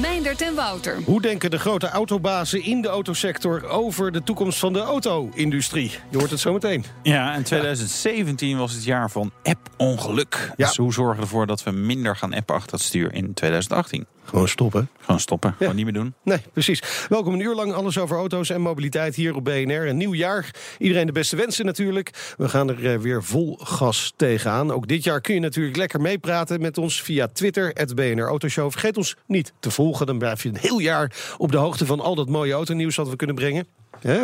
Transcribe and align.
Meindert 0.00 0.42
en 0.42 0.54
Wouter. 0.54 1.02
Hoe 1.04 1.20
denken 1.20 1.50
de 1.50 1.58
grote 1.58 1.88
autobazen 1.88 2.62
in 2.62 2.82
de 2.82 2.88
autosector 2.88 3.68
over 3.68 4.12
de 4.12 4.22
toekomst 4.22 4.58
van 4.58 4.72
de 4.72 4.78
auto-industrie? 4.78 5.90
Je 6.10 6.18
hoort 6.18 6.30
het 6.30 6.40
zo 6.40 6.52
meteen. 6.52 6.84
Ja, 7.02 7.34
en 7.34 7.42
2017 7.42 8.58
was 8.58 8.72
het 8.72 8.84
jaar 8.84 9.10
van 9.10 9.32
app-ongeluk. 9.42 10.52
Ja. 10.56 10.66
Dus 10.66 10.76
hoe 10.76 10.92
zorgen 10.92 11.16
we 11.16 11.22
ervoor 11.22 11.46
dat 11.46 11.62
we 11.62 11.70
minder 11.70 12.16
gaan 12.16 12.34
appen 12.34 12.54
achter 12.54 12.72
het 12.72 12.82
stuur 12.82 13.14
in 13.14 13.34
2018? 13.34 14.06
Gewoon 14.24 14.48
stoppen. 14.48 14.88
Gewoon 15.00 15.20
stoppen, 15.20 15.54
gewoon 15.58 15.74
niet 15.74 15.84
meer 15.84 15.94
doen. 15.94 16.14
Nee, 16.22 16.38
precies. 16.52 16.82
Welkom 17.08 17.32
een 17.32 17.40
uur 17.40 17.54
lang 17.54 17.72
alles 17.72 17.98
over 17.98 18.16
auto's 18.16 18.50
en 18.50 18.60
mobiliteit 18.60 19.14
hier 19.14 19.34
op 19.34 19.44
BNR. 19.44 19.88
Een 19.88 19.96
nieuw 19.96 20.14
jaar. 20.14 20.54
Iedereen 20.78 21.06
de 21.06 21.12
beste 21.12 21.36
wensen 21.36 21.64
natuurlijk. 21.64 22.34
We 22.36 22.48
gaan 22.48 22.68
er 22.68 22.92
eh, 22.92 22.98
weer 22.98 23.24
vol 23.24 23.58
gas 23.62 24.12
tegenaan. 24.16 24.72
Ook 24.72 24.88
dit 24.88 25.04
jaar 25.04 25.20
kun 25.20 25.34
je 25.34 25.40
natuurlijk 25.40 25.76
lekker 25.76 26.00
meepraten 26.00 26.60
met 26.60 26.78
ons 26.78 27.02
via 27.02 27.28
Twitter, 27.28 27.70
het 27.74 27.94
BNR 27.94 28.26
Autoshow. 28.26 28.70
Vergeet 28.70 28.96
ons 28.96 29.16
niet 29.26 29.52
te 29.60 29.70
volgen. 29.70 30.06
Dan 30.06 30.18
blijf 30.18 30.42
je 30.42 30.48
een 30.48 30.56
heel 30.56 30.78
jaar 30.78 31.34
op 31.38 31.52
de 31.52 31.58
hoogte 31.58 31.86
van 31.86 32.00
al 32.00 32.14
dat 32.14 32.28
mooie 32.28 32.52
autonieuws 32.52 32.94
dat 32.94 33.08
we 33.08 33.16
kunnen 33.16 33.36
brengen. 33.36 33.66
Hè? 34.00 34.22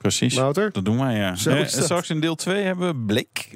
Precies. 0.00 0.34
Wouter? 0.34 0.72
Dat 0.72 0.84
doen 0.84 0.98
wij, 0.98 1.16
ja. 1.16 1.34
Eh, 1.46 1.66
straks 1.66 2.10
in 2.10 2.20
deel 2.20 2.34
2 2.34 2.62
hebben 2.64 2.88
we 2.88 2.94
Bleek. 3.06 3.48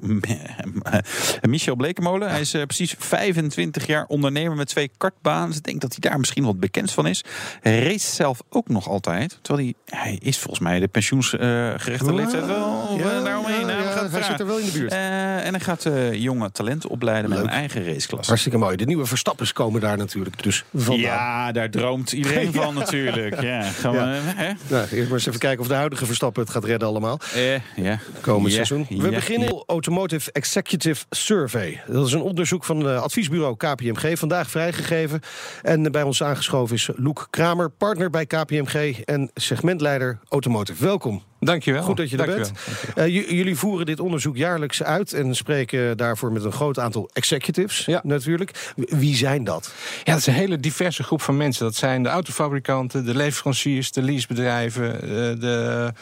Michel 1.43 1.77
Blekemolen. 1.77 2.31
Hij 2.31 2.41
is 2.41 2.55
eh, 2.55 2.63
precies 2.63 2.95
25 2.99 3.87
jaar 3.87 4.05
ondernemer 4.07 4.57
met 4.57 4.69
twee 4.69 4.91
kartbanen. 4.97 5.57
Ik 5.57 5.63
denk 5.65 5.81
dat 5.81 5.91
hij 5.99 6.11
daar 6.11 6.19
misschien 6.19 6.45
wat 6.45 6.61
bekend 6.61 6.91
van 6.93 7.07
is. 7.07 7.25
Hij 7.61 7.83
race 7.83 8.15
zelf 8.15 8.43
ook 8.49 8.69
nog 8.69 8.89
altijd. 8.89 9.39
Terwijl 9.43 9.75
hij, 9.87 9.99
hij 10.01 10.19
is 10.23 10.39
volgens 10.39 10.61
mij 10.61 10.81
de 10.81 10.89
pensioensgerechte 10.89 12.15
leeftijd 12.15 12.47
wel 12.47 12.97
Ja, 12.99 13.19
uh, 13.19 13.25
daaromheen. 13.25 13.67
ja, 13.67 13.77
we 13.83 13.84
ja, 14.13 14.19
hij 14.19 14.23
zit 14.23 14.41
er 14.41 14.47
wel 14.47 14.59
in 14.59 14.67
de 14.67 14.73
buurt. 14.73 14.93
Eh, 14.93 15.47
en 15.47 15.51
hij 15.51 15.61
gaat 15.61 15.85
eh, 15.87 16.13
jonge 16.13 16.51
talenten 16.53 16.91
opleiden 16.91 17.31
met 17.31 17.39
een 17.39 17.49
eigen 17.49 17.85
raceklasse. 17.85 18.29
Hartstikke 18.29 18.59
mooi. 18.59 18.77
De 18.77 18.85
nieuwe 18.85 19.07
Verstappers 19.07 19.53
komen 19.53 19.81
daar 19.81 19.97
natuurlijk 19.97 20.43
dus 20.43 20.65
vandaan. 20.75 20.99
Ja, 21.01 21.53
daar 21.53 21.71
droomt 21.71 22.13
iedereen 22.13 22.53
van 22.63 22.75
natuurlijk. 22.75 23.41
Ja, 23.41 23.63
gaan 23.63 23.93
we, 23.93 23.99
Ja. 23.99 24.21
hè? 24.21 24.53
Nou, 24.69 24.87
eerst 24.91 25.05
maar 25.05 25.13
eens 25.13 25.27
even 25.27 25.41
kijken 25.41 25.61
of 25.61 25.69
de 25.69 25.75
huidige 25.75 26.07
Verstappen 26.07 26.43
het 26.43 26.51
gaat 26.51 26.65
redden 26.65 26.89
allemaal. 26.89 27.19
Eh, 27.35 27.55
ja. 27.77 27.99
komend 28.21 28.53
seizoen. 28.53 28.87
We 28.89 29.09
beginnen 29.09 29.55
ja. 29.55 29.63
Automotive 29.67 30.33
Executive 30.33 31.05
Survey. 31.11 31.83
Dat 31.87 32.07
is 32.07 32.13
een 32.13 32.21
onderzoek 32.21 32.65
van 32.65 32.85
het 32.85 33.01
adviesbureau 33.01 33.57
KPMG, 33.57 34.19
vandaag 34.19 34.51
vrijgegeven. 34.51 35.21
En 35.63 35.93
bij 35.93 36.03
ons 36.03 36.23
aangeschoven 36.23 36.77
is 36.77 36.89
Loek 36.97 37.27
Kramer, 37.31 37.71
partner 37.71 38.11
bij 38.11 38.27
KPMG 38.27 38.99
en 39.05 39.31
segmentleider 39.35 40.19
Automotive. 40.29 40.85
Welkom. 40.85 41.23
Dankjewel. 41.45 41.83
Goed 41.83 41.97
dat 41.97 42.11
je 42.11 42.17
er 42.17 42.27
bent. 42.27 42.53
Dankjewel. 42.67 43.05
Eh, 43.05 43.31
jullie 43.37 43.57
voeren 43.57 43.87
dit 43.87 44.01
onderzoek 44.01 44.37
jaarlijks 44.37 44.83
uit 44.83 45.13
en 45.13 45.35
spreken 45.35 45.97
daarvoor 45.97 46.33
met 46.33 46.45
een 46.45 46.53
groot 46.53 46.79
aantal 46.79 47.11
executives 47.13 47.85
Ja. 47.85 48.01
natuurlijk. 48.05 48.73
Wie 48.77 49.17
zijn 49.17 49.45
dat? 49.45 49.73
Ja, 50.05 50.13
dat 50.13 50.21
is 50.21 50.27
een 50.27 50.33
hele 50.33 50.61
diverse 50.61 51.03
groep 51.03 51.23
van 51.23 51.37
mensen. 51.37 51.65
Dat 51.65 51.75
zijn 51.75 52.03
de 52.03 52.09
autofabrikanten, 52.09 53.05
de 53.05 53.15
leveranciers, 53.17 53.93
de 53.93 54.03
leasebedrijven, 54.03 54.95
eh, 55.03 55.09
de 55.41 55.93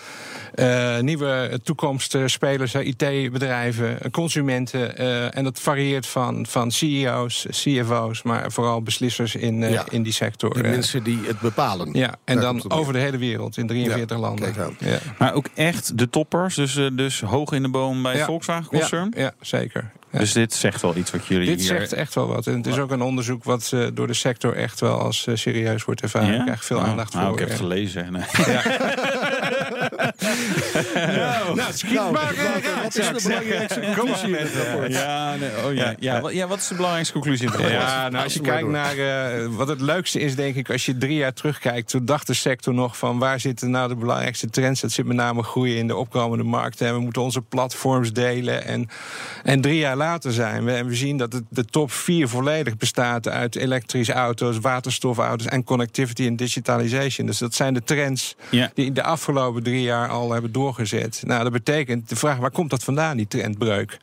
eh, 0.55 0.99
nieuwe 0.99 1.61
toekomstspelers, 1.63 2.75
IT-bedrijven, 2.75 3.99
consumenten. 4.11 4.97
eh, 4.97 5.37
en 5.37 5.45
dat 5.45 5.61
varieert 5.61 6.07
van, 6.07 6.47
van 6.49 6.71
CEO's, 6.71 7.47
CFO's, 7.51 8.23
maar 8.23 8.53
vooral 8.53 8.83
beslissers 8.83 9.35
in, 9.35 9.63
eh, 9.63 9.73
Ja. 9.73 9.85
in 9.91 10.03
die 10.03 10.13
sector. 10.13 10.55
De 10.55 10.63
mensen 10.63 11.03
die 11.03 11.19
het 11.27 11.41
bepalen. 11.41 11.89
ja, 11.93 12.15
en 12.25 12.35
Daar 12.35 12.45
dan 12.45 12.71
over 12.71 12.93
de 12.93 12.99
hele 12.99 13.19
wereld, 13.19 13.57
in 13.57 13.67
43 13.67 14.17
Ja, 14.17 14.23
landen. 14.23 14.53
kijk 14.53 14.67
aan. 14.67 14.77
Ja. 14.89 14.99
Maar 15.19 15.32
ook 15.33 15.47
echt 15.55 15.99
de 15.99 16.11
toppers, 16.11 16.55
dus, 16.55 16.77
eh, 16.77 16.87
dus 16.93 17.21
hoog 17.21 17.53
in 17.53 17.63
de 17.63 17.69
boom 17.69 18.03
bij 18.03 18.11
het 18.13 18.21
Ja. 18.21 18.27
Volkswagen-concern. 18.27 19.13
Ja, 19.17 19.23
ja, 19.23 19.33
zeker. 19.41 19.91
Ja. 20.11 20.19
Dus 20.19 20.33
dit 20.33 20.53
zegt 20.53 20.83
wel 20.83 20.97
iets 20.97 21.11
wat 21.11 21.27
jullie 21.27 21.47
Dit 21.47 21.59
hier... 21.59 21.69
zegt 21.69 21.93
echt 21.93 22.15
wel 22.15 22.27
wat. 22.27 22.47
En 22.47 22.57
het 22.57 22.67
is 22.67 22.79
ook 22.79 22.91
een 22.91 23.03
onderzoek 23.03 23.45
wat 23.45 23.71
eh, 23.75 23.87
door 23.95 24.07
de 24.07 24.15
sector 24.15 24.57
echt 24.57 24.81
wel 24.81 24.99
als 24.99 25.27
eh, 25.27 25.37
serieus 25.37 25.85
wordt 25.85 26.03
ervaren. 26.03 26.35
Ik 26.35 26.43
krijg 26.45 26.65
veel 26.65 26.77
Oh, 26.77 26.89
aandacht 26.89 27.13
nou, 27.15 27.25
voor. 27.27 27.35
ik 27.35 27.41
heb 27.41 27.49
het 27.49 27.59
gelezen. 27.59 28.13
Nee. 28.13 28.23
Nou, 31.55 31.73
schiet 31.73 32.11
maar. 32.11 32.35
Wat 32.83 32.97
is 32.97 33.07
de 33.07 33.21
belangrijkste 33.23 33.81
conclusie 33.81 34.29
in 34.29 34.35
het 34.35 34.55
rapport? 34.55 34.93
Ja, 34.93 35.35
nee, 35.35 35.51
oh, 35.65 35.75
ja. 35.75 35.95
Ja, 35.99 36.21
wat, 36.21 36.33
ja, 36.33 36.47
wat 36.47 36.59
is 36.59 36.69
de 36.69 36.75
belangrijkste 36.75 37.13
conclusie 37.13 37.47
in 37.47 37.53
het 37.53 37.61
rapport? 37.61 37.81
Ja, 37.83 38.09
nou, 38.09 38.25
als 38.25 38.35
je 38.35 38.41
kijkt 38.41 38.69
naar 38.69 38.97
eh, 38.99 39.47
wat 39.51 39.69
het 39.69 39.81
leukste 39.81 40.21
is, 40.21 40.35
denk 40.35 40.55
ik, 40.55 40.71
als 40.71 40.87
je 40.87 40.99
drie 40.99 41.17
jaar 41.17 41.33
terugkijkt, 41.33 41.89
toen 41.89 42.05
dacht 42.05 42.27
de 42.27 42.35
sector 42.35 42.75
nog 42.75 42.97
van 42.99 43.19
waar 43.19 43.41
zitten 43.41 43.71
nou 43.71 43.89
de 43.89 43.97
belangrijkste 43.97 44.51
trends? 44.51 44.81
Dat 44.81 44.91
zit 44.93 45.07
met 45.07 45.17
name 45.17 45.43
groeien 45.43 45.77
in 45.77 45.87
de 45.87 45.97
opkomende 45.97 46.45
markten. 46.45 46.87
En 46.87 46.95
we 46.95 47.01
moeten 47.01 47.23
onze 47.23 47.41
platforms 47.43 48.13
delen. 48.13 48.65
En, 48.65 48.89
en 49.45 49.61
drie 49.61 49.79
jaar 49.79 49.97
later 49.97 50.33
zijn 50.33 50.65
we 50.65 50.73
en 50.73 50.87
we 50.87 50.95
zien 50.95 51.17
dat 51.17 51.33
het, 51.33 51.45
de 51.49 51.65
top 51.65 51.93
vier 51.93 52.29
volledig 52.29 52.77
bestaat 52.77 53.29
uit 53.29 53.57
elektrische 53.57 54.13
auto's, 54.13 54.59
waterstofauto's 54.59 55.47
en 55.47 55.65
connectivity 55.65 56.27
en 56.27 56.37
digitalization. 56.37 57.27
Dus 57.27 57.39
dat 57.39 57.55
zijn 57.55 57.75
de 57.75 57.83
trends 57.85 58.37
Ja. 58.51 58.71
die 58.75 58.93
de 58.93 59.03
afgelopen 59.03 59.63
drie 59.63 59.83
jaar 59.83 60.09
al 60.09 60.33
hebben 60.33 60.53
Nou, 61.27 61.43
dat 61.43 61.53
betekent 61.53 62.09
de 62.09 62.17
vraag, 62.17 62.37
waar 62.37 62.51
komt 62.51 62.71
dat 62.71 62.85
vandaan, 62.85 63.17
die 63.17 63.29
trendbreuk? 63.29 63.99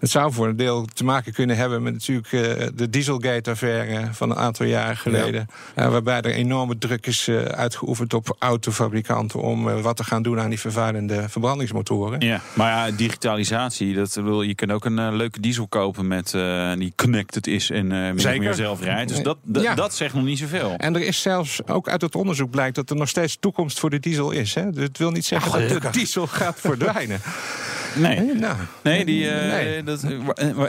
Het 0.00 0.10
zou 0.10 0.32
voor 0.32 0.48
een 0.48 0.56
deel 0.56 0.84
te 0.94 1.04
maken 1.04 1.32
kunnen 1.32 1.56
hebben 1.56 1.82
met 1.82 1.92
natuurlijk 1.92 2.32
eh, 2.32 2.66
de 2.74 2.90
Dieselgate-affaire 2.90 4.08
van 4.12 4.30
een 4.30 4.36
aantal 4.36 4.66
jaren 4.66 4.96
geleden. 4.96 5.46
Eh, 5.74 5.90
waarbij 5.90 6.20
er 6.20 6.30
enorme 6.30 6.78
druk 6.78 7.06
is 7.06 7.28
eh, 7.28 7.42
uitgeoefend 7.42 8.14
op 8.14 8.36
autofabrikanten 8.38 9.40
om 9.40 9.82
wat 9.82 9.96
te 9.96 10.04
gaan 10.04 10.22
doen 10.22 10.40
aan 10.40 10.48
die 10.48 10.60
vervuilende 10.60 11.28
verbrandingsmotoren. 11.28 12.20
Ja, 12.20 12.40
maar 12.52 12.70
ja, 12.70 12.96
digitalisatie, 12.96 13.94
dat 13.94 14.14
wil, 14.14 14.42
je 14.42 14.54
kunt 14.54 14.70
ook 14.72 14.84
een 14.84 15.16
leuke 15.16 15.40
diesel 15.40 15.66
kopen 15.68 16.06
met, 16.06 16.30
die 16.78 16.92
connected 16.96 17.46
is 17.46 17.70
en 17.70 18.14
Zeker. 18.16 18.40
meer 18.40 18.54
zelf 18.54 18.80
rijdt. 18.80 19.08
Dus 19.08 19.22
dat, 19.22 19.38
dat, 19.42 19.62
Ja. 19.62 19.74
dat 19.74 19.94
zegt 19.94 20.14
nog 20.14 20.24
niet 20.24 20.38
zoveel. 20.38 20.74
En 20.76 20.94
er 20.94 21.02
is 21.02 21.22
zelfs, 21.22 21.66
ook 21.66 21.88
uit 21.88 22.00
het 22.00 22.14
onderzoek 22.14 22.50
blijkt 22.50 22.74
dat 22.74 22.90
er 22.90 22.96
nog 22.96 23.08
steeds 23.08 23.36
toekomst 23.40 23.78
voor 23.78 23.90
de 23.90 24.00
diesel 24.00 24.30
is. 24.30 24.54
Hè? 24.54 24.70
Dus 24.70 24.82
het 24.82 24.98
wil 24.98 25.10
niet 25.10 25.24
zeggen 25.24 25.68
dat 25.68 25.82
de 25.82 25.90
diesel 25.90 26.26
gaat 26.26 26.60
verdwijnen. 26.60 27.20
Nee, 27.94 28.34
Nou, 28.34 28.56
nee, 28.82 29.04
die, 29.04 29.30
eh, 29.30 29.50
nee. 29.52 29.82
Dat, 29.82 30.02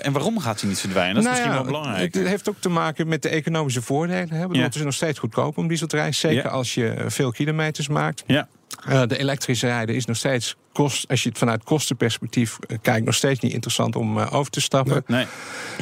en 0.01 0.11
waarom 0.11 0.39
gaat 0.39 0.59
hij 0.59 0.69
niet 0.69 0.79
verdwijnen? 0.79 1.15
Dat 1.15 1.23
is 1.23 1.29
Nou 1.29 1.35
misschien 1.41 1.57
ja, 1.65 1.71
wel 1.71 1.81
belangrijk. 1.81 2.13
Het 2.13 2.27
heeft 2.27 2.49
ook 2.49 2.59
te 2.59 2.69
maken 2.69 3.07
met 3.07 3.21
de 3.21 3.29
economische 3.29 3.81
voordelen. 3.81 4.29
Hè? 4.29 4.41
Ik 4.41 4.47
bedoel, 4.47 4.55
Ja. 4.57 4.63
Het 4.63 4.75
is 4.75 4.81
nog 4.81 4.93
steeds 4.93 5.19
goedkoop 5.19 5.57
om 5.57 5.67
diesel 5.67 5.87
te 5.87 5.95
rijden. 5.95 6.15
Zeker 6.15 6.43
Ja. 6.43 6.49
als 6.49 6.73
je 6.73 7.03
veel 7.07 7.31
kilometers 7.31 7.87
maakt. 7.87 8.23
Ja, 8.27 8.47
Eh, 8.87 9.01
de 9.07 9.17
elektrische 9.17 9.67
rijden 9.67 9.95
is 9.95 10.05
nog 10.05 10.17
steeds, 10.17 10.55
kost, 10.73 11.07
als 11.09 11.23
je 11.23 11.29
het 11.29 11.37
vanuit 11.37 11.63
kostenperspectief 11.63 12.57
eh, 12.59 12.77
kijkt, 12.81 13.05
nog 13.05 13.15
steeds 13.15 13.39
niet 13.39 13.53
interessant 13.53 13.95
om 13.95 14.19
eh, 14.19 14.33
over 14.33 14.51
te 14.51 14.61
stappen. 14.61 15.03
nee. 15.07 15.25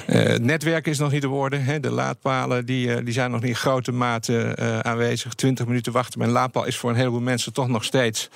Eh, 0.07 0.23
het 0.23 0.41
netwerk 0.43 0.87
is 0.87 0.97
nog 0.97 1.11
niet 1.11 1.21
de 1.21 1.29
orde. 1.29 1.57
Hè. 1.57 1.79
De 1.79 1.89
laadpalen 1.91 2.65
die, 2.65 2.93
eh, 2.95 3.05
die 3.05 3.13
zijn 3.13 3.31
nog 3.31 3.39
niet 3.41 3.49
in 3.49 3.55
grote 3.55 3.91
mate 3.91 4.43
eh, 4.43 4.79
aanwezig. 4.79 5.33
20 5.33 5.65
minuten 5.65 5.91
wachten 5.91 6.17
bij 6.19 6.27
een 6.27 6.33
laadpaal 6.33 6.65
is 6.65 6.77
voor 6.77 6.89
een 6.89 6.95
heleboel 6.95 7.19
mensen 7.21 7.53
toch 7.53 7.67
nog 7.67 7.83
steeds 7.83 8.29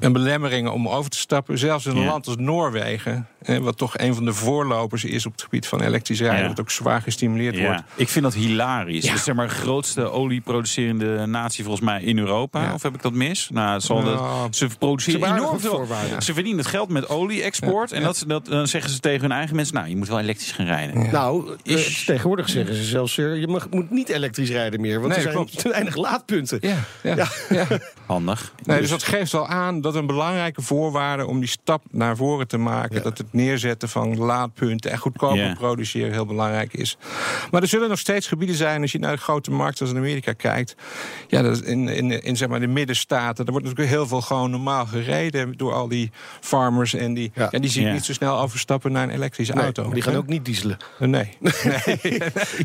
een 0.00 0.12
belemmering 0.12 0.68
om 0.68 0.88
over 0.88 1.10
te 1.10 1.18
stappen. 1.18 1.58
Zelfs 1.58 1.86
in 1.86 1.96
een 1.96 2.02
Ja. 2.02 2.06
land 2.08 2.26
als 2.26 2.36
Noorwegen, 2.36 3.26
eh, 3.42 3.58
wat 3.58 3.76
toch 3.76 3.98
een 3.98 4.14
van 4.14 4.24
de 4.24 4.32
voorlopers 4.32 5.04
is 5.04 5.26
op 5.26 5.32
het 5.32 5.42
gebied 5.42 5.66
van 5.66 5.80
elektrisch 5.80 6.20
rijden, 6.20 6.42
Ja. 6.42 6.48
wat 6.48 6.60
ook 6.60 6.70
zwaar 6.70 7.02
gestimuleerd 7.02 7.60
wordt. 7.60 7.82
Ik 7.94 8.08
vind 8.08 8.24
dat 8.24 8.34
hilarisch. 8.34 9.02
Ja. 9.04 9.08
Het 9.10 9.18
is 9.18 9.24
zeg 9.24 9.34
maar 9.34 9.48
de 9.48 9.54
grootste 9.54 10.10
olieproducerende 10.10 11.26
natie 11.26 11.64
volgens 11.64 11.84
mij 11.84 12.02
in 12.02 12.18
Europa. 12.18 12.62
Ja. 12.62 12.74
Of 12.74 12.82
heb 12.82 12.94
ik 12.94 13.02
dat 13.02 13.12
mis? 13.12 13.48
Nou, 13.52 13.72
het 13.72 13.82
zal 13.82 14.02
Nou, 14.02 14.16
dat, 14.16 14.56
ze 14.56 14.68
produceren 14.78 15.20
ze 15.20 15.34
enorm 15.34 15.60
veel. 15.60 15.86
Ze 16.18 16.32
verdienen 16.34 16.60
het 16.62 16.70
geld 16.70 16.88
met 16.88 17.08
olie-export. 17.08 17.92
En 17.92 18.02
dat, 18.02 18.24
dat, 18.26 18.46
dan 18.46 18.66
zeggen 18.66 18.90
ze 18.90 19.00
tegen 19.00 19.20
hun 19.20 19.32
eigen 19.32 19.56
mensen... 19.56 19.74
nou, 19.74 19.88
je 19.88 19.96
moet 19.96 20.08
wel 20.08 20.18
elektrisch 20.18 20.52
gaan 20.52 20.66
rijden. 20.66 21.10
Nou, 21.12 21.56
eh, 21.64 21.74
Is- 21.76 22.04
tegenwoordig 22.04 22.48
zeggen 22.48 22.74
ze 22.74 22.84
zelfs... 22.84 23.18
eh, 23.18 23.36
je 23.40 23.46
mag, 23.46 23.66
moet 23.70 23.90
niet 23.90 24.08
elektrisch 24.08 24.50
rijden 24.50 24.80
meer, 24.80 25.00
want 25.00 25.06
Nee, 25.08 25.16
er 25.16 25.22
zijn 25.22 25.34
klopt. 25.34 25.58
te 25.58 25.68
weinig 25.68 25.96
laadpunten. 25.96 26.58
Ja, 26.60 26.76
ja, 27.02 27.14
Ja. 27.16 27.26
ja. 27.48 27.66
Handig. 28.06 28.52
Nee, 28.64 28.80
dus 28.80 28.90
dat 28.90 29.02
geeft 29.02 29.32
wel 29.32 29.46
aan 29.48 29.80
dat 29.80 29.89
dat 29.92 30.00
een 30.00 30.06
belangrijke 30.06 30.62
voorwaarde 30.62 31.26
om 31.26 31.40
die 31.40 31.48
stap 31.48 31.82
naar 31.90 32.16
voren 32.16 32.48
te 32.48 32.56
maken. 32.58 33.02
Dat 33.02 33.18
het 33.18 33.32
neerzetten 33.32 33.88
van 33.88 34.18
laadpunten 34.18 34.90
en 34.90 34.98
goedkoper 34.98 35.36
Ja. 35.44 35.54
produceren 35.54 36.12
heel 36.12 36.26
belangrijk 36.26 36.72
is. 36.74 36.96
Maar 37.50 37.62
er 37.62 37.68
zullen 37.68 37.88
nog 37.88 37.98
steeds 37.98 38.26
gebieden 38.28 38.56
zijn, 38.56 38.82
als 38.82 38.92
je 38.92 38.98
naar 38.98 39.12
de 39.16 39.22
grote 39.22 39.50
markten 39.50 39.80
als 39.86 39.94
in 39.94 40.00
Amerika 40.00 40.32
kijkt. 40.32 40.74
Ja, 41.28 41.42
dat 41.42 41.60
in, 41.62 41.88
in, 41.88 42.22
in 42.22 42.36
zeg 42.36 42.48
maar 42.48 42.60
de 42.60 42.66
middenstaten. 42.66 43.44
Er 43.44 43.50
wordt 43.52 43.66
natuurlijk 43.66 43.94
heel 43.94 44.06
veel 44.06 44.20
gewoon 44.20 44.50
normaal 44.50 44.86
gereden 44.86 45.56
door 45.56 45.72
al 45.72 45.88
die 45.88 46.10
farmers. 46.40 46.94
En 46.94 47.14
die, 47.14 47.30
Ja. 47.34 47.48
ja. 47.50 47.58
die 47.58 47.70
zie 47.70 47.80
je 47.82 47.86
Ja. 47.88 47.92
niet 47.94 48.04
zo 48.04 48.12
snel 48.12 48.38
overstappen 48.40 48.92
naar 48.92 49.02
een 49.02 49.10
elektrische 49.14 49.52
Nee, 49.54 49.62
auto. 49.64 49.90
die 49.92 50.02
gaan 50.02 50.12
Hè? 50.12 50.18
ook 50.18 50.26
niet 50.26 50.44
dieselen. 50.44 50.76
Nee. 50.98 51.08
nee. 51.40 51.52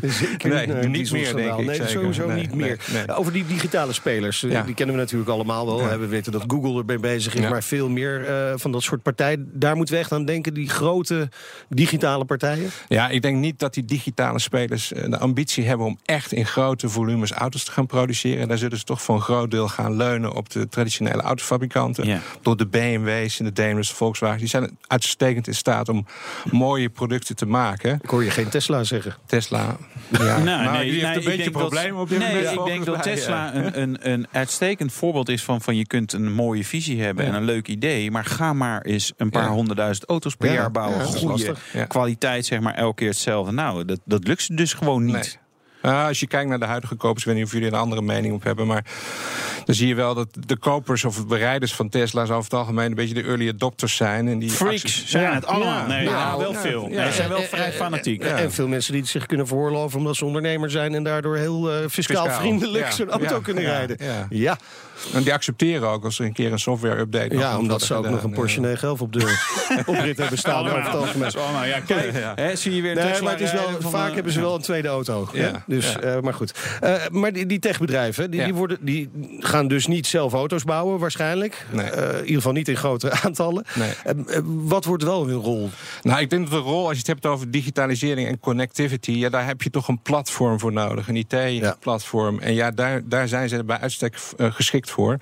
Zeker 0.02 0.66
niet 0.66 0.66
meer, 0.66 0.92
dieselschandaal. 0.92 1.46
denk 1.56 1.58
ik, 1.60 1.66
Nee, 1.66 1.74
zeker. 1.76 1.88
sowieso 1.90 2.26
Nee, 2.26 2.36
niet 2.40 2.54
meer. 2.54 2.78
nee. 2.92 3.16
Over 3.16 3.32
die 3.32 3.46
digitale 3.46 3.92
spelers, 3.92 4.42
eh, 4.42 4.50
Ja. 4.50 4.62
die 4.62 4.74
kennen 4.74 4.94
we 4.94 5.00
natuurlijk 5.00 5.30
allemaal 5.30 5.66
wel. 5.66 5.80
Ja. 5.80 5.98
We 5.98 6.06
weten 6.06 6.32
dat 6.32 6.44
Google 6.46 6.78
erbij 6.78 6.98
bezig 7.16 7.34
is, 7.34 7.40
Ja. 7.40 7.48
maar 7.48 7.62
veel 7.62 7.88
meer 7.88 8.24
eh, 8.26 8.52
van 8.56 8.72
dat 8.72 8.82
soort 8.82 9.02
partijen. 9.02 9.50
Daar 9.52 9.76
moeten 9.76 9.94
we 9.94 10.00
echt 10.00 10.12
aan 10.12 10.24
denken, 10.24 10.54
die 10.54 10.68
grote 10.68 11.28
digitale 11.68 12.24
partijen. 12.24 12.70
Ja, 12.88 13.08
ik 13.08 13.22
denk 13.22 13.36
niet 13.36 13.58
dat 13.58 13.74
die 13.74 13.84
digitale 13.84 14.38
spelers 14.38 14.92
eh, 14.92 15.10
de 15.10 15.18
ambitie 15.18 15.64
hebben 15.66 15.86
om 15.86 15.98
echt 16.04 16.32
in 16.32 16.46
grote 16.46 16.88
volumes 16.88 17.30
auto's 17.32 17.64
te 17.64 17.72
gaan 17.72 17.86
produceren. 17.86 18.48
Daar 18.48 18.58
zullen 18.58 18.78
ze 18.78 18.84
toch 18.84 19.02
voor 19.02 19.14
een 19.14 19.20
groot 19.20 19.50
deel 19.50 19.68
gaan 19.68 19.96
leunen 19.96 20.32
op 20.32 20.50
de 20.50 20.68
traditionele 20.68 21.22
autofabrikanten. 21.22 22.06
Ja. 22.06 22.20
Door 22.42 22.56
de 22.56 22.66
BMW's 22.66 23.38
en 23.38 23.44
de 23.44 23.52
Daimlers, 23.52 23.90
Volkswagen. 23.90 24.38
Die 24.38 24.48
zijn 24.48 24.78
uitstekend 24.86 25.46
in 25.46 25.54
staat 25.54 25.88
om 25.88 26.06
mooie 26.50 26.88
producten 26.88 27.36
te 27.36 27.46
maken. 27.46 27.98
Ik 28.02 28.10
hoor 28.10 28.24
je 28.24 28.30
geen 28.30 28.48
Tesla 28.48 28.84
zeggen. 28.84 29.14
Tesla. 29.26 29.76
Ja, 30.10 30.18
Nou, 30.38 30.44
maar 30.44 30.72
nee, 30.72 30.90
die 30.90 30.92
heeft 30.92 31.02
nee, 31.02 31.12
een 31.12 31.18
ik 31.18 31.24
beetje 31.24 31.36
denk 31.42 31.52
dat- 31.52 31.62
problemen 31.62 32.00
op 32.00 32.08
dit 32.08 32.18
nee, 32.18 32.34
moment. 32.34 32.58
ik 32.58 32.64
denk 32.64 32.84
dat 32.84 33.02
Tesla 33.02 33.54
een, 33.54 33.80
een, 33.82 33.96
een 34.12 34.26
uitstekend 34.32 34.92
voorbeeld 34.92 35.28
is 35.28 35.42
van, 35.44 35.60
van 35.60 35.76
je 35.76 35.86
kunt 35.86 36.12
een 36.12 36.32
mooie 36.32 36.64
visie 36.64 36.95
hebben 37.02 37.24
Ja. 37.24 37.30
en 37.30 37.36
een 37.36 37.44
leuk 37.44 37.68
idee, 37.68 38.10
maar 38.10 38.24
ga 38.24 38.52
maar 38.52 38.82
eens 38.82 39.12
een 39.16 39.30
paar 39.30 39.42
Ja. 39.42 39.48
honderdduizend 39.50 40.08
auto's 40.08 40.34
per 40.36 40.48
Ja, 40.48 40.54
jaar 40.54 40.70
bouwen. 40.70 40.98
ja, 40.98 41.04
dat 41.04 41.14
is 41.14 41.20
Goede 41.20 41.54
kwaliteit, 41.88 42.46
zeg 42.46 42.60
maar, 42.60 42.74
elke 42.74 42.94
keer 42.94 43.08
hetzelfde. 43.08 43.52
Nou, 43.52 43.84
dat, 43.84 44.00
dat 44.04 44.26
lukt 44.26 44.42
ze 44.42 44.54
dus 44.54 44.72
gewoon 44.72 45.04
niet. 45.04 45.14
Nee. 45.14 45.44
Nou, 45.92 46.08
als 46.08 46.20
je 46.20 46.26
kijkt 46.26 46.48
naar 46.48 46.58
de 46.58 46.64
huidige 46.64 46.94
kopers, 46.94 47.20
ik 47.20 47.26
weet 47.26 47.34
niet 47.36 47.44
of 47.44 47.52
jullie 47.52 47.66
er 47.68 47.72
een 47.74 47.78
andere 47.80 48.02
mening 48.02 48.34
op 48.34 48.42
hebben, 48.44 48.66
maar 48.66 48.84
dan 49.64 49.74
zie 49.74 49.88
je 49.88 49.94
wel 49.94 50.14
dat 50.14 50.28
de 50.46 50.56
kopers 50.56 51.04
of 51.04 51.26
bereiders 51.26 51.74
van 51.74 51.88
Tesla's 51.88 52.28
over 52.30 52.44
het 52.44 52.54
algemeen 52.54 52.86
een 52.86 52.94
beetje 52.94 53.14
de 53.14 53.22
early 53.22 53.48
adopters 53.48 53.96
zijn. 53.96 54.28
En 54.28 54.38
die 54.38 54.50
Freaks 54.50 55.06
zijn 55.06 55.22
Ja. 55.22 55.34
het 55.34 55.46
allemaal. 55.46 55.86
Nee, 55.86 56.04
Nou, 56.04 56.16
ja, 56.16 56.38
wel 56.38 56.54
veel. 56.54 56.88
ja. 56.88 56.96
Nee, 56.96 57.06
ze 57.06 57.12
zijn 57.12 57.28
wel 57.28 57.42
vrij 57.42 57.72
fanatiek. 57.72 58.22
En 58.24 58.52
veel 58.52 58.68
mensen 58.68 58.92
die 58.92 59.00
het 59.00 59.10
zich 59.10 59.26
kunnen 59.26 59.46
veroorloven 59.46 59.98
omdat 59.98 60.16
ze 60.16 60.24
ondernemer 60.24 60.70
zijn 60.70 60.94
en 60.94 61.02
daardoor 61.04 61.36
heel 61.36 61.70
eh, 61.72 61.76
fiscaal, 61.88 62.22
Fiscaal, 62.24 62.40
vriendelijk 62.40 62.84
ja. 62.84 62.90
zo'n 62.90 63.10
auto 63.10 63.34
Ja, 63.34 63.40
kunnen 63.42 63.62
ja, 63.62 63.70
rijden. 63.70 63.96
ja. 64.30 64.58
En 65.14 65.22
die 65.22 65.32
accepteren 65.32 65.88
ook 65.88 66.04
als 66.04 66.18
er 66.18 66.24
een 66.24 66.32
keer 66.32 66.52
een 66.52 66.58
software-update 66.58 67.36
Ja, 67.36 67.58
omdat 67.58 67.82
ze 67.82 67.94
ook 67.94 68.04
nog 68.04 68.12
een 68.12 68.18
gedaan. 68.20 68.34
Porsche 68.34 68.60
911 68.60 69.00
op 69.00 69.12
de 69.12 69.36
oprit 69.92 70.18
hebben 70.18 70.38
staan 70.38 70.66
over 70.66 70.84
het 70.84 70.94
algemeen. 70.94 71.36
Oh, 71.36 71.52
nou 71.52 71.66
ja, 71.66 71.80
kijk, 71.80 72.14
Ja. 72.16 72.32
Hè, 72.34 72.56
zie 72.56 72.74
je 72.74 72.82
weer 72.82 72.94
Nee, 72.94 73.22
maar 73.22 73.32
het 73.32 73.40
is 73.40 73.52
wel, 73.52 73.68
vaak 73.90 74.08
eh, 74.08 74.14
hebben 74.14 74.32
ze 74.32 74.40
wel 74.40 74.54
een 74.54 74.60
tweede 74.62 74.88
auto. 74.88 75.28
hè? 75.32 75.46
Ja, 75.46 75.62
Dus, 75.66 75.92
ja. 75.92 75.98
eh, 75.98 76.20
maar 76.20 76.34
goed. 76.34 76.54
Eh, 76.80 76.94
maar 77.10 77.32
die, 77.32 77.46
die 77.46 77.58
techbedrijven, 77.58 78.30
die, 78.30 78.40
Ja. 78.40 78.46
die, 78.46 78.54
worden, 78.54 78.78
die 78.80 79.10
gaan 79.40 79.68
dus 79.68 79.86
niet 79.86 80.06
zelf 80.06 80.32
auto's 80.32 80.64
bouwen 80.64 80.98
waarschijnlijk. 80.98 81.66
Nee. 81.72 81.86
Eh, 81.90 82.08
in 82.12 82.20
ieder 82.20 82.34
geval 82.36 82.52
niet 82.52 82.68
in 82.68 82.76
grote 82.76 83.10
aantallen. 83.24 83.64
Nee. 83.74 83.90
Eh, 84.04 84.36
eh, 84.36 84.42
wat 84.44 84.84
wordt 84.84 85.02
wel 85.02 85.26
hun 85.26 85.36
rol? 85.36 85.70
Nou, 86.02 86.20
ik 86.20 86.30
denk 86.30 86.42
dat 86.50 86.50
de 86.64 86.68
rol, 86.70 86.82
als 86.82 86.92
je 86.92 86.98
het 86.98 87.06
hebt 87.06 87.26
over 87.26 87.50
digitalisering 87.50 88.28
en 88.28 88.40
connectivity, 88.40 89.12
ja, 89.12 89.28
daar 89.28 89.46
heb 89.46 89.62
je 89.62 89.70
toch 89.70 89.88
een 89.88 90.00
platform 90.02 90.60
voor 90.60 90.72
nodig, 90.72 91.08
een 91.08 91.16
IT-platform. 91.16 92.38
En 92.40 92.54
ja, 92.54 92.70
daar, 92.70 93.00
daar 93.04 93.28
zijn 93.28 93.48
ze 93.48 93.64
bij 93.64 93.78
uitstek 93.78 94.16
eh, 94.36 94.52
geschikt 94.86 94.90
voor. 94.90 95.18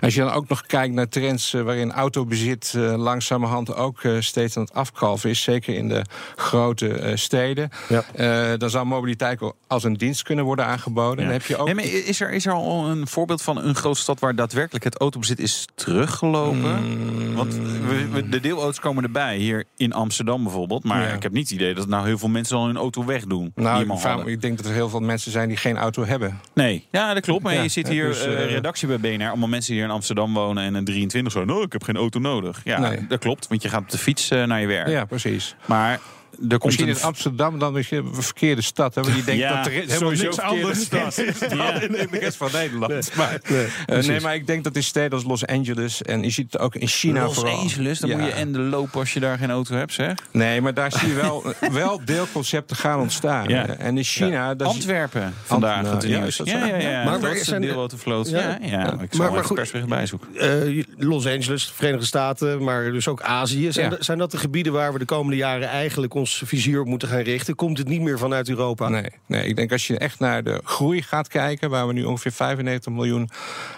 Als 0.00 0.14
je 0.14 0.20
dan 0.20 0.30
ook 0.32 0.48
nog 0.48 0.66
kijkt 0.66 0.94
naar 0.94 1.08
trends 1.08 1.54
eh, 1.54 1.62
waarin 1.62 1.92
autobezit 1.92 2.72
eh, 2.76 2.94
langzamerhand 2.96 3.74
ook 3.74 4.02
eh, 4.02 4.12
steeds 4.20 4.56
aan 4.56 4.62
het 4.62 4.74
afkalven 4.74 5.30
is, 5.30 5.42
zeker 5.42 5.74
in 5.74 5.88
de 5.88 6.02
grote 6.36 6.88
eh, 6.88 7.16
steden, 7.16 7.70
Ja. 7.88 8.04
eh, 8.14 8.58
dan 8.58 8.70
zou 8.70 8.86
mobiliteit 8.86 9.40
als 9.66 9.84
een 9.84 9.94
dienst 9.94 10.22
kunnen 10.22 10.44
worden 10.44 10.64
aangeboden. 10.64 11.24
Dan 11.24 11.32
heb 11.32 11.42
je 11.46 11.56
ook. 11.56 11.66
Nee, 11.66 11.74
maar 11.74 11.84
is, 11.84 12.20
er, 12.20 12.32
is 12.32 12.46
er 12.46 12.52
al 12.52 12.86
een 12.88 13.06
voorbeeld 13.06 13.42
van 13.42 13.56
een 13.58 13.74
grote 13.74 14.00
stad 14.00 14.20
waar 14.20 14.34
daadwerkelijk 14.34 14.84
het 14.84 14.98
autobezit 14.98 15.38
is 15.38 15.64
teruggelopen? 15.74 16.82
Mm. 16.84 17.34
Want 17.34 17.54
we- 17.54 18.08
we- 18.12 18.28
de 18.28 18.40
deelauto's 18.40 18.80
komen 18.80 19.02
erbij, 19.04 19.36
hier 19.36 19.64
in 19.76 19.92
Amsterdam 19.92 20.42
bijvoorbeeld. 20.42 20.84
Maar 20.84 21.02
Ja. 21.08 21.14
ik 21.14 21.22
heb 21.22 21.32
niet 21.32 21.48
het 21.48 21.58
idee 21.58 21.74
dat 21.74 21.88
nou 21.88 22.06
heel 22.06 22.18
veel 22.18 22.28
mensen 22.28 22.56
al 22.56 22.66
hun 22.66 22.76
auto 22.76 23.04
wegdoen. 23.04 23.52
Nou, 23.54 24.30
ik, 24.30 24.40
denk 24.40 24.56
dat 24.56 24.66
er 24.66 24.72
heel 24.72 24.88
veel 24.88 25.00
mensen 25.00 25.32
zijn 25.32 25.48
die 25.48 25.56
geen 25.56 25.76
auto 25.76 26.04
hebben. 26.04 26.40
Nee, 26.54 26.86
ja, 26.90 27.14
dat 27.14 27.22
klopt. 27.22 27.42
Maar 27.42 27.54
Ja, 27.54 27.62
je 27.62 27.68
zit 27.68 27.88
hier, 27.88 28.06
dus, 28.06 28.24
redactie 28.24 28.88
bij 28.88 28.97
BNR, 29.00 29.28
allemaal 29.28 29.48
mensen 29.48 29.70
die 29.72 29.80
hier 29.80 29.88
in 29.90 29.94
Amsterdam 29.96 30.34
wonen 30.34 30.62
en 30.64 30.74
een 30.74 30.84
23 30.84 31.32
zo. 31.32 31.44
Nou, 31.44 31.62
ik 31.62 31.72
heb 31.72 31.82
geen 31.82 31.96
auto 31.96 32.18
nodig. 32.20 32.60
Ja, 32.64 32.78
Nee. 32.78 33.06
dat 33.08 33.18
klopt, 33.18 33.48
want 33.48 33.62
je 33.62 33.68
gaat 33.68 33.80
op 33.80 33.90
de 33.90 33.98
fiets 33.98 34.30
eh, 34.30 34.44
naar 34.44 34.60
je 34.60 34.66
werk. 34.66 34.88
Ja, 34.88 35.04
precies. 35.04 35.54
Maar 35.66 36.00
er 36.42 36.48
komt 36.48 36.64
Misschien 36.64 36.88
een... 36.88 36.94
is 36.94 37.02
Amsterdam 37.02 37.58
dan 37.58 37.72
misschien 37.72 38.06
een 38.06 38.22
verkeerde 38.22 38.62
stad. 38.62 38.94
Hè? 38.94 39.02
Want 39.02 39.14
die 39.14 39.24
denkt 39.24 39.40
Ja, 39.40 39.56
dat 39.56 39.66
er 39.66 39.72
helemaal 39.72 40.10
niks 40.12 40.40
anders 40.40 40.80
stad. 40.82 41.18
is 41.18 41.38
dan 41.38 41.56
Ja. 41.56 41.80
in 41.82 42.08
de 42.10 42.18
rest 42.18 42.36
van 42.36 42.48
Nederland. 42.52 43.14
Maar, 43.16 43.40
Nee, 43.48 43.64
eh, 43.64 43.70
precies. 43.86 44.06
nee, 44.06 44.20
maar 44.20 44.34
ik 44.34 44.46
denk 44.46 44.64
dat 44.64 44.76
in 44.76 44.82
steden 44.82 45.12
als 45.12 45.24
Los 45.24 45.46
Angeles 45.46 46.02
en 46.02 46.22
je 46.22 46.30
ziet 46.30 46.52
het 46.52 46.60
ook 46.60 46.74
in 46.74 46.86
China 46.88 47.22
Los 47.24 47.34
vooral. 47.34 47.58
Angeles, 47.58 47.98
dan 47.98 48.10
Ja. 48.10 48.16
moet 48.16 48.26
je 48.26 48.32
en 48.32 48.52
de 48.52 48.58
lopen 48.58 49.00
als 49.00 49.12
je 49.12 49.20
daar 49.20 49.38
geen 49.38 49.50
auto 49.50 49.74
hebt, 49.74 49.92
zeg. 49.92 50.14
Nee, 50.32 50.60
maar 50.60 50.74
daar 50.74 50.92
zie 50.92 51.08
je 51.08 51.14
wel, 51.14 51.44
wel 51.72 52.00
deelconcepten 52.04 52.76
gaan 52.76 53.00
ontstaan. 53.00 53.48
Ja. 53.48 53.66
En 53.66 53.96
in 53.98 54.04
China... 54.04 54.54
zie- 54.58 54.66
Antwerpen 54.66 55.34
vandaag 55.44 55.82
nou, 55.82 55.94
het 55.94 56.04
ja, 56.04 56.08
nieuws. 56.18 56.28
is 56.28 56.36
dat 56.36 56.48
Ja, 56.48 56.66
ja, 56.66 56.76
ja. 56.76 56.76
Maar- 56.76 57.04
Maar, 57.04 57.20
maar 57.20 57.20
dat 57.30 57.38
is 57.40 57.44
zijn- 57.46 57.62
een 57.62 57.68
deelautovloot. 57.68 58.28
Ja. 58.28 58.38
Ja, 58.38 58.58
ja, 58.60 58.60
Ik 58.60 58.68
zal 58.68 58.96
Maar- 58.98 59.08
maar, 59.18 59.30
maar 59.32 59.44
goed. 59.44 59.56
persbericht 59.56 59.88
bijzoeken. 59.88 60.28
Eh, 60.36 60.82
Los 60.96 61.26
Angeles, 61.26 61.66
de 61.66 61.72
Verenigde 61.74 62.06
Staten, 62.06 62.62
maar 62.64 62.92
dus 62.92 63.08
ook 63.08 63.22
Azië. 63.22 63.72
Zijn, 63.72 63.84
Ja. 63.90 63.96
dat- 63.96 64.04
zijn 64.04 64.18
dat 64.18 64.30
de 64.30 64.36
gebieden 64.38 64.72
waar 64.72 64.92
we 64.92 64.98
de 64.98 65.04
komende 65.04 65.36
jaren 65.36 65.68
eigenlijk 65.68 66.14
ons 66.14 66.27
vizier 66.44 66.80
op 66.80 66.86
moeten 66.86 67.08
gaan 67.08 67.18
richten? 67.20 67.54
Komt 67.54 67.78
het 67.78 67.88
niet 67.88 68.00
meer 68.00 68.18
vanuit 68.18 68.48
Europa? 68.48 68.88
Nee, 68.88 69.10
nee, 69.26 69.44
ik 69.46 69.56
denk 69.56 69.72
als 69.72 69.86
je 69.86 69.98
echt 69.98 70.18
naar 70.18 70.44
de 70.44 70.60
groei 70.64 71.02
gaat 71.02 71.28
kijken, 71.28 71.70
waar 71.70 71.86
we 71.86 71.92
nu 71.92 72.04
ongeveer 72.04 72.32
95 72.32 72.92
miljoen 72.92 73.28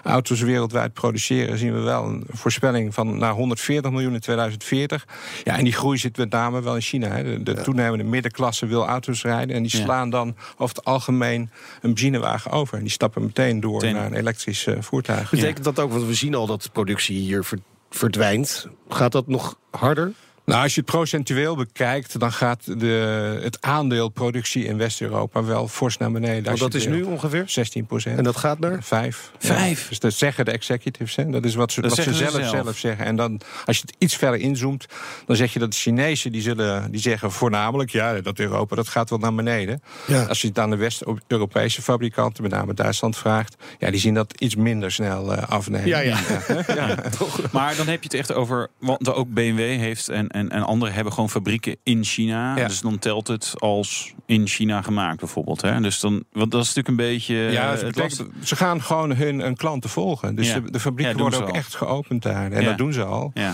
auto's 0.02 0.40
wereldwijd 0.40 0.92
produceren, 0.92 1.58
zien 1.58 1.72
we 1.72 1.80
wel 1.80 2.04
een 2.04 2.24
voorspelling 2.30 2.94
van 2.94 3.18
naar 3.18 3.32
140 3.32 3.90
miljoen 3.90 4.14
in 4.14 4.20
2040. 4.20 5.06
Ja, 5.44 5.58
en 5.58 5.64
die 5.64 5.72
groei 5.72 5.98
zit 5.98 6.16
met 6.16 6.30
name 6.30 6.62
wel 6.62 6.74
in 6.74 6.80
China. 6.80 7.08
Hè. 7.08 7.22
De, 7.42 7.42
de 7.54 7.62
toenemende 7.62 8.04
middenklasse 8.04 8.66
wil 8.66 8.86
auto's 8.86 9.22
rijden 9.22 9.56
en 9.56 9.62
die 9.62 9.76
Ja. 9.78 9.84
slaan 9.84 10.10
dan 10.10 10.36
over 10.56 10.76
het 10.76 10.84
algemeen 10.84 11.50
een 11.82 11.94
benzinewagen 11.94 12.50
over. 12.50 12.76
En 12.76 12.82
die 12.82 12.92
stappen 12.92 13.22
meteen 13.22 13.60
door 13.60 13.72
Meteen. 13.72 13.94
naar 13.94 14.06
een 14.06 14.14
elektrisch 14.14 14.66
eh, 14.66 14.76
voertuig. 14.80 15.30
Betekent 15.30 15.64
dat 15.64 15.78
ook, 15.78 15.92
want 15.92 16.04
we 16.06 16.14
zien 16.14 16.34
al 16.34 16.46
dat 16.46 16.62
de 16.62 16.70
productie 16.72 17.18
hier 17.18 17.44
ver- 17.44 17.58
verdwijnt. 17.90 18.66
Gaat 18.88 19.12
dat 19.12 19.26
nog 19.26 19.58
harder? 19.70 20.12
Nou, 20.44 20.62
als 20.62 20.74
je 20.74 20.80
het 20.80 20.90
procentueel 20.90 21.56
bekijkt, 21.56 22.20
dan 22.20 22.32
gaat 22.32 22.80
de, 22.80 23.38
het 23.42 23.60
aandeel 23.60 24.08
productie 24.08 24.64
in 24.64 24.76
West-Europa 24.76 25.44
wel 25.44 25.68
fors 25.68 25.96
naar 25.96 26.12
beneden. 26.12 26.44
Want 26.44 26.58
dat 26.58 26.74
is 26.74 26.86
nu 26.86 27.02
ongeveer? 27.02 27.44
16 27.46 27.86
procent. 27.86 28.18
En 28.18 28.24
dat 28.24 28.36
gaat 28.36 28.58
naar? 28.58 28.82
Vijf. 28.82 29.30
Vijf? 29.38 29.82
Ja, 29.82 29.88
dus 29.88 29.98
dat 29.98 30.12
zeggen 30.12 30.44
de 30.44 30.50
executives. 30.50 31.16
Hè. 31.16 31.30
Dat 31.30 31.44
is 31.44 31.54
wat 31.54 31.72
ze, 31.72 31.80
Dat 31.80 31.90
wat 31.96 32.04
ze 32.04 32.14
zelf, 32.14 32.30
ze 32.30 32.36
zelf. 32.36 32.50
zelf. 32.64 32.76
zeggen. 32.76 33.04
En 33.04 33.16
dan, 33.16 33.40
als 33.64 33.76
je 33.76 33.82
het 33.86 33.94
iets 33.98 34.16
verder 34.16 34.40
inzoomt, 34.40 34.86
dan 35.26 35.36
zeg 35.36 35.52
je 35.52 35.58
dat 35.58 35.70
de 35.70 35.76
Chinezen 35.76 36.32
die 36.32 36.42
zullen, 36.42 36.90
die 36.90 37.00
zeggen 37.00 37.32
voornamelijk, 37.32 37.90
ja, 37.90 38.20
dat 38.20 38.38
Europa 38.38 38.76
dat 38.76 38.88
gaat 38.88 39.10
wel 39.10 39.18
naar 39.18 39.34
beneden. 39.34 39.82
Ja. 40.06 40.22
Als 40.22 40.40
je 40.40 40.48
het 40.48 40.58
aan 40.58 40.70
de 40.70 40.76
West-Europese 40.76 41.82
fabrikanten, 41.82 42.42
met 42.42 42.52
name 42.52 42.74
Duitsland, 42.74 43.16
vraagt, 43.16 43.56
ja, 43.78 43.90
die 43.90 44.00
zien 44.00 44.14
dat 44.14 44.34
iets 44.38 44.56
minder 44.56 44.92
snel 44.92 45.34
eh, 45.34 45.48
afnemen. 45.48 45.88
Ja, 45.88 45.98
ja. 45.98 46.18
ja. 46.66 46.94
Maar 47.52 47.76
dan 47.76 47.86
heb 47.86 48.02
je 48.02 48.08
het 48.08 48.14
echt 48.14 48.32
over. 48.32 48.68
Want 48.78 49.12
ook 49.12 49.28
BMW 49.28 49.58
heeft 49.58 50.08
en, 50.08 50.28
en, 50.40 50.50
en 50.50 50.62
anderen 50.62 50.94
hebben 50.94 51.12
gewoon 51.12 51.30
fabrieken 51.30 51.76
in 51.82 52.04
China. 52.04 52.56
Ja. 52.56 52.66
Dus 52.66 52.80
dan 52.80 52.98
telt 52.98 53.26
het 53.28 53.54
als 53.58 54.12
in 54.26 54.46
China 54.46 54.82
gemaakt, 54.82 55.18
bijvoorbeeld. 55.20 55.60
Hè? 55.60 55.80
Dus 55.80 56.00
dan, 56.00 56.24
want 56.32 56.50
dat 56.50 56.62
is 56.62 56.74
natuurlijk 56.74 56.88
een 56.88 57.08
beetje. 57.10 57.34
Ja, 57.34 57.72
eh, 57.72 57.78
ze, 57.78 57.84
het 57.84 57.94
betekent- 57.94 58.28
ze 58.44 58.56
gaan 58.56 58.82
gewoon 58.82 59.14
hun, 59.14 59.40
hun 59.40 59.56
klanten 59.56 59.90
volgen. 59.90 60.34
Dus 60.34 60.48
Ja. 60.48 60.60
de, 60.60 60.70
de 60.70 60.80
fabrieken 60.80 61.16
Ja, 61.16 61.20
worden 61.22 61.40
ook 61.42 61.48
al. 61.48 61.54
echt 61.54 61.74
geopend 61.74 62.22
daar. 62.22 62.50
En 62.52 62.60
Ja. 62.62 62.68
dat 62.68 62.78
doen 62.78 62.92
ze 62.92 63.04
al. 63.04 63.30
Ja. 63.34 63.46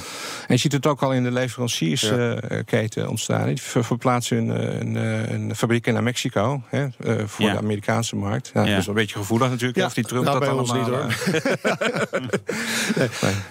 En 0.46 0.54
je 0.54 0.56
ziet 0.56 0.72
het 0.72 0.86
ook 0.86 1.02
al 1.02 1.12
in 1.12 1.22
de 1.24 1.32
leveranciersketen 1.32 3.08
ontstaan. 3.08 3.46
Die 3.46 3.62
ver- 3.62 3.84
verplaatsen 3.84 4.36
hun 4.36 4.56
eh, 4.56 4.80
een, 4.80 4.96
eh, 4.96 5.30
een 5.32 5.54
fabriek 5.56 5.86
naar 5.92 6.02
Mexico 6.02 6.62
hè, 6.68 6.86
eh, 6.98 7.14
voor 7.26 7.46
Ja. 7.46 7.52
de 7.52 7.58
Amerikaanse 7.58 8.16
markt. 8.16 8.50
Ja, 8.54 8.60
Ja. 8.62 8.68
Dat 8.70 8.78
is 8.78 8.86
wel 8.86 8.94
een 8.94 9.00
beetje 9.00 9.18
gevoelig 9.18 9.48
natuurlijk. 9.48 9.78
Ja. 9.78 9.86
Of 9.86 9.94
die 9.94 10.04
Trump 10.04 10.24
Nou, 10.24 10.38
dat 10.38 10.48
bij 10.48 10.58
ons 10.58 10.72
niet, 10.72 10.88
eh, 10.88 11.04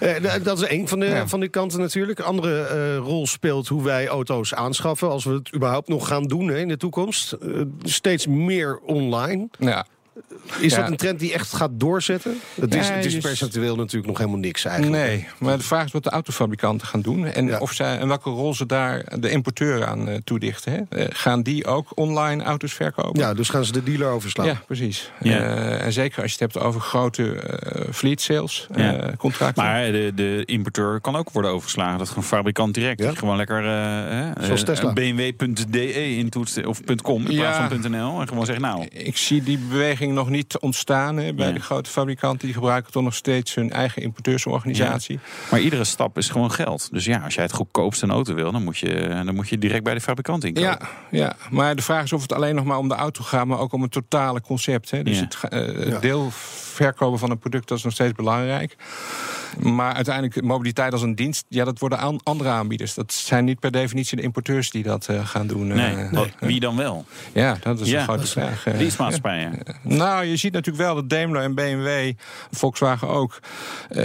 Eh, 0.00 0.14
d- 0.36 0.44
dat 0.44 0.60
is 0.62 0.68
één 0.68 0.88
van 0.88 0.98
de, 1.00 1.06
Ja. 1.06 1.26
van 1.28 1.40
die 1.40 1.48
kanten 1.48 1.80
natuurlijk. 1.80 2.18
Een 2.18 2.24
andere 2.24 2.60
eh, 2.62 2.98
speelt 3.24 3.68
hoe 3.68 3.82
wij 3.82 4.08
auto's 4.08 4.54
aanschaffen. 4.54 5.10
Als 5.10 5.24
we 5.24 5.32
het 5.32 5.54
überhaupt 5.54 5.88
nog 5.88 6.08
gaan 6.08 6.24
doen 6.24 6.48
hè, 6.48 6.58
in 6.58 6.68
de 6.68 6.76
toekomst. 6.76 7.32
Eh, 7.32 7.60
steeds 7.82 8.26
meer 8.26 8.78
online. 8.78 9.48
ja. 9.58 9.86
Is 10.60 10.72
Ja. 10.74 10.80
dat 10.80 10.90
een 10.90 10.96
trend 10.96 11.18
die 11.20 11.32
echt 11.32 11.52
gaat 11.52 11.70
doorzetten? 11.72 12.40
Het 12.60 12.74
is, 12.74 12.88
Ja, 12.88 12.92
het 12.94 13.04
is 13.04 13.12
je- 13.12 13.20
percentueel 13.20 13.76
natuurlijk 13.76 14.06
nog 14.06 14.18
helemaal 14.18 14.38
niks 14.38 14.64
eigenlijk. 14.64 15.02
Nee, 15.04 15.26
maar 15.38 15.56
de 15.56 15.62
vraag 15.64 15.84
is 15.84 15.92
wat 15.92 16.04
de 16.04 16.10
autofabrikanten 16.10 16.86
gaan 16.86 17.00
doen. 17.00 17.24
En, 17.26 17.46
Ja. 17.46 17.58
of 17.58 17.72
zij, 17.72 17.98
en 17.98 18.08
welke 18.08 18.30
rol 18.30 18.54
ze 18.54 18.66
daar 18.66 19.04
de 19.20 19.30
importeur 19.30 19.86
aan 19.86 20.08
eh, 20.08 20.14
toedichten. 20.24 20.72
Hè? 20.72 20.98
Eh, 21.02 21.06
gaan 21.12 21.42
die 21.42 21.66
ook 21.66 21.92
online 21.94 22.42
auto's 22.42 22.72
verkopen? 22.72 23.20
Ja, 23.20 23.34
dus 23.34 23.48
gaan 23.48 23.64
ze 23.64 23.72
de 23.72 23.82
dealer 23.82 24.08
overslaan. 24.08 24.46
Ja, 24.46 24.60
precies. 24.66 25.10
Ja. 25.20 25.38
Eh, 25.38 25.84
en 25.84 25.92
zeker 25.92 26.22
als 26.22 26.32
je 26.34 26.44
het 26.44 26.52
hebt 26.52 26.64
over 26.66 26.80
grote 26.80 27.32
eh, 27.34 27.92
fleet 27.92 28.20
sales 28.20 28.66
Ja. 28.74 28.94
eh, 28.96 29.16
contracten. 29.16 29.64
Maar 29.64 29.92
de, 29.92 30.12
de 30.14 30.42
importeur 30.44 31.00
kan 31.00 31.16
ook 31.16 31.30
worden 31.30 31.50
overgeslagen. 31.50 31.92
Dat 31.98 32.02
is 32.06 32.08
gewoon 32.12 32.24
fabrikant 32.28 32.74
direct. 32.74 33.18
Gewoon 33.18 33.36
lekker 33.36 33.58
eh, 33.58 33.70
hè, 34.38 34.44
Zoals 34.44 34.64
Tesla. 34.64 34.92
bmw.de 34.92 36.16
intoetsen 36.16 36.66
of 36.66 36.80
.com 37.02 37.26
in 37.26 37.32
Ja. 37.32 37.38
plaats 37.40 37.74
van 37.82 37.90
.nl. 37.90 38.20
En 38.20 38.28
gewoon 38.28 38.46
zeggen 38.46 38.64
nou... 38.64 38.86
Ik 38.92 39.16
zie 39.16 39.42
die 39.42 39.58
beweging 39.58 40.05
nog 40.14 40.28
niet 40.28 40.58
ontstaan 40.58 41.16
hè, 41.16 41.34
bij 41.34 41.46
Ja. 41.46 41.52
de 41.52 41.60
grote 41.60 41.90
fabrikanten. 41.90 42.46
Die 42.46 42.54
gebruiken 42.54 42.92
toch 42.92 43.02
nog 43.02 43.14
steeds 43.14 43.54
hun 43.54 43.70
eigen 43.72 44.02
importeursorganisatie. 44.02 45.18
Maar 45.50 45.60
iedere 45.60 45.84
stap 45.84 46.16
is 46.18 46.28
gewoon 46.28 46.52
geld. 46.52 46.88
Dus 46.92 47.04
ja, 47.04 47.18
als 47.18 47.34
jij 47.34 47.44
het 47.44 47.52
goedkoopst 47.52 48.02
een 48.02 48.10
auto 48.10 48.34
wil, 48.34 48.52
dan 48.52 48.64
moet 48.64 48.78
je, 48.78 49.20
dan 49.24 49.34
moet 49.34 49.48
je 49.48 49.58
direct 49.58 49.84
bij 49.84 49.94
de 49.94 50.00
fabrikant 50.00 50.44
inkopen. 50.44 50.68
Ja, 50.70 50.88
ja, 51.10 51.36
maar 51.50 51.76
de 51.76 51.82
vraag 51.82 52.02
is 52.04 52.12
of 52.12 52.22
het 52.22 52.32
alleen 52.32 52.54
nog 52.54 52.64
maar 52.64 52.78
om 52.78 52.88
de 52.88 52.94
auto 52.94 53.24
gaat, 53.24 53.46
maar 53.46 53.58
ook 53.58 53.72
om 53.72 53.82
het 53.82 53.90
totale 53.92 54.40
concept. 54.40 54.90
Hè. 54.90 55.02
Dus 55.02 55.18
Ja. 55.18 55.28
het 55.48 55.88
Ja. 55.88 55.98
deel 55.98 56.28
verkopen 56.30 57.18
van 57.18 57.30
een 57.30 57.38
product 57.38 57.68
dat 57.68 57.78
is 57.78 57.84
nog 57.84 57.92
steeds 57.92 58.12
belangrijk. 58.12 58.76
Maar 59.58 59.94
uiteindelijk 59.94 60.42
mobiliteit 60.42 60.92
als 60.92 61.02
een 61.02 61.14
dienst, 61.14 61.44
ja, 61.48 61.64
dat 61.64 61.78
worden 61.78 61.98
aan 61.98 62.22
andere 62.22 62.48
aanbieders. 62.50 62.94
Dat 62.94 63.12
zijn 63.12 63.44
niet 63.44 63.60
per 63.60 63.70
definitie 63.70 64.16
de 64.16 64.22
importeurs 64.22 64.70
die 64.70 64.82
dat 64.82 65.06
eh, 65.08 65.26
gaan 65.26 65.46
doen. 65.46 65.70
eh. 65.70 66.10
Nee, 66.10 66.32
wie 66.40 66.60
dan 66.60 66.76
wel? 66.76 67.04
Ja, 67.32 67.56
dat 67.62 67.80
is 67.80 67.88
Ja, 67.88 67.98
een 67.98 68.04
grote 68.04 68.26
vraag. 68.26 68.64
Leasemaatschappijen. 68.64 69.58
Nou, 69.96 70.24
je 70.24 70.36
ziet 70.36 70.52
natuurlijk 70.52 70.84
wel 70.84 70.94
dat 70.94 71.08
Daimler 71.10 71.42
en 71.42 71.54
BMW, 71.54 72.12
Volkswagen 72.50 73.08
ook, 73.08 73.38
eh, 73.88 74.04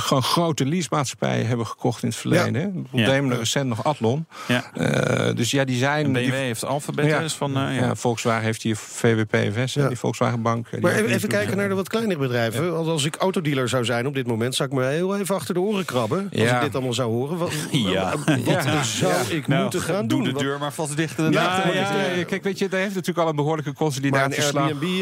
gewoon 0.00 0.22
grote 0.22 0.66
leasemaatschappijen 0.66 1.46
hebben 1.46 1.66
gekocht 1.66 2.02
in 2.02 2.08
het 2.08 2.16
verleden. 2.18 2.86
Ja. 2.92 3.06
Daimler 3.06 3.38
recent 3.38 3.68
nog 3.68 3.84
Athlon. 3.84 4.26
Ja. 4.48 4.70
Eh, 4.74 5.34
dus 5.36 5.50
ja, 5.50 5.64
die 5.64 5.76
zijn. 5.78 6.04
En 6.04 6.12
die- 6.12 6.22
BMW 6.24 6.34
heeft 6.36 6.64
Alphabet 6.64 7.06
Ja. 7.06 7.18
dus 7.20 7.34
van... 7.34 7.50
eh, 7.56 7.62
ja. 7.62 7.70
ja. 7.70 7.94
Volkswagen 7.94 8.44
heeft 8.44 8.62
hier 8.62 8.76
VWPFS, 8.76 9.72
die 9.72 9.96
Volkswagen 9.98 10.42
Bank. 10.42 10.66
Maar 10.80 10.92
even, 10.94 11.06
even 11.10 11.28
kijken 11.28 11.56
naar 11.56 11.68
de 11.68 11.74
wat 11.74 11.88
kleinere 11.88 12.18
bedrijven. 12.18 12.76
Als, 12.76 12.86
als 12.88 13.04
ik 13.04 13.16
autodealer 13.16 13.68
zou 13.68 13.84
zijn 13.84 14.06
op 14.06 14.14
dit 14.14 14.26
moment, 14.26 14.54
zou 14.54 14.68
ik 14.68 14.74
me 14.74 14.84
heel 14.84 15.16
even 15.18 15.34
achter 15.34 15.54
de 15.54 15.60
oren 15.60 15.84
krabben. 15.84 16.28
Als 16.32 16.40
Ja. 16.42 16.56
ik 16.56 16.62
dit 16.62 16.74
allemaal 16.74 16.92
zou 16.94 17.10
horen. 17.10 17.36
Wat, 17.38 17.52
Ja. 17.70 18.14
wat 18.26 18.40
Ja. 18.44 18.82
zou 18.82 19.12
ik 19.28 19.46
Nou, 19.46 19.62
moeten 19.62 19.80
gaan 19.80 20.06
doe 20.06 20.08
doen? 20.18 20.24
de 20.24 20.32
Wat- 20.32 20.42
deur 20.42 20.58
maar 20.58 20.72
vast 20.72 20.96
dichter. 20.96 21.24
Ja, 21.32 21.40
Ja, 21.42 21.62
Ja, 21.66 21.72
ja, 21.74 21.96
ja, 22.06 22.14
ja, 22.14 22.24
kijk, 22.24 22.42
weet 22.42 22.58
je, 22.58 22.68
daar 22.68 22.80
heeft 22.80 22.94
natuurlijk 22.94 23.18
al 23.18 23.28
een 23.28 23.36
behoorlijke 23.36 23.72
maar 24.10 24.24
een 24.24 24.32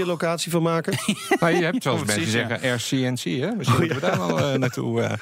Airbnb-locatie 0.01 0.51
van 0.51 0.63
maken? 0.63 0.95
Maar 1.41 1.53
je 1.55 1.65
hebt 1.65 1.85
wel 1.85 1.93
eens 1.99 2.05
mensen 2.15 2.31
zeggen 2.31 2.75
RCNC, 2.75 3.41
hè? 3.41 3.51
Misschien 3.57 3.79
moeten 3.79 4.01
we 4.01 4.07
daar 4.07 4.19
wel 4.19 4.39
eh, 4.39 4.59
naartoe. 4.59 5.03
eh. 5.03 5.13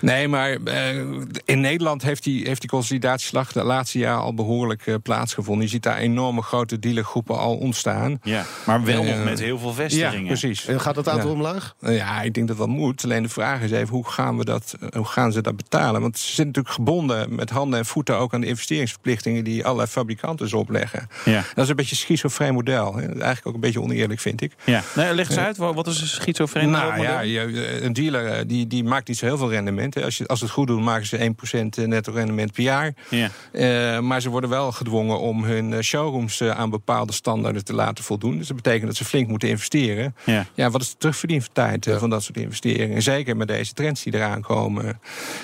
Nee, 0.00 0.28
maar 0.28 0.56
eh, 0.64 0.96
in 1.44 1.60
Nederland 1.60 2.02
heeft 2.02 2.22
die, 2.24 2.46
heeft 2.46 2.60
die 2.60 2.70
consolidatieslag 2.70 3.52
de 3.52 3.62
laatste 3.62 3.98
jaar 3.98 4.16
al 4.18 4.34
behoorlijk 4.34 4.86
eh, 4.86 4.94
plaatsgevonden. 5.02 5.64
Je 5.64 5.70
ziet 5.70 5.82
daar 5.82 5.96
enorme 5.96 6.42
grote 6.42 6.78
dealergroepen 6.78 7.38
al 7.38 7.56
ontstaan. 7.56 8.18
Ja, 8.22 8.44
maar 8.66 8.84
wel 8.84 9.02
nog 9.02 9.24
met 9.24 9.38
heel 9.38 9.58
veel 9.58 9.68
Ja, 9.68 9.74
vestigingen. 9.74 10.26
precies. 10.26 10.66
En 10.66 10.80
gaat 10.80 10.96
het 10.96 11.08
aantal 11.08 11.28
Ja. 11.28 11.34
omlaag? 11.34 11.74
Ja, 11.80 12.22
ik 12.22 12.34
denk 12.34 12.48
dat 12.48 12.56
dat 12.56 12.68
moet. 12.68 13.04
Alleen 13.04 13.22
de 13.22 13.28
vraag 13.28 13.60
is 13.62 13.70
even, 13.70 13.94
hoe 13.94 14.08
gaan, 14.10 14.36
we 14.38 14.44
dat, 14.44 14.74
hoe 14.96 15.04
gaan 15.04 15.32
ze 15.32 15.40
dat 15.40 15.56
betalen? 15.56 16.00
Want 16.00 16.18
ze 16.18 16.24
zitten 16.26 16.46
natuurlijk 16.46 16.74
gebonden 16.74 17.34
met 17.34 17.50
handen 17.50 17.78
en 17.78 17.86
voeten... 17.86 18.16
ook 18.18 18.34
aan 18.34 18.40
de 18.40 18.46
investeringsverplichtingen 18.46 19.44
die 19.44 19.64
allerlei 19.64 19.88
fabrikanten 19.88 20.58
opleggen. 20.58 21.08
Ja. 21.24 21.44
Dat 21.54 21.64
is 21.64 21.70
een 21.70 21.76
beetje 21.76 21.90
een 21.90 21.96
schizofreen 21.96 22.54
model. 22.54 22.94
hè. 22.94 23.00
Eigenlijk 23.06 23.46
ook 23.46 23.54
een 23.54 23.60
beetje 23.60 23.80
oneerlijk, 23.90 24.20
vind 24.20 24.40
ik. 24.42 24.52
Ja. 24.64 24.82
Nee, 24.96 25.14
leg 25.14 25.28
eens 25.28 25.38
uit, 25.38 25.56
wa- 25.56 25.72
wat 25.74 25.86
is 25.86 26.00
een 26.00 26.06
schizofreen 26.06 26.70
Nou 26.70 26.90
model? 26.96 27.02
ja, 27.12 27.20
je- 27.20 27.78
een 27.82 27.92
dealer 27.92 28.26
eh, 28.26 28.42
die, 28.46 28.66
die 28.66 28.84
maakt 28.84 29.08
niet 29.08 29.16
zo 29.18 29.26
heel 29.26 29.36
veel 29.38 29.50
rendement. 29.50 30.02
Als, 30.02 30.18
je, 30.18 30.26
als 30.26 30.38
ze 30.38 30.44
het 30.44 30.54
goed 30.54 30.66
doen, 30.66 30.82
maken 30.82 31.06
ze 31.06 31.16
1% 31.18 31.86
netto 31.86 32.12
rendement 32.12 32.52
per 32.52 32.62
jaar. 32.62 32.94
Ja. 33.08 33.30
Eh, 33.52 33.98
maar 34.00 34.20
ze 34.20 34.30
worden 34.30 34.50
wel 34.50 34.72
gedwongen 34.72 35.18
om 35.20 35.44
hun 35.44 35.72
eh, 35.72 35.80
showrooms 35.80 36.40
eh, 36.40 36.50
aan 36.50 36.70
bepaalde 36.70 37.12
standaarden 37.12 37.64
te 37.64 37.74
laten 37.74 38.04
voldoen. 38.04 38.38
Dus 38.38 38.46
dat 38.46 38.56
betekent 38.56 38.86
dat 38.86 38.96
ze 38.96 39.04
flink 39.04 39.28
moeten 39.28 39.48
investeren. 39.48 40.14
Ja. 40.24 40.46
Ja, 40.54 40.70
wat 40.70 40.80
is 40.80 40.90
de 40.90 40.96
terugverdientijd 40.98 41.86
eh, 41.86 41.96
van 41.96 42.10
dat 42.10 42.22
soort 42.22 42.36
investeringen? 42.38 42.96
En 42.96 43.02
zeker 43.02 43.36
met 43.36 43.48
deze 43.48 43.72
trends 43.72 44.02
die 44.02 44.14
eraan 44.14 44.40
komen. 44.42 45.00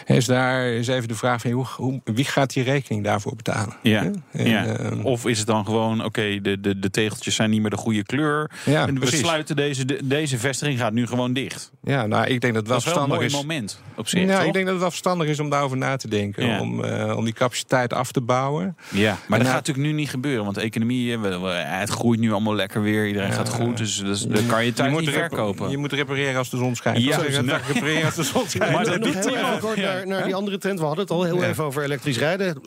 Is 0.07 0.25
daar 0.27 0.67
is 0.67 0.89
even 0.89 1.09
de 1.09 1.15
vraag 1.15 1.41
van 1.41 1.51
hoe, 1.51 1.67
hoe, 1.77 2.01
wie 2.05 2.25
gaat 2.25 2.53
die 2.53 2.63
rekening 2.63 3.05
daarvoor 3.05 3.37
betalen? 3.37 3.77
Ja. 3.83 4.03
En, 4.33 4.49
ja. 4.49 4.65
eh, 4.67 5.05
Of 5.05 5.27
is 5.27 5.39
het 5.39 5.47
dan 5.47 5.65
gewoon, 5.65 6.05
oké, 6.05 6.41
de, 6.41 6.61
de, 6.61 6.79
de 6.79 6.91
tegeltjes 6.91 7.35
zijn 7.35 7.51
niet 7.51 7.61
meer 7.61 7.71
de 7.71 7.77
goede 7.77 8.03
kleur. 8.03 8.36
Ja, 8.65 8.87
en 8.87 9.01
we 9.01 9.07
sluiten 9.07 9.57
deze, 9.57 9.85
de- 9.85 10.01
deze 10.03 10.39
vestiging 10.39 10.79
gaat 10.79 10.93
nu 10.93 11.07
gewoon 11.07 11.33
dicht. 11.33 11.71
ja, 11.83 12.07
nou, 12.07 12.27
ik 12.27 12.41
denk 12.41 12.55
dat 12.55 12.63
het 12.63 12.67
wel 12.67 12.77
Dat 12.79 12.87
is 12.87 12.93
wel 12.93 13.03
een 13.03 13.09
verstandig 13.09 13.17
mooi 13.17 13.27
is. 13.27 13.33
moment 13.33 13.81
op 13.97 14.09
zich, 14.09 14.21
Ja, 14.29 14.37
toch? 14.39 14.47
ik 14.47 14.53
denk 14.53 14.65
dat 14.65 14.73
het 14.73 14.81
wel 14.83 14.91
verstandig 14.91 15.29
is 15.29 15.41
om 15.41 15.51
daarover 15.51 15.77
na 15.77 15.97
te 15.97 16.09
denken. 16.09 16.47
Ja. 16.47 16.61
Om, 16.61 16.85
eh, 16.85 17.17
om 17.17 17.25
die 17.25 17.33
capaciteit 17.35 17.93
af 17.93 18.13
te 18.13 18.21
bouwen. 18.21 18.77
Ja, 18.91 19.11
maar 19.11 19.19
dat 19.19 19.29
Nou- 19.29 19.43
gaat 19.45 19.55
natuurlijk 19.67 19.87
nu 19.87 19.93
niet 19.93 20.11
gebeuren. 20.11 20.43
Want 20.45 20.55
de 20.57 20.61
economie, 20.63 21.13
eh, 21.13 21.21
we- 21.21 21.39
we- 21.41 21.49
het 21.49 21.91
groeit 21.91 22.21
nu 22.21 22.33
allemaal 22.33 22.55
lekker 22.55 22.83
weer. 22.83 23.07
Iedereen 23.07 23.33
gaat 23.33 23.49
goed. 23.49 23.77
Dus, 23.77 23.97
dus 23.99 24.21
dan 24.23 24.47
kan 24.47 24.65
je 24.65 24.73
thuis 24.73 24.99
niet 25.01 25.11
verkopen. 25.11 25.71
Je 25.71 25.77
moet 25.77 25.93
repareren 25.93 26.37
als 26.39 26.51
de 26.51 26.57
zon 26.57 26.75
schijnt. 26.77 27.03
Ja, 27.03 27.17
nou. 27.17 27.47
dat 27.47 27.61
repareren 27.73 28.05
als 28.05 28.15
de 28.15 28.23
zon 28.23 28.49
schijnt. 28.49 28.73
Maar 28.73 28.85
dat 28.85 28.99
nog 29.01 29.13
doet 29.13 29.35
heel 29.35 29.59
kort 29.61 29.77
naar, 29.77 30.07
naar 30.07 30.25
die 30.25 30.35
andere 30.35 30.59
trend. 30.59 30.79
We 30.79 30.85
hadden 30.85 31.05
het 31.05 31.13
al 31.13 31.23
heel 31.25 31.41
Ja. 31.41 31.49
even 31.49 31.65
over 31.65 31.83
elektrisch 31.83 32.19
rijden. 32.19 32.59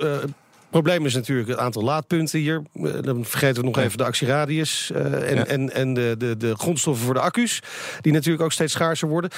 Het 0.70 0.82
probleem 0.82 1.06
is 1.06 1.14
natuurlijk 1.14 1.48
het 1.50 1.58
aantal 1.58 1.84
laadpunten 1.84 2.40
hier. 2.40 2.62
Eh, 2.74 2.84
dan 3.02 3.26
vergeten 3.26 3.62
we 3.62 3.68
nog 3.68 3.76
Ja. 3.78 3.84
even 3.84 3.98
de 3.98 4.04
actieradius. 4.04 4.92
eh, 4.92 5.30
en 5.30 5.36
Ja. 5.36 5.46
en, 5.46 5.74
en 5.74 5.94
de, 5.94 6.16
de, 6.18 6.38
de 6.38 6.56
grondstoffen 6.58 7.06
voor 7.06 7.14
de 7.14 7.20
accu's. 7.20 7.62
Die 8.02 8.14
natuurlijk 8.14 8.44
ook 8.44 8.52
steeds 8.52 8.74
schaarser 8.74 9.08
worden. 9.08 9.30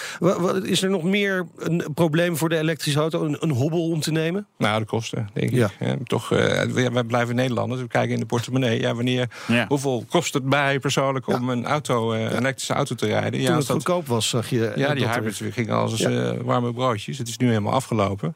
Is 0.63 0.81
er 0.83 0.89
nog 0.89 1.03
meer 1.03 1.45
een 1.57 1.83
probleem 1.93 2.37
voor 2.37 2.49
de 2.49 2.57
elektrische 2.57 2.99
auto? 2.99 3.23
Een, 3.23 3.37
een 3.39 3.49
hobbel 3.51 3.89
om 3.89 3.99
te 4.01 4.11
nemen? 4.11 4.47
Nou, 4.57 4.79
de 4.79 4.85
kosten, 4.85 5.29
denk 5.33 5.51
Ja. 5.51 5.65
ik. 5.79 5.87
Ja, 5.87 5.95
toch, 6.03 6.31
eh, 6.31 6.61
wij 6.61 6.91
wij 6.91 7.03
blijven 7.03 7.35
Nederlanders. 7.35 7.81
We 7.81 7.87
kijken 7.87 8.13
in 8.13 8.19
de 8.19 8.25
portemonnee. 8.25 8.79
Ja, 8.81 8.95
wanneer, 8.95 9.29
Ja. 9.47 9.65
Hoeveel 9.67 10.05
kost 10.09 10.33
het 10.33 10.43
mij 10.43 10.79
persoonlijk 10.79 11.27
om 11.27 11.49
een, 11.49 11.65
auto, 11.65 12.11
eh, 12.11 12.21
een 12.21 12.37
elektrische 12.37 12.73
auto 12.73 12.95
te 12.95 13.05
rijden? 13.05 13.31
Toen 13.31 13.41
Ja, 13.41 13.47
het 13.57 13.57
dat, 13.67 13.75
goedkoop 13.75 14.07
was, 14.07 14.29
zag 14.29 14.49
je... 14.49 14.71
ja, 14.75 14.93
die 14.93 15.05
er- 15.05 15.13
hybrids 15.13 15.41
gingen 15.51 15.75
als 15.75 16.01
eh, 16.01 16.31
warme 16.43 16.73
broodjes. 16.73 17.17
Het 17.17 17.27
is 17.27 17.37
nu 17.37 17.47
helemaal 17.47 17.73
afgelopen. 17.73 18.35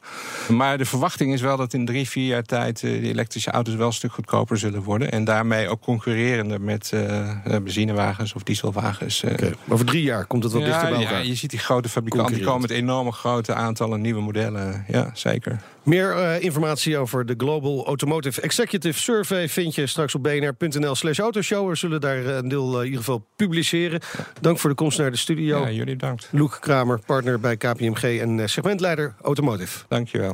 Maar 0.49 0.77
de 0.77 0.85
verwachting 0.85 1.33
is 1.33 1.41
wel 1.41 1.57
dat 1.57 1.73
in 1.73 1.85
drie, 1.85 2.09
vier 2.09 2.27
jaar 2.27 2.43
tijd... 2.43 2.83
eh, 2.85 3.01
die 3.01 3.09
elektrische 3.09 3.51
auto's 3.51 3.75
wel 3.75 3.87
een 3.87 3.93
stuk 3.93 4.11
goedkoper 4.11 4.57
zullen 4.57 4.83
worden. 4.83 5.11
En 5.11 5.23
daarmee 5.23 5.69
ook 5.69 5.81
concurrerender 5.81 6.61
met 6.61 6.91
eh, 6.93 7.29
eh, 7.29 7.37
benzinewagens 7.43 8.33
of 8.33 8.43
dieselwagens. 8.43 9.23
Oké, 9.23 9.51
Over 9.67 9.85
drie 9.85 10.03
jaar 10.03 10.25
komt 10.25 10.43
het 10.43 10.53
wat 10.53 10.63
dichter 10.63 10.89
bij 10.89 10.99
ja, 10.99 11.17
je 11.17 11.35
ziet 11.35 11.49
die 11.49 11.59
grote 11.59 11.89
fabrikanten 11.89 12.35
die 12.35 12.43
komen 12.43 12.61
met 12.61 12.69
enorme 12.69 13.11
grote 13.11 13.53
aantallen 13.53 14.01
nieuwe 14.01 14.21
modellen. 14.21 14.85
Ja, 14.87 15.11
zeker. 15.13 15.61
Meer 15.85 16.11
eh, 16.11 16.41
informatie 16.43 16.97
over 16.97 17.25
de 17.25 17.33
Global 17.37 17.85
Automotive 17.85 18.41
Executive 18.41 18.99
Survey 18.99 19.49
vind 19.49 19.75
je 19.75 19.87
straks 19.87 20.15
op 20.15 20.23
bnr.nl 20.23 20.95
slash 20.95 21.19
autoshow. 21.19 21.69
We 21.69 21.75
zullen 21.75 22.01
daar 22.01 22.25
eh, 22.25 22.35
een 22.35 22.47
deel 22.47 22.71
eh, 22.73 22.77
in 22.79 22.83
ieder 22.85 22.99
geval 22.99 23.25
publiceren. 23.35 23.99
Dank 24.41 24.59
voor 24.59 24.69
de 24.69 24.75
komst 24.75 24.97
naar 24.97 25.11
de 25.11 25.17
studio. 25.17 25.59
Ja, 25.59 25.71
jullie 25.71 25.95
bedankt. 25.95 26.27
Loek 26.31 26.57
Kramer, 26.61 26.99
partner 27.05 27.39
bij 27.39 27.57
KPMG 27.57 28.19
en 28.19 28.49
segmentleider 28.49 29.13
Automotive. 29.21 29.85
Dankjewel. 29.87 30.33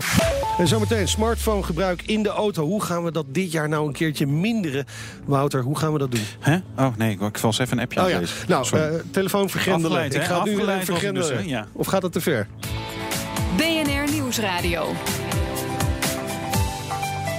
En 0.57 0.67
zometeen 0.67 1.07
smartphonegebruik 1.07 2.01
in 2.01 2.23
de 2.23 2.29
auto. 2.29 2.65
Hoe 2.65 2.83
gaan 2.83 3.03
we 3.03 3.11
dat 3.11 3.25
dit 3.27 3.51
jaar 3.51 3.69
nou 3.69 3.87
een 3.87 3.93
keertje 3.93 4.27
minderen? 4.27 4.85
Wouter, 5.25 5.61
hoe 5.61 5.77
gaan 5.77 5.93
we 5.93 5.99
dat 5.99 6.11
doen? 6.11 6.25
Hè? 6.39 6.57
Oh 6.77 6.95
nee, 6.97 7.17
ik 7.19 7.37
was 7.37 7.59
even 7.59 7.77
een 7.77 7.83
appje 7.83 7.99
aan 7.99 8.05
Oh 8.05 8.11
ja, 8.11 8.21
nou, 8.47 8.67
eh, 8.77 8.89
telefoon 9.11 9.49
vergrendelen. 9.49 9.91
Afgeleid, 9.91 10.13
ik 10.13 10.21
hè? 10.21 10.27
ga 10.27 10.43
nu 10.43 10.55
dus, 10.55 10.85
vergrendelen. 10.85 11.37
hè? 11.37 11.43
Ja. 11.43 11.67
Of 11.73 11.87
gaat 11.87 12.01
het 12.01 12.11
te 12.11 12.21
ver? 12.21 12.47
BNR 13.57 14.11
Nieuwsradio. 14.11 14.93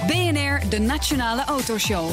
BNR, 0.07 0.69
de 0.69 0.79
Nationale 0.79 1.43
Autoshow. 1.45 2.09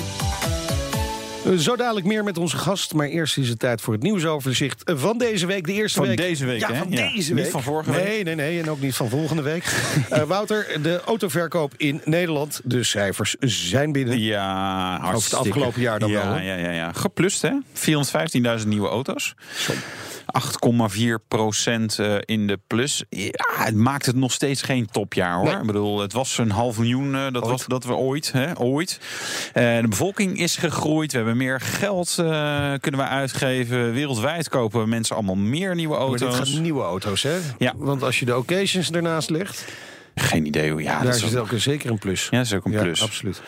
Eh, 1.47 1.52
Zo 1.56 1.76
dadelijk 1.76 2.06
meer 2.06 2.25
met 2.25 2.38
onze 2.38 2.56
gast. 2.56 2.94
Maar 2.94 3.06
eerst 3.06 3.38
is 3.38 3.49
het 3.49 3.59
tijd 3.59 3.80
voor 3.80 3.92
het 3.92 4.02
nieuwsoverzicht 4.02 4.82
van 4.94 5.18
deze 5.18 5.47
week. 5.47 5.66
De 5.66 5.73
eerste 5.73 5.99
Van 5.99 6.09
week. 6.09 6.16
deze 6.16 6.47
week, 6.47 6.61
ja, 6.61 6.73
hè? 6.73 6.78
van 6.78 6.90
Ja. 6.90 6.97
deze 7.12 7.35
Niet 7.35 7.42
week. 7.42 7.50
van 7.52 7.62
vorige 7.62 7.90
nee, 7.90 8.04
week? 8.04 8.25
Nee, 8.25 8.35
nee, 8.35 8.61
en 8.62 8.70
ook 8.70 8.80
niet 8.80 8.94
van 8.94 9.09
volgende 9.09 9.42
week. 9.42 9.64
Eh, 10.11 10.23
Wouter, 10.23 10.82
de 10.82 11.00
autoverkoop 11.06 11.73
in 11.76 12.00
Nederland. 12.04 12.61
De 12.64 12.82
cijfers 12.85 13.37
zijn 13.40 13.92
binnen. 13.92 14.20
Ja, 14.20 14.99
hartstikke. 15.00 15.16
Over 15.16 15.30
het 15.38 15.47
afgelopen 15.49 15.80
jaar 15.80 15.99
dan 15.99 16.11
ja, 16.11 16.23
wel, 16.26 16.32
hè? 16.35 16.40
Ja, 16.42 16.54
ja, 16.56 16.70
ja. 16.70 16.92
Geplust, 16.92 17.42
hè? 17.42 17.50
415.000 18.61 18.66
nieuwe 18.68 18.88
auto's. 18.88 19.35
8,4 20.34 21.26
procent 21.28 21.99
eh, 21.99 22.14
in 22.25 22.46
de 22.46 22.58
plus. 22.66 23.04
Ja, 23.08 23.30
het 23.64 23.75
maakt 23.75 24.06
het 24.06 24.16
nog 24.16 24.32
steeds 24.32 24.62
geen 24.62 24.87
topjaar, 24.90 25.34
hoor. 25.34 25.44
Nee. 25.44 25.56
Ik 25.56 25.66
bedoel, 25.66 26.00
het 26.00 26.12
was 26.12 26.38
een 26.38 26.50
half 26.50 26.78
miljoen. 26.78 27.14
eh, 27.14 27.22
dat, 27.22 27.42
Ooit. 27.42 27.50
was, 27.50 27.66
dat 27.66 27.84
we 27.84 27.94
ooit, 27.94 28.32
hè? 28.32 28.58
Ooit. 28.58 29.00
Eh, 29.52 29.80
de 29.80 29.88
bevolking 29.88 30.38
is 30.38 30.56
gegroeid. 30.56 31.10
We 31.10 31.16
hebben 31.16 31.37
meer 31.37 31.60
geld 31.60 32.14
kunnen 32.80 33.00
we 33.00 33.06
uitgeven. 33.06 33.92
Wereldwijd 33.92 34.49
kopen 34.49 34.88
mensen 34.88 35.16
allemaal 35.16 35.37
meer 35.37 35.75
nieuwe 35.75 35.99
Maar 35.99 36.10
dit 36.10 36.20
auto's. 36.22 36.50
gaat 36.50 36.60
nieuwe 36.60 36.82
auto's, 36.82 37.22
hè? 37.22 37.37
Ja. 37.58 37.72
Want 37.76 38.02
als 38.02 38.18
je 38.18 38.25
de 38.25 38.37
occasions 38.37 38.90
ernaast 38.90 39.30
legt, 39.30 39.64
Geen 40.14 40.46
idee 40.46 40.70
hoe. 40.70 40.82
Ja, 40.82 40.94
daar 40.94 41.04
dat 41.04 41.14
is 41.22 41.37
ook, 41.37 41.49
zeker 41.56 41.90
een 41.90 41.99
plus. 41.99 42.28
ja, 42.30 42.37
dat 42.37 42.46
is 42.46 42.54
ook 42.54 42.64
een 42.64 42.72
Ja, 42.72 42.82
plus. 42.82 43.02
absoluut. 43.02 43.42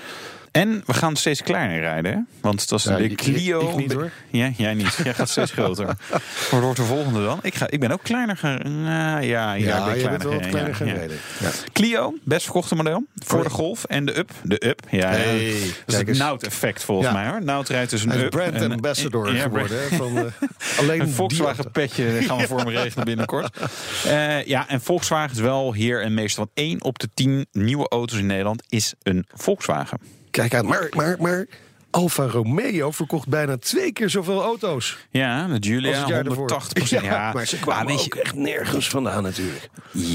En 0.52 0.82
we 0.86 0.94
gaan 0.94 1.16
steeds 1.16 1.42
kleiner 1.42 1.80
rijden. 1.80 2.12
Hè? 2.12 2.18
Want 2.40 2.60
het 2.60 2.70
was 2.70 2.84
Ja, 2.84 2.96
de 2.96 3.14
Clio. 3.14 3.68
ik 3.70 3.76
niet, 3.76 3.92
hoor. 3.92 4.10
Ja, 4.30 4.50
jij 4.56 4.74
niet. 4.74 4.98
Jij 5.04 5.14
gaat 5.14 5.28
steeds 5.28 5.50
groter. 5.60 5.86
Wat 6.50 6.60
wordt 6.60 6.76
de 6.76 6.82
volgende 6.84 7.24
dan? 7.24 7.38
Ik, 7.42 7.54
ga, 7.54 7.70
ik 7.70 7.80
ben 7.80 7.90
ook 7.90 8.02
kleiner 8.02 8.36
gaan. 8.36 8.82
Nou, 8.82 9.22
ja, 9.24 9.52
ja, 9.52 9.54
ik 9.54 9.64
Ja, 9.64 9.84
ben 9.84 10.10
bent 10.10 10.22
wel 10.22 10.38
kleiner 10.40 10.74
gaan 10.74 10.86
rijden. 10.88 11.16
Ja. 11.40 11.50
Clio, 11.72 12.14
best 12.24 12.42
verkochte 12.44 12.74
model. 12.74 13.04
Voor 13.24 13.38
Oh, 13.38 13.44
de. 13.44 13.50
Golf 13.50 13.84
en 13.84 14.04
de 14.04 14.18
Up. 14.18 14.30
De 14.42 14.66
Up, 14.66 14.80
ja. 14.90 15.08
Hey, 15.08 15.50
dat 15.50 15.94
is 15.94 15.96
het 15.96 16.08
eens. 16.08 16.18
Nout-effect 16.18 16.84
volgens 16.84 17.12
mij 17.12 17.28
hoor. 17.28 17.44
Nout 17.44 17.68
rijdt 17.68 17.90
dus 17.90 18.02
een 18.02 18.08
Hij 18.08 18.18
is 18.18 18.24
Up. 18.24 18.30
brand 18.30 18.54
en- 18.54 18.72
ambassador 18.72 19.34
ja, 19.34 19.42
geworden. 19.42 19.78
hè, 19.90 19.96
Van, 19.96 20.16
eh, 20.18 20.24
alleen 20.80 21.00
Een 21.00 21.08
Volkswagen 21.10 21.70
petje 21.70 22.04
gaan 22.26 22.38
we 22.38 22.46
voor 22.46 22.64
me 22.64 22.70
regelen 22.70 23.04
binnenkort. 23.04 23.56
Eh, 24.06 24.44
ja, 24.44 24.68
en 24.68 24.80
Volkswagen 24.80 25.36
is 25.36 25.42
wel 25.42 25.72
heer 25.72 26.02
en 26.02 26.14
meester. 26.14 26.38
Want 26.38 26.50
1 26.54 26.82
op 26.84 26.98
de 26.98 27.08
10 27.14 27.46
nieuwe 27.52 27.88
auto's 27.88 28.18
in 28.18 28.26
Nederland 28.26 28.62
is 28.68 28.94
een 29.02 29.26
Volkswagen. 29.34 29.98
Kijk 30.32 30.54
aan, 30.54 30.66
maar, 30.66 30.88
maar, 30.96 31.16
maar 31.20 31.46
Alfa 31.90 32.26
Romeo 32.26 32.90
verkocht 32.90 33.28
bijna 33.28 33.56
twee 33.58 33.92
keer 33.92 34.10
zoveel 34.10 34.42
auto's. 34.42 34.98
Ja, 35.10 36.08
jaar 36.08 36.24
daarvoor. 36.24 36.48
180 36.50 36.90
Ja, 36.90 37.02
Ja, 37.02 37.32
maar 37.32 37.46
ze 37.46 37.58
kwamen 37.58 37.86
weet 37.86 38.04
je- 38.04 38.12
ook 38.14 38.18
echt 38.24 38.34
nergens 38.34 38.88
vandaan 38.88 39.22
natuurlijk. 39.22 39.68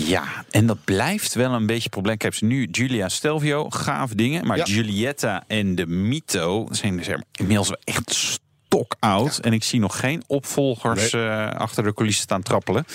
Ja, 0.08 0.24
en 0.50 0.66
dat 0.66 0.78
blijft 0.84 1.34
wel 1.34 1.54
een 1.54 1.66
beetje 1.66 1.84
een 1.84 1.90
probleem. 1.90 2.14
Ik 2.14 2.22
heb 2.22 2.34
ze 2.36 2.46
nu 2.46 2.68
Giulia 2.72 3.10
Stelvio, 3.10 3.70
gaaf 3.70 4.12
dingen. 4.12 4.46
Maar 4.48 4.58
Ja. 4.58 4.66
Giulietta 4.66 5.44
en 5.48 5.76
de 5.76 5.88
Mito 5.88 6.68
zijn 6.72 7.04
inmiddels 7.32 7.68
wel 7.68 7.80
echt 7.84 8.40
stok 8.70 8.96
oud. 9.00 9.38
En 9.38 9.54
ik 9.54 9.64
zie 9.64 9.80
nog 9.80 10.00
geen 10.00 10.24
opvolgers 10.28 11.14
eh, 11.14 11.50
achter 11.52 11.84
de 11.84 11.94
coulissen 11.94 12.24
staan 12.24 12.42
trappelen. 12.44 12.86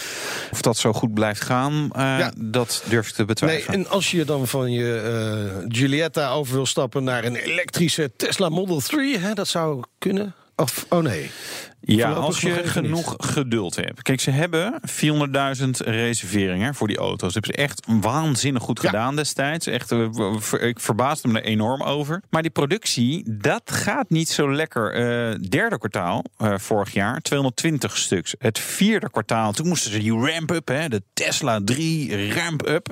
Of 0.50 0.60
dat 0.62 0.76
zo 0.76 0.92
goed 0.92 1.14
blijft 1.14 1.40
gaan, 1.40 1.90
eh, 1.92 2.02
Ja. 2.02 2.32
dat 2.36 2.82
durf 2.88 3.06
ik 3.08 3.12
te 3.12 3.18
Nee, 3.18 3.26
betwijfelen. 3.26 3.74
en 3.78 3.88
als 3.88 4.10
je 4.10 4.24
dan 4.24 4.46
van 4.46 4.72
je 4.72 4.94
eh 5.60 5.64
Giulietta 5.68 6.30
over 6.30 6.54
wil 6.54 6.66
stappen 6.66 7.04
naar 7.04 7.24
een 7.24 7.36
elektrische 7.36 8.12
Tesla 8.16 8.48
Model 8.48 8.80
3, 8.80 9.18
hè, 9.18 9.34
dat 9.34 9.48
zou 9.48 9.82
kunnen. 9.98 10.34
Of, 10.56 10.86
oh 10.88 11.02
nee. 11.02 11.30
Ja, 11.84 12.12
als 12.12 12.40
je 12.40 12.52
genoeg 12.64 13.14
geduld 13.18 13.76
hebt. 13.76 14.02
Kijk, 14.02 14.20
ze 14.20 14.30
hebben 14.30 14.80
400.000 14.90 15.70
reserveringen 15.78 16.74
voor 16.74 16.88
die 16.88 16.96
auto's. 16.96 17.32
Dat 17.32 17.44
hebben 17.44 17.54
ze 17.54 17.62
echt 17.62 17.82
waanzinnig 18.00 18.62
goed 18.62 18.82
Ja. 18.82 18.88
gedaan 18.88 19.16
destijds. 19.16 19.66
Echt, 19.66 19.92
eh, 19.92 20.08
ik 20.60 20.80
verbaasde 20.80 21.28
me 21.28 21.40
er 21.40 21.44
enorm 21.46 21.82
over. 21.82 22.22
Maar 22.30 22.42
die 22.42 22.50
productie, 22.50 23.24
dat 23.38 23.62
gaat 23.64 24.10
niet 24.10 24.28
zo 24.28 24.52
lekker. 24.54 24.92
Eh, 24.92 25.38
derde 25.48 25.78
kwartaal 25.78 26.24
eh, 26.36 26.54
vorig 26.58 26.92
jaar, 26.92 27.20
220 27.20 27.96
stuks. 27.96 28.34
Het 28.38 28.58
vierde 28.58 29.10
kwartaal, 29.10 29.52
toen 29.52 29.68
moesten 29.68 29.90
ze 29.92 29.98
die 29.98 30.12
ramp-up, 30.12 30.68
hè, 30.68 30.88
de 30.88 31.02
Tesla 31.12 31.60
3 31.64 32.32
ramp-up. 32.34 32.88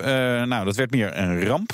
Nou, 0.47 0.65
dat 0.65 0.77
werd 0.77 0.91
meer 0.91 1.17
een 1.17 1.45
ramp. 1.47 1.73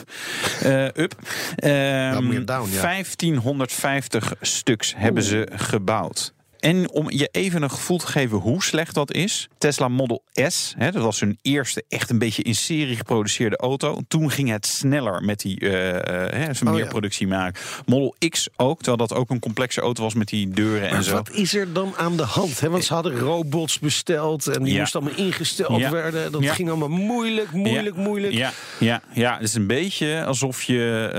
up. 0.97 1.15
Meer 1.63 2.45
down, 2.45 2.71
ja. 2.71 2.81
1550 2.81 4.33
stuks 4.41 4.95
hebben 4.97 5.23
ze 5.23 5.49
gebouwd. 5.55 6.35
En 6.67 6.91
om 6.91 7.11
je 7.11 7.29
even 7.33 7.63
een 7.63 7.71
gevoel 7.71 7.99
te 7.99 8.07
geven 8.07 8.39
hoe 8.39 8.63
slecht 8.63 8.95
dat 8.95 9.13
is. 9.13 9.49
Tesla 9.67 9.89
Model 9.89 10.23
S, 10.35 10.75
hè, 10.79 10.91
dat 10.91 11.03
was 11.03 11.21
hun 11.21 11.39
eerste 11.43 11.85
echt 11.89 12.11
een 12.11 12.19
beetje 12.19 12.43
in 12.43 12.55
serie 12.55 12.97
geproduceerde 12.97 13.57
auto. 13.57 14.01
Toen 14.09 14.31
ging 14.31 14.51
het 14.51 14.67
sneller 14.67 15.23
met 15.23 15.41
die 15.41 15.61
eh, 15.61 15.97
eh, 15.97 16.33
hè, 16.33 16.45
Oh, 16.67 16.73
meer 16.73 16.83
ja. 16.83 16.89
productie 16.89 17.27
maken. 17.27 17.63
Model 17.87 18.15
X 18.29 18.49
ook, 18.57 18.77
terwijl 18.77 18.97
dat 18.97 19.15
ook 19.15 19.31
een 19.31 19.39
complexe 19.39 19.81
auto 19.81 20.03
was 20.03 20.15
met 20.15 20.29
die 20.29 20.49
deuren 20.49 20.89
en 20.89 21.03
zo. 21.05 21.13
wat 21.13 21.31
is 21.31 21.55
er 21.55 21.73
dan 21.73 21.95
aan 21.97 22.17
de 22.17 22.23
hand? 22.23 22.61
Hè? 22.61 22.71
Want 22.71 22.85
ze 22.85 22.95
hadden 22.95 23.19
robots 23.19 23.79
besteld 23.79 24.47
en 24.47 24.63
die 24.63 24.73
Ja. 24.73 24.79
moesten 24.79 25.01
allemaal 25.01 25.19
ingesteld 25.19 25.81
Ja. 25.81 25.91
werden. 25.91 26.33
Dat 26.33 26.47
ging 26.51 26.69
allemaal 26.69 26.89
moeilijk, 26.89 27.53
moeilijk, 27.53 27.97
moeilijk. 27.97 28.33
Ja, 28.33 28.53
ja, 28.79 29.03
ja, 29.13 29.35
het 29.35 29.43
is 29.43 29.55
een 29.55 29.67
beetje 29.67 30.25
alsof 30.25 30.63
je, 30.63 31.11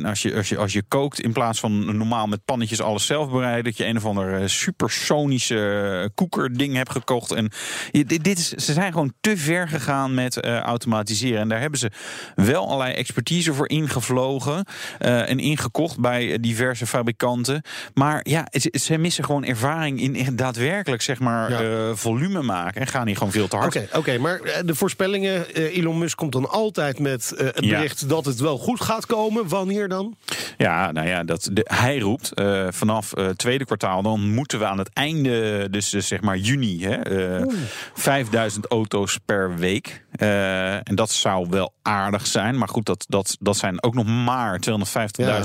eh, 0.00 0.08
als 0.08 0.22
je, 0.22 0.34
als 0.36 0.48
je 0.48 0.56
als 0.56 0.72
je 0.72 0.82
kookt 0.88 1.20
in 1.20 1.32
plaats 1.32 1.60
van 1.60 1.96
normaal 1.96 2.26
met 2.26 2.44
pannetjes 2.44 2.80
alles 2.80 3.06
zelf 3.06 3.30
bereiden, 3.30 3.64
dat 3.64 3.76
je 3.76 3.86
een 3.86 3.96
of 3.96 4.04
ander 4.04 4.50
supersonische 4.50 6.10
koekerding 6.14 6.74
hebt 6.74 6.90
gekocht. 6.92 7.32
En 7.32 7.50
je- 7.90 8.04
dit, 8.04 8.24
dit 8.24 8.38
is, 8.38 8.48
ze 8.48 8.72
zijn 8.72 8.92
gewoon 8.92 9.12
te 9.20 9.36
ver 9.36 9.68
gegaan 9.68 10.14
met 10.14 10.40
eh, 10.40 10.58
automatiseren. 10.58 11.40
En 11.40 11.48
daar 11.48 11.60
hebben 11.60 11.78
ze 11.78 11.90
wel 12.34 12.66
allerlei 12.66 12.94
expertise 12.94 13.54
voor 13.54 13.68
ingevlogen 13.68 14.64
eh, 14.98 15.28
en 15.28 15.38
ingekocht 15.38 15.98
bij 16.00 16.32
eh, 16.32 16.38
diverse 16.40 16.86
fabrikanten. 16.86 17.62
Maar 17.94 18.20
ja, 18.22 18.46
ze, 18.50 18.74
ze 18.80 18.98
missen 18.98 19.24
gewoon 19.24 19.44
ervaring 19.44 20.00
in, 20.00 20.14
in 20.16 20.36
daadwerkelijk 20.36 21.02
zeg 21.02 21.18
maar 21.20 21.50
Ja. 21.50 21.60
eh, 21.60 21.94
volume 21.94 22.42
maken 22.42 22.80
en 22.80 22.86
gaan 22.86 23.06
hier 23.06 23.16
gewoon 23.16 23.32
veel 23.32 23.48
te 23.48 23.56
hard. 23.56 23.76
Oké, 23.76 23.88
oké, 23.98 24.18
maar 24.18 24.40
de 24.64 24.74
voorspellingen, 24.74 25.54
Elon 25.54 25.98
Musk 25.98 26.16
komt 26.16 26.32
dan 26.32 26.48
altijd 26.50 26.98
met 26.98 27.32
eh, 27.32 27.46
het 27.46 27.64
Ja. 27.64 27.76
bericht 27.76 28.08
dat 28.08 28.24
het 28.24 28.40
wel 28.40 28.58
goed 28.58 28.80
gaat 28.80 29.06
komen. 29.06 29.48
Wanneer 29.48 29.88
dan? 29.88 30.16
Ja, 30.56 30.92
nou 30.92 31.08
ja, 31.08 31.24
dat, 31.24 31.48
de, 31.52 31.66
hij 31.74 31.98
roept 31.98 32.34
eh, 32.34 32.66
vanaf 32.70 33.10
het 33.14 33.38
tweede 33.38 33.64
kwartaal, 33.64 34.02
dan 34.02 34.20
moeten 34.34 34.58
we 34.58 34.66
aan 34.66 34.78
het 34.78 34.90
einde, 34.92 35.68
dus, 35.70 35.90
dus 35.90 36.06
zeg 36.06 36.20
maar 36.20 36.36
juni, 36.36 36.84
hè, 36.84 36.94
eh, 36.94 37.46
5000 37.94 38.66
auto's 38.66 39.18
per 39.24 39.56
week. 39.56 40.04
Eh, 40.10 40.74
en 40.74 40.94
dat 40.94 41.10
zou 41.10 41.46
wel 41.50 41.72
aardig 41.82 42.26
zijn. 42.26 42.58
Maar 42.58 42.68
goed, 42.68 42.86
dat, 42.86 43.04
dat, 43.08 43.36
dat 43.40 43.56
zijn 43.56 43.82
ook 43.82 43.94
nog 43.94 44.06
maar 44.06 44.60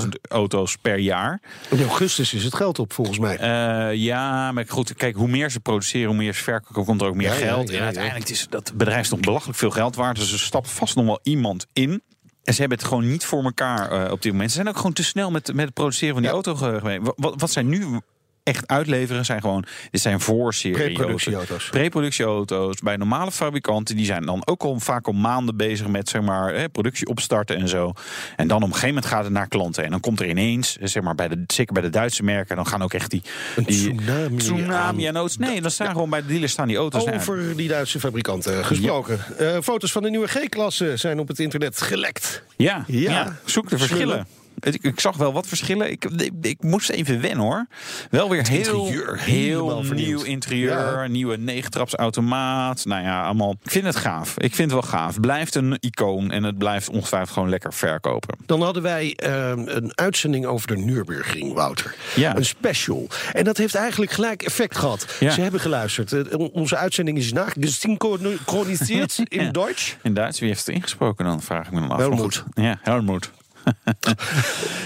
250.000 0.00 0.08
auto's 0.28 0.76
per 0.76 0.98
jaar. 0.98 1.40
In 1.70 1.78
augustus 1.80 2.34
is 2.34 2.44
het 2.44 2.54
geld 2.54 2.78
op, 2.78 2.92
volgens 2.92 3.18
mij. 3.18 3.36
Eh, 3.36 3.94
ja, 3.94 4.52
maar 4.52 4.64
goed, 4.68 4.94
kijk, 4.94 5.14
hoe 5.16 5.28
meer 5.28 5.50
ze 5.50 5.60
produceren, 5.60 6.08
hoe 6.08 6.16
meer 6.16 6.34
ze 6.34 6.42
verkopen, 6.42 6.84
komt 6.84 7.00
er 7.00 7.06
ook 7.06 7.14
meer 7.14 7.28
Ja, 7.28 7.34
geld. 7.34 7.70
ja, 7.70 7.76
en 7.78 7.84
uiteindelijk 7.84 8.28
is 8.28 8.46
dat 8.50 8.72
bedrijf 8.74 9.10
nog 9.10 9.20
belachelijk 9.20 9.58
veel 9.58 9.70
geld 9.70 9.96
waard. 9.96 10.16
Dus 10.16 10.32
er 10.32 10.38
stapt 10.38 10.70
vast 10.70 10.96
nog 10.96 11.04
wel 11.04 11.20
iemand 11.22 11.66
in. 11.72 12.02
En 12.44 12.54
ze 12.54 12.60
hebben 12.60 12.78
het 12.78 12.86
gewoon 12.86 13.08
niet 13.08 13.24
voor 13.24 13.42
elkaar 13.44 13.90
eh, 14.04 14.12
op 14.12 14.22
dit 14.22 14.32
moment. 14.32 14.50
Ze 14.50 14.56
zijn 14.56 14.68
ook 14.68 14.76
gewoon 14.76 14.92
te 14.92 15.04
snel 15.04 15.30
met, 15.30 15.54
met 15.54 15.64
het 15.64 15.74
produceren 15.74 16.12
van 16.14 16.22
die 16.22 16.30
Ja. 16.30 16.36
auto 16.36 16.54
geweest. 16.54 17.00
Wat, 17.02 17.14
wat, 17.16 17.40
wat 17.40 17.50
zij 17.50 17.62
nu 17.62 18.00
echt 18.46 18.66
uitleveren 18.66 19.24
zijn 19.24 19.40
gewoon... 19.40 19.64
Dit 19.90 20.00
zijn 20.00 20.20
voorserie 20.20 20.76
Pre-productieauto's. 20.76 21.68
Pre-productieauto's 21.70 22.80
bij 22.80 22.96
normale 22.96 23.32
fabrikanten. 23.32 23.96
Die 23.96 24.04
zijn 24.04 24.26
dan 24.26 24.42
ook 24.44 24.62
al 24.62 24.80
vaak 24.80 25.06
al 25.06 25.12
maanden 25.12 25.56
bezig 25.56 25.86
met 25.86 26.08
zeg 26.08 26.22
maar, 26.22 26.68
productie 26.68 27.06
opstarten 27.06 27.56
en 27.56 27.68
zo. 27.68 27.92
En 28.36 28.48
dan 28.48 28.56
op 28.56 28.62
een 28.62 28.68
gegeven 28.68 28.88
moment 28.88 29.06
gaat 29.06 29.24
het 29.24 29.32
naar 29.32 29.48
klanten. 29.48 29.84
En 29.84 29.90
dan 29.90 30.00
komt 30.00 30.20
er 30.20 30.28
ineens, 30.28 30.78
eh, 30.78 30.86
zeg 30.88 31.02
maar, 31.02 31.14
bij 31.14 31.28
de, 31.28 31.44
zeker 31.46 31.72
bij 31.72 31.82
de 31.82 31.90
Duitse 31.90 32.22
merken... 32.22 32.56
dan 32.56 32.66
gaan 32.66 32.82
ook 32.82 32.94
echt 32.94 33.10
die... 33.10 33.22
Tsunami 33.66 34.36
tsunami 34.36 34.72
aan- 34.72 34.98
en 35.08 35.16
auto's. 35.16 35.36
Nee, 35.36 35.60
dan 35.60 35.70
staan 35.70 35.90
gewoon 35.92 36.10
bij 36.10 36.20
de 36.20 36.26
dealers 36.26 36.52
staan 36.52 36.68
die 36.68 36.76
auto's. 36.76 37.06
Over 37.08 37.56
die 37.56 37.68
Duitse 37.68 38.00
fabrikanten 38.00 38.64
gesproken. 38.64 39.18
Eh, 39.38 39.56
foto's 39.62 39.92
van 39.92 40.02
de 40.02 40.10
nieuwe 40.10 40.26
G-klasse 40.28 40.96
zijn 40.96 41.18
op 41.18 41.28
het 41.28 41.38
internet 41.38 41.80
gelekt. 41.82 42.42
Ja, 42.56 42.84
Ja. 42.86 43.10
ja. 43.10 43.36
zoek 43.44 43.68
de 43.68 43.78
verschillen. 43.78 44.26
Ik, 44.60 44.82
ik 44.82 45.00
zag 45.00 45.16
wel 45.16 45.32
wat 45.32 45.46
verschillen. 45.46 45.90
Ik, 45.90 46.04
ik, 46.04 46.32
ik 46.40 46.62
moest 46.62 46.90
even 46.90 47.20
wennen 47.20 47.44
hoor. 47.44 47.66
Wel 48.10 48.30
weer 48.30 48.48
heel, 48.48 48.86
interieur 48.86 49.20
heel 49.20 49.82
nieuw 49.82 50.22
interieur. 50.22 50.70
Ja. 50.70 51.06
Nieuwe 51.06 51.36
negentrapsautomaat. 51.36 52.84
Nou 52.84 53.02
ja, 53.02 53.24
allemaal. 53.24 53.56
Ik 53.62 53.70
vind 53.70 53.84
het 53.84 53.96
gaaf. 53.96 54.34
Ik 54.38 54.54
vind 54.54 54.70
het 54.70 54.80
wel 54.80 54.90
gaaf. 54.90 55.20
Blijft 55.20 55.54
een 55.54 55.76
icoon 55.80 56.30
en 56.30 56.42
het 56.42 56.58
blijft 56.58 56.88
ongetwijfeld 56.88 57.30
gewoon 57.32 57.48
lekker 57.48 57.72
verkopen. 57.72 58.36
Dan 58.46 58.62
hadden 58.62 58.82
wij 58.82 59.14
eh, 59.16 59.48
een 59.48 59.92
uitzending 59.94 60.46
over 60.46 60.66
de 60.66 60.76
Nürburgring, 60.76 61.52
Wouter. 61.54 61.94
Ja. 62.14 62.36
Een 62.36 62.44
special. 62.44 63.08
En 63.32 63.44
dat 63.44 63.56
heeft 63.56 63.74
eigenlijk 63.74 64.10
gelijk 64.10 64.42
effect 64.42 64.76
gehad. 64.76 65.06
Ja. 65.20 65.30
Ze 65.30 65.40
hebben 65.40 65.60
geluisterd. 65.60 66.12
Eh, 66.12 66.38
onze 66.52 66.76
uitzending 66.76 67.18
is 67.18 67.32
nagesynchroniseerd 67.32 69.18
in 69.28 69.42
Ja. 69.44 69.50
Duits. 69.50 69.96
In 70.02 70.14
Duits, 70.14 70.38
wie 70.38 70.48
heeft 70.48 70.66
het 70.66 70.74
ingesproken 70.74 71.24
dan? 71.24 71.42
Vraag 71.42 71.66
ik 71.66 71.72
me 71.72 71.80
dan 71.80 71.90
af. 71.90 71.98
Helmoet. 71.98 72.44
Ja, 72.54 72.78
Helmoet. 72.82 73.30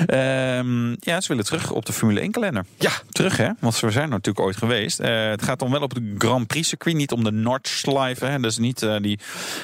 Ehm, 0.07 0.89
ja, 0.91 1.21
ze 1.21 1.29
willen 1.29 1.45
terug 1.45 1.71
op 1.71 1.87
de 1.87 1.93
Formule 1.93 2.21
1 2.21 2.31
kalender. 2.31 2.65
Ja. 2.79 2.91
Terug 3.11 3.37
hè, 3.37 3.51
want 3.59 3.81
we 3.81 3.91
zijn 3.91 4.05
er 4.05 4.11
natuurlijk 4.11 4.47
ooit 4.47 4.57
geweest. 4.57 5.01
Eh, 5.01 5.29
het 5.29 5.43
gaat 5.43 5.59
dan 5.59 5.71
wel 5.71 5.81
op 5.81 5.95
de 5.95 6.15
Grand 6.19 6.47
Prix 6.47 6.69
circuit, 6.69 6.97
niet 6.97 7.13
om 7.13 7.25
de 7.25 7.33
Nordschleife. 7.33 8.27
Hè. 8.27 8.41
Dat 8.41 8.51
is 8.51 8.59
niet 8.59 8.83
eh, 8.83 8.97
die 9.01 9.19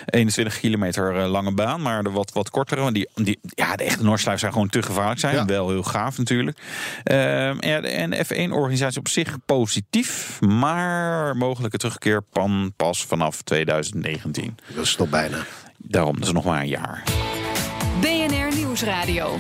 21 0.07 0.61
kilometer 0.61 1.17
eh, 1.17 1.31
lange 1.31 1.53
baan, 1.53 1.83
maar 1.83 2.03
de 2.03 2.11
wat, 2.11 2.33
wat 2.33 2.51
kortere. 2.51 2.81
Want 2.81 2.95
die, 2.95 3.09
die, 3.15 3.39
ja, 3.43 3.77
de 3.77 3.85
echte 3.85 4.05
Nordschleife 4.05 4.41
zijn 4.41 4.53
gewoon 4.53 4.69
te 4.69 4.83
gevaarlijk 4.83 5.21
zijn. 5.21 5.35
Ja. 5.35 5.45
Wel 5.45 5.69
heel 5.69 5.83
gaaf 5.83 6.19
natuurlijk. 6.19 6.59
Ehm, 7.05 7.57
ja, 7.61 7.81
en 7.81 8.11
de 8.11 8.25
F1-organisatie 8.25 8.99
op 8.99 9.09
zich 9.09 9.37
positief, 9.47 10.41
maar 10.41 11.37
mogelijke 11.37 11.77
terugkeer 11.77 12.23
pan 12.23 12.73
pas 12.77 13.05
vanaf 13.05 13.43
2019. 13.43 14.57
Dat 14.75 14.85
is 14.85 14.95
toch 14.95 15.09
bijna. 15.09 15.45
Daarom, 15.79 16.15
dat 16.15 16.27
is 16.27 16.33
nog 16.33 16.45
maar 16.45 16.61
een 16.61 16.69
jaar. 16.69 17.03
BNR 18.87 18.93
Nieuwsradio. 18.93 19.37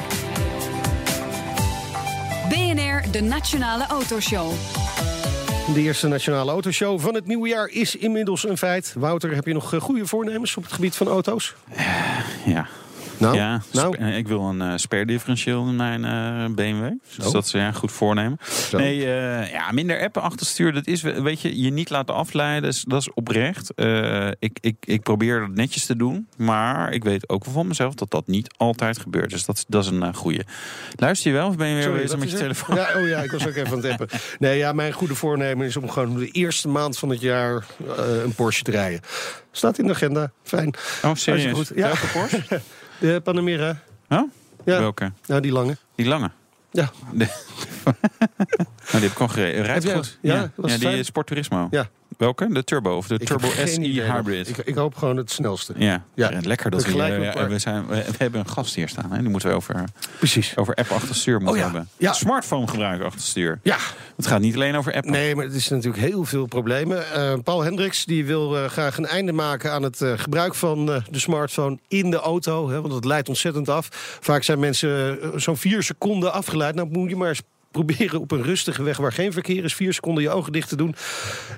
BNR, 2.49 3.11
de 3.11 3.21
Nationale 3.21 3.87
Autoshow. 3.87 4.53
De 5.75 5.81
eerste 5.81 6.09
nationale 6.09 6.51
autoshow 6.51 7.01
van 7.01 7.15
het 7.15 7.27
nieuwe 7.27 7.49
jaar 7.49 7.69
is 7.69 7.97
inmiddels 7.97 8.49
een 8.49 8.59
feit. 8.59 8.95
Wouter, 8.99 9.35
heb 9.35 9.47
je 9.47 9.53
nog 9.53 9.75
eh, 9.75 9.81
goede 9.81 10.07
voornemens 10.07 10.57
op 10.57 10.63
het 10.63 10.73
gebied 10.73 10.97
van 10.97 11.09
auto's? 11.09 11.55
Ja. 12.45 12.67
Nou, 13.19 13.37
ja, 13.37 13.63
nou. 13.73 13.97
eh, 13.97 14.17
ik 14.17 14.29
wil 14.29 14.41
een 14.43 14.61
eh 14.63 14.73
spare 14.77 15.07
differentieel 15.07 15.67
in 15.69 15.77
mijn 15.77 16.05
eh, 16.05 16.55
BMW. 16.55 16.91
Dus 17.17 17.27
Oh. 17.27 17.33
dat 17.33 17.45
is 17.45 17.51
ja, 17.51 17.73
goed 17.73 17.93
voornemen. 17.93 18.39
Zo. 18.69 18.79
Nee, 18.79 19.05
eh, 19.15 19.51
ja, 19.53 19.73
minder 19.73 20.01
appen 20.01 20.23
achter 20.23 20.47
stuur. 20.47 20.73
Dat 20.73 20.87
is, 20.87 21.03
weet 21.03 21.41
je, 21.41 21.61
je 21.63 21.71
niet 21.71 21.91
laten 21.91 22.15
afleiden. 22.15 22.63
Dat 22.63 22.73
is, 22.73 22.85
dat 22.89 23.01
is 23.01 23.13
oprecht. 23.15 23.75
Eh, 23.75 24.29
ik, 24.39 24.59
ik, 24.61 24.77
ik 24.81 25.03
probeer 25.03 25.41
dat 25.41 25.49
netjes 25.55 25.87
te 25.87 25.97
doen. 25.97 26.27
Maar 26.37 26.93
ik 26.93 27.05
weet 27.05 27.29
ook 27.29 27.45
van 27.45 27.67
mezelf 27.67 27.95
dat 27.95 28.11
dat 28.11 28.27
niet 28.27 28.55
altijd 28.57 28.99
gebeurt. 28.99 29.31
Dus 29.31 29.45
dat, 29.45 29.57
is- 29.57 29.65
dat 29.69 29.85
is 29.85 29.91
een 29.91 30.03
uh, 30.03 30.15
goede. 30.15 30.45
Luister 30.97 31.31
je 31.31 31.37
wel 31.37 31.49
of 31.49 31.57
ben 31.57 31.67
je 31.69 31.75
weer 31.75 31.83
Sorry, 31.83 32.01
bezig 32.03 32.19
met 32.19 32.31
je 32.31 32.37
telefoon? 32.37 32.77
Ja, 32.77 32.89
oh 32.97 33.09
ja, 33.09 33.19
ik 33.23 33.31
was 33.31 33.47
ook 33.47 33.55
even 33.55 33.71
aan 33.77 33.83
het 33.83 33.91
appen. 34.01 34.09
Nee, 34.39 34.59
ja, 34.59 34.73
mijn 34.73 34.93
goede 34.93 35.15
voornemen 35.15 35.67
is 35.67 35.77
om 35.77 35.91
gewoon 35.91 36.17
de 36.19 36.31
eerste 36.31 36.69
maand 36.69 36.99
van 36.99 37.09
het 37.09 37.21
jaar 37.21 37.65
eh, 37.97 38.23
een 38.25 38.35
Porsche 38.35 38.63
te 38.63 38.71
rijden. 38.71 39.01
Staat 39.51 39.79
in 39.79 39.87
de 39.87 39.93
agenda. 39.93 40.31
Fijn. 40.43 40.75
Oh, 41.05 41.11
serieus? 41.15 41.53
Goed. 41.53 41.71
Ja. 41.75 41.87
Welke 41.87 42.07
Porsche? 42.13 42.43
De 43.01 43.21
Panamera. 43.21 43.79
Huh? 44.09 44.23
Ja, 44.65 44.79
Welke? 44.79 45.13
nou 45.27 45.41
die 45.41 45.53
lange. 45.53 45.77
Die 45.95 46.07
lange? 46.07 46.31
Ja. 46.71 46.91
De- 47.13 47.25
nou, 47.85 47.97
die 48.93 49.01
heb 49.01 49.11
ik 49.11 49.21
al 49.21 49.29
gereden. 49.29 49.65
Rijdt 49.65 49.93
goed. 49.93 50.19
ja, 50.23 50.35
ja, 50.35 50.41
het 50.41 50.69
die 50.69 50.79
fijn? 50.79 51.05
Sport 51.05 51.27
Turismo. 51.27 51.69
Ja. 51.71 51.89
Welke? 52.17 52.53
De 52.53 52.65
Turbo 52.65 52.97
of 52.97 53.07
de 53.07 53.15
Ik 53.15 53.27
Turbo 53.27 53.49
SE. 53.65 53.81
Hybrid. 53.81 54.49
Ik, 54.49 54.57
ik 54.57 54.75
hoop 54.75 54.95
gewoon 54.95 55.17
het 55.17 55.31
snelste. 55.31 55.73
Ja, 55.77 56.05
Ja. 56.15 56.31
ja. 56.31 56.39
lekker 56.43 56.71
dat 56.71 56.85
we, 56.85 57.03
eh, 57.03 57.47
we, 57.47 57.59
zijn, 57.59 57.87
we, 57.87 58.05
hebben 58.19 58.41
een 58.41 58.49
gast 58.49 58.75
hier 58.75 58.89
staan. 58.89 59.13
Hè? 59.13 59.21
Die 59.21 59.29
moeten 59.29 59.49
we 59.49 59.55
over, 59.55 59.85
Precies. 60.19 60.57
over 60.57 60.75
app 60.75 60.91
achter 60.91 61.15
stuur 61.15 61.35
moeten 61.41 61.53
Oh 61.53 61.59
ja, 61.59 61.65
hebben. 61.65 61.89
ja. 61.97 62.13
Smartphone 62.13 62.67
gebruiken 62.69 63.07
achter 63.07 63.21
stuur. 63.21 63.61
Ja, 63.63 63.77
Het 64.17 64.27
gaat 64.27 64.41
niet 64.41 64.55
alleen 64.55 64.77
over 64.77 64.95
app. 64.95 65.05
nee, 65.05 65.35
maar 65.35 65.45
het 65.45 65.55
is 65.55 65.69
natuurlijk 65.69 66.03
heel 66.03 66.25
veel 66.25 66.47
problemen. 66.47 67.13
Eh, 67.13 67.35
Paul 67.45 67.63
Hendricks 67.63 68.05
die 68.05 68.25
wil 68.27 68.57
eh, 68.57 68.65
graag 68.65 68.99
een 68.99 69.07
einde 69.07 69.33
maken 69.33 69.73
aan 69.73 69.83
het 69.83 70.05
gebruik 70.17 70.55
van 70.55 70.87
de 70.87 71.03
smartphone 71.13 71.79
in 71.89 72.11
de 72.11 72.19
auto. 72.19 72.69
Hè, 72.71 72.81
want 72.81 72.93
dat 72.93 73.05
leidt 73.05 73.29
ontzettend 73.29 73.69
af. 73.69 73.89
Vaak 74.21 74.43
zijn 74.43 74.59
mensen 74.59 75.19
zo'n 75.41 75.57
vier 75.57 75.83
seconden 75.83 76.33
afgeleid. 76.33 76.75
Nou 76.75 76.89
moet 76.91 77.11
je 77.11 77.17
maar 77.17 77.29
eens 77.29 77.43
proberen 77.85 78.21
op 78.21 78.31
een 78.31 78.43
rustige 78.43 78.83
weg 78.83 78.97
waar 78.97 79.13
geen 79.13 79.33
verkeer 79.33 79.65
is... 79.65 79.75
vier 79.75 79.93
seconden 79.93 80.23
je 80.23 80.31
ogen 80.31 80.53
dicht 80.53 80.69
te 80.69 80.77
doen. 80.77 80.95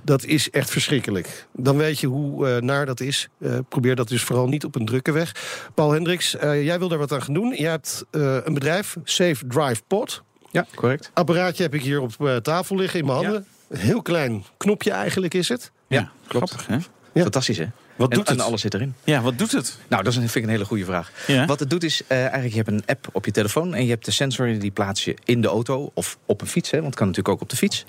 Dat 0.02 0.24
is 0.24 0.50
echt 0.50 0.70
verschrikkelijk. 0.70 1.46
Dan 1.52 1.76
weet 1.76 1.98
je 1.98 2.06
hoe 2.06 2.48
eh, 2.48 2.62
naar 2.62 2.86
dat 2.86 3.00
is. 3.00 3.28
Eh, 3.38 3.58
probeer 3.68 3.96
dat 3.96 4.08
dus 4.08 4.22
vooral 4.22 4.48
niet 4.48 4.64
op 4.64 4.74
een 4.74 4.86
drukke 4.86 5.12
weg. 5.12 5.32
Paul 5.74 5.92
Hendricks, 5.92 6.36
eh, 6.36 6.64
jij 6.64 6.78
wil 6.78 6.88
daar 6.88 6.98
wat 6.98 7.12
aan 7.12 7.22
gaan 7.22 7.34
doen. 7.34 7.54
Je 7.56 7.66
hebt 7.66 8.04
een 8.10 8.54
bedrijf, 8.54 8.96
Safe 9.04 9.46
Drive 9.46 9.82
Pod. 9.86 10.22
Ja, 10.50 10.66
correct. 10.74 11.10
Apparaatje 11.14 11.62
heb 11.62 11.74
ik 11.74 11.82
hier 11.82 12.00
op 12.00 12.40
tafel 12.42 12.76
liggen 12.76 13.00
in 13.00 13.06
mijn 13.06 13.18
handen. 13.18 13.46
Heel 13.74 14.02
klein 14.02 14.44
knopje 14.56 14.90
eigenlijk 14.90 15.34
is 15.34 15.48
het. 15.48 15.72
Ja, 15.86 16.10
klopt. 16.26 16.50
Grappig, 16.50 16.66
hè? 16.66 16.74
Ja. 17.12 17.22
Fantastisch, 17.22 17.58
hè? 17.58 17.66
Wat 17.98 18.10
en, 18.10 18.16
doet 18.16 18.28
het? 18.28 18.38
en 18.38 18.44
alles 18.44 18.60
zit 18.60 18.74
erin. 18.74 18.94
Ja, 19.04 19.20
wat 19.20 19.38
doet 19.38 19.52
het? 19.52 19.78
Nou, 19.88 20.02
dat 20.02 20.12
is 20.12 20.18
een, 20.18 20.28
vind 20.28 20.36
ik 20.36 20.42
een 20.42 20.48
hele 20.48 20.64
goede 20.64 20.84
vraag. 20.84 21.12
Ja. 21.26 21.46
Wat 21.46 21.60
het 21.60 21.70
doet 21.70 21.84
is, 21.84 22.02
eh, 22.06 22.18
eigenlijk 22.18 22.50
je 22.50 22.56
hebt 22.56 22.68
een 22.68 22.82
app 22.86 23.08
op 23.12 23.24
je 23.24 23.30
telefoon... 23.30 23.74
en 23.74 23.84
je 23.84 23.90
hebt 23.90 24.04
de 24.04 24.10
sensor, 24.10 24.58
die 24.58 24.70
plaats 24.70 25.04
je 25.04 25.16
in 25.24 25.40
de 25.40 25.48
auto 25.48 25.90
of 25.94 26.18
op 26.26 26.40
een 26.40 26.46
fiets. 26.46 26.70
Hè, 26.70 26.76
want 26.76 26.88
het 26.88 26.98
kan 26.98 27.06
natuurlijk 27.06 27.34
ook 27.34 27.42
op 27.42 27.50
de 27.50 27.56
fiets. 27.56 27.84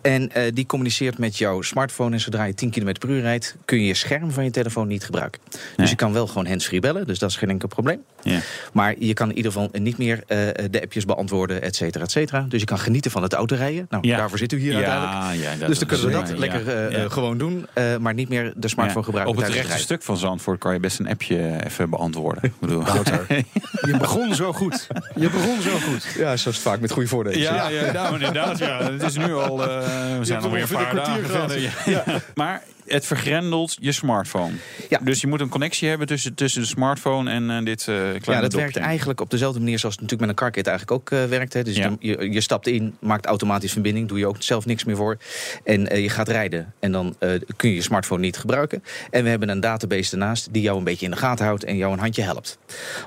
En 0.00 0.32
eh, 0.32 0.52
die 0.54 0.66
communiceert 0.66 1.18
met 1.18 1.38
jouw 1.38 1.62
smartphone... 1.62 2.14
en 2.14 2.20
zodra 2.20 2.44
je 2.44 2.54
10 2.54 2.70
km 2.70 2.92
per 2.98 3.08
uur 3.08 3.20
rijdt... 3.20 3.56
kun 3.64 3.78
je 3.78 3.86
je 3.86 3.94
scherm 3.94 4.30
van 4.30 4.44
je 4.44 4.50
telefoon 4.50 4.88
niet 4.88 5.04
gebruiken. 5.04 5.40
Nee. 5.50 5.60
Dus 5.76 5.90
je 5.90 5.96
kan 5.96 6.12
wel 6.12 6.26
gewoon 6.26 6.46
handsfree 6.46 6.80
bellen, 6.80 7.06
dus 7.06 7.18
dat 7.18 7.30
is 7.30 7.36
geen 7.36 7.50
enkel 7.50 7.68
probleem. 7.68 8.02
Ja. 8.22 8.40
Maar 8.72 8.94
je 8.98 9.14
kan 9.14 9.30
in 9.30 9.36
ieder 9.36 9.52
geval 9.52 9.68
niet 9.72 9.98
meer 9.98 10.22
eh, 10.26 10.38
de 10.70 10.82
appjes 10.82 11.04
beantwoorden, 11.04 11.62
et 11.62 11.76
cetera, 11.76 12.04
et 12.04 12.10
cetera. 12.10 12.46
Dus 12.48 12.60
je 12.60 12.66
kan 12.66 12.78
genieten 12.78 13.10
van 13.10 13.22
het 13.22 13.32
autorijden. 13.32 13.86
Nou, 13.90 14.06
daarvoor 14.06 14.38
zit 14.38 14.52
u 14.52 14.58
hier 14.58 14.74
uiteindelijk. 14.74 15.66
Dus 15.66 15.78
dan 15.78 15.88
kunnen 15.88 16.06
we 16.06 16.12
dat 16.12 16.38
lekker 16.38 17.10
gewoon 17.10 17.38
doen. 17.38 17.66
maar 18.00 18.14
niet 18.14 18.28
meer 18.28 18.52
de 18.56 18.68
smartphone 18.68 19.04
gebruiken 19.04 19.35
Op 19.36 19.42
het 19.42 19.52
rechte 19.52 19.78
stuk 19.78 20.02
van 20.02 20.16
Zandvoort 20.16 20.58
kan 20.58 20.72
je 20.72 20.80
best 20.80 20.98
een 20.98 21.08
appje 21.08 21.64
even 21.64 21.90
beantwoorden. 21.90 22.42
Ik 22.42 22.52
bedoel, 22.60 22.82
Je 23.90 23.96
begon 23.98 24.34
zo 24.34 24.52
goed. 24.52 24.86
Je 25.14 25.30
begon 25.30 25.60
zo 25.62 25.78
goed. 25.78 26.04
Ja, 26.16 26.36
zo 26.36 26.48
is 26.48 26.54
het 26.54 26.64
vaak 26.64 26.80
met 26.80 26.90
goede 26.90 27.08
voordelen. 27.08 27.38
Ja, 27.38 27.68
ja, 27.68 27.92
nou, 27.92 28.12
inderdaad. 28.14 28.58
Ja. 28.58 28.82
Het 28.92 29.02
is 29.02 29.16
nu 29.16 29.34
al. 29.34 29.62
eh, 29.62 30.18
we 30.18 30.24
zijn 30.24 30.42
alweer 30.42 30.62
een 30.62 30.68
paar 30.68 30.94
dagen 30.94 31.26
verder. 31.26 31.72
Ja. 31.86 32.04
Maar 32.34 32.62
het 32.86 33.06
vergrendelt 33.06 33.76
je 33.80 33.92
smartphone. 33.92 34.52
Ja. 34.88 34.98
Dus 35.02 35.20
je 35.20 35.26
moet 35.26 35.40
een 35.40 35.48
connectie 35.48 35.88
hebben 35.88 36.06
tussen, 36.06 36.34
tussen 36.34 36.60
de 36.60 36.66
smartphone 36.66 37.30
en 37.30 37.50
eh, 37.50 37.64
dit 37.64 37.80
eh 37.80 37.86
kleine 37.86 38.20
Ja, 38.24 38.32
dat 38.32 38.42
dopje. 38.42 38.56
werkt 38.56 38.76
eigenlijk 38.76 39.20
op 39.20 39.30
dezelfde 39.30 39.58
manier 39.58 39.78
zoals 39.78 39.94
het 39.94 40.02
natuurlijk 40.02 40.30
met 40.30 40.38
een 40.40 40.44
carkit 40.46 40.66
eigenlijk 40.66 41.00
ook 41.00 41.10
eh, 41.10 41.24
werkt. 41.28 41.52
Hè. 41.52 41.62
Dus 41.64 41.76
Ja. 41.76 41.96
je, 42.00 42.08
je, 42.18 42.30
je 42.32 42.40
stapt 42.40 42.66
in, 42.66 42.96
maakt 43.00 43.26
automatisch 43.26 43.72
verbinding, 43.72 44.08
doe 44.08 44.18
je 44.18 44.26
ook 44.26 44.36
zelf 44.38 44.66
niks 44.66 44.84
meer 44.84 44.96
voor. 44.96 45.16
En 45.64 45.88
eh, 45.88 46.02
je 46.02 46.08
gaat 46.08 46.28
rijden 46.28 46.72
en 46.80 46.92
dan 46.92 47.16
eh, 47.18 47.30
kun 47.56 47.68
je 47.68 47.74
je 47.74 47.82
smartphone 47.82 48.20
niet 48.20 48.36
gebruiken. 48.36 48.82
En 49.10 49.22
we 49.22 49.28
hebben 49.28 49.48
een 49.48 49.60
database 49.60 50.12
ernaast 50.12 50.48
die 50.52 50.62
jou 50.62 50.78
een 50.78 50.84
beetje 50.84 51.04
in 51.04 51.10
de 51.10 51.16
gaten 51.16 51.44
houdt 51.44 51.64
en 51.64 51.76
jou 51.76 51.92
een 51.92 51.98
handje 51.98 52.22
helpt. 52.22 52.58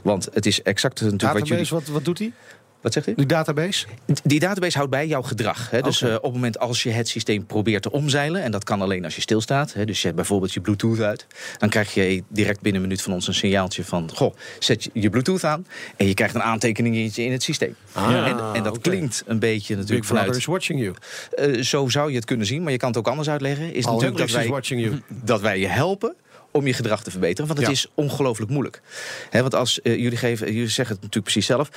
Want 0.03 0.27
het 0.33 0.45
is 0.45 0.61
exact 0.61 1.01
natuurlijk 1.01 1.21
wat 1.21 1.47
jullie... 1.47 1.63
Database, 1.63 1.73
wat, 1.73 1.87
wat 1.87 2.05
doet 2.05 2.17
die? 2.17 2.33
Wat 2.81 2.93
zegt 2.93 3.07
u? 3.07 3.13
Die 3.15 3.25
database? 3.25 3.85
Die 4.23 4.39
database 4.39 4.77
houdt 4.77 4.91
bij 4.91 5.07
jouw 5.07 5.21
gedrag. 5.21 5.69
Hè. 5.71 5.81
Dus 5.81 6.01
eh, 6.01 6.15
op 6.15 6.23
het 6.23 6.33
moment 6.33 6.59
als 6.59 6.83
je 6.83 6.89
het 6.89 7.07
systeem 7.07 7.45
probeert 7.45 7.81
te 7.81 7.91
omzeilen... 7.91 8.43
en 8.43 8.51
dat 8.51 8.63
kan 8.63 8.81
alleen 8.81 9.03
als 9.03 9.15
je 9.15 9.21
stilstaat... 9.21 9.73
Hè, 9.73 9.85
dus 9.85 9.97
je 9.97 10.03
hebt 10.03 10.15
bijvoorbeeld 10.15 10.53
je 10.53 10.61
bluetooth 10.61 10.99
uit... 10.99 11.25
dan 11.57 11.69
krijg 11.69 11.93
je 11.93 12.23
direct 12.27 12.61
binnen 12.61 12.81
een 12.81 12.87
minuut 12.87 13.01
van 13.03 13.13
ons 13.13 13.27
een 13.27 13.33
signaaltje 13.33 13.83
van... 13.83 14.09
goh, 14.13 14.35
zet 14.59 14.89
je, 14.93 15.09
bluetooth 15.09 15.43
aan 15.43 15.65
en 15.95 16.07
je 16.07 16.13
krijgt 16.13 16.35
een 16.35 16.43
aantekeningetje 16.43 17.23
in 17.23 17.31
het 17.31 17.43
systeem. 17.43 17.75
Ah, 17.91 18.27
en, 18.27 18.39
en 18.53 18.63
dat 18.63 18.79
klinkt 18.79 19.23
een 19.25 19.39
beetje 19.39 19.75
Big 19.75 19.77
natuurlijk 19.77 20.07
Brother 20.07 20.23
vanuit... 20.23 20.37
is 20.37 20.45
watching 20.45 20.79
you. 20.79 20.93
eh, 21.31 21.61
zo 21.61 21.87
zou 21.87 22.09
je 22.09 22.15
het 22.15 22.25
kunnen 22.25 22.45
zien, 22.45 22.63
maar 22.63 22.71
je 22.71 22.77
kan 22.77 22.89
het 22.89 22.97
ook 22.97 23.07
anders 23.07 23.29
uitleggen. 23.29 23.73
Is 23.73 23.83
Paul 23.83 23.95
natuurlijk 23.95 24.21
dat 24.21 24.31
wij, 24.31 24.47
watching 24.47 24.81
you. 24.81 25.01
dat 25.07 25.41
wij 25.41 25.59
je 25.59 25.67
helpen 25.67 26.15
om 26.51 26.67
je 26.67 26.73
gedrag 26.73 27.03
te 27.03 27.11
verbeteren. 27.11 27.47
Want 27.47 27.59
het 27.59 27.67
Ja. 27.67 27.73
is 27.73 27.87
ongelooflijk 27.93 28.51
moeilijk. 28.51 28.81
Hè, 29.29 29.41
want 29.41 29.55
als 29.55 29.81
eh, 29.81 29.95
jullie, 29.97 30.17
geven, 30.17 30.47
jullie 30.53 30.67
zeggen 30.67 30.95
het 30.95 31.03
natuurlijk 31.03 31.23
precies 31.31 31.45
zelf. 31.45 31.69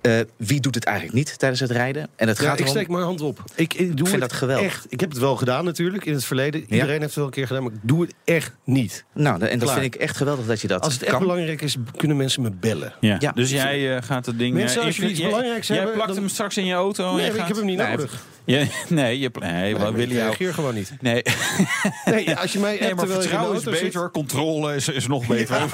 eh, 0.00 0.20
wie 0.36 0.60
doet 0.60 0.74
het 0.74 0.84
eigenlijk 0.84 1.16
niet 1.16 1.38
tijdens 1.38 1.60
het 1.60 1.70
rijden? 1.70 2.08
En 2.16 2.28
het 2.28 2.38
Ja, 2.38 2.44
gaat 2.44 2.52
ik 2.52 2.60
erom, 2.60 2.70
steek 2.74 2.88
mijn 2.88 3.04
hand 3.04 3.20
op. 3.20 3.42
Ik, 3.54 3.74
ik 3.74 3.96
doe 3.96 4.06
vind 4.08 4.20
het 4.20 4.30
dat 4.30 4.32
geweldig. 4.38 4.66
Echt. 4.66 4.86
Ik 4.88 5.00
heb 5.00 5.10
het 5.10 5.18
wel 5.18 5.36
gedaan 5.36 5.64
natuurlijk 5.64 6.04
in 6.04 6.12
het 6.12 6.24
verleden. 6.24 6.60
Iedereen 6.60 6.88
heeft 6.88 7.02
het 7.02 7.14
wel 7.14 7.24
een 7.24 7.30
keer 7.30 7.46
gedaan, 7.46 7.62
maar 7.62 7.72
ik 7.72 7.78
doe 7.82 8.00
het 8.02 8.14
echt 8.24 8.54
niet. 8.64 9.04
Nou, 9.14 9.40
en 9.42 9.58
dat 9.58 9.68
Klaar. 9.68 9.80
vind 9.80 9.94
ik 9.94 10.00
echt 10.00 10.16
geweldig 10.16 10.46
dat 10.46 10.60
je 10.60 10.68
dat 10.68 10.82
Als 10.82 10.92
het 10.92 11.02
echt 11.02 11.10
kan. 11.12 11.20
belangrijk 11.20 11.62
is, 11.62 11.76
kunnen 11.96 12.16
mensen 12.16 12.42
me 12.42 12.50
bellen. 12.50 12.92
Ja. 13.00 13.16
Ja. 13.20 13.32
Dus 13.32 13.50
jij 13.50 13.96
eh, 13.96 14.02
gaat 14.02 14.26
het 14.26 14.38
ding... 14.38 14.54
Mensen, 14.54 14.82
als 14.82 14.96
jullie 14.96 15.10
jij- 15.10 15.20
iets 15.20 15.28
belangrijks 15.34 15.66
jij 15.66 15.76
hebben, 15.76 15.94
plakt 15.94 16.08
dan- 16.12 16.18
hem 16.18 16.28
straks 16.28 16.56
in 16.56 16.64
je 16.64 16.74
auto. 16.74 17.10
en 17.10 17.16
nee, 17.16 17.26
ik 17.30 17.36
heb 17.46 17.56
hem 17.56 17.64
niet 17.66 17.76
Nee, 17.78 17.90
nodig. 17.96 18.22
Ja, 18.48 18.64
nee, 18.88 19.18
je, 19.18 19.30
nee, 19.40 19.74
Nee, 19.92 20.06
ik 20.06 20.12
jou? 20.12 20.26
reageer 20.26 20.54
gewoon 20.54 20.74
niet. 20.74 20.92
Nee, 21.00 21.22
Nee, 22.04 22.36
als 22.36 22.52
je 22.52 22.58
mij 22.58 22.76
nee 22.80 22.94
maar 22.94 23.06
je 23.06 23.12
vertrouwen 23.12 23.56
is 23.56 23.62
zit- 23.62 23.80
beter. 23.82 24.10
Controle 24.10 24.74
is, 24.74 24.88
is 24.88 25.06
nog 25.06 25.26
beter. 25.36 25.68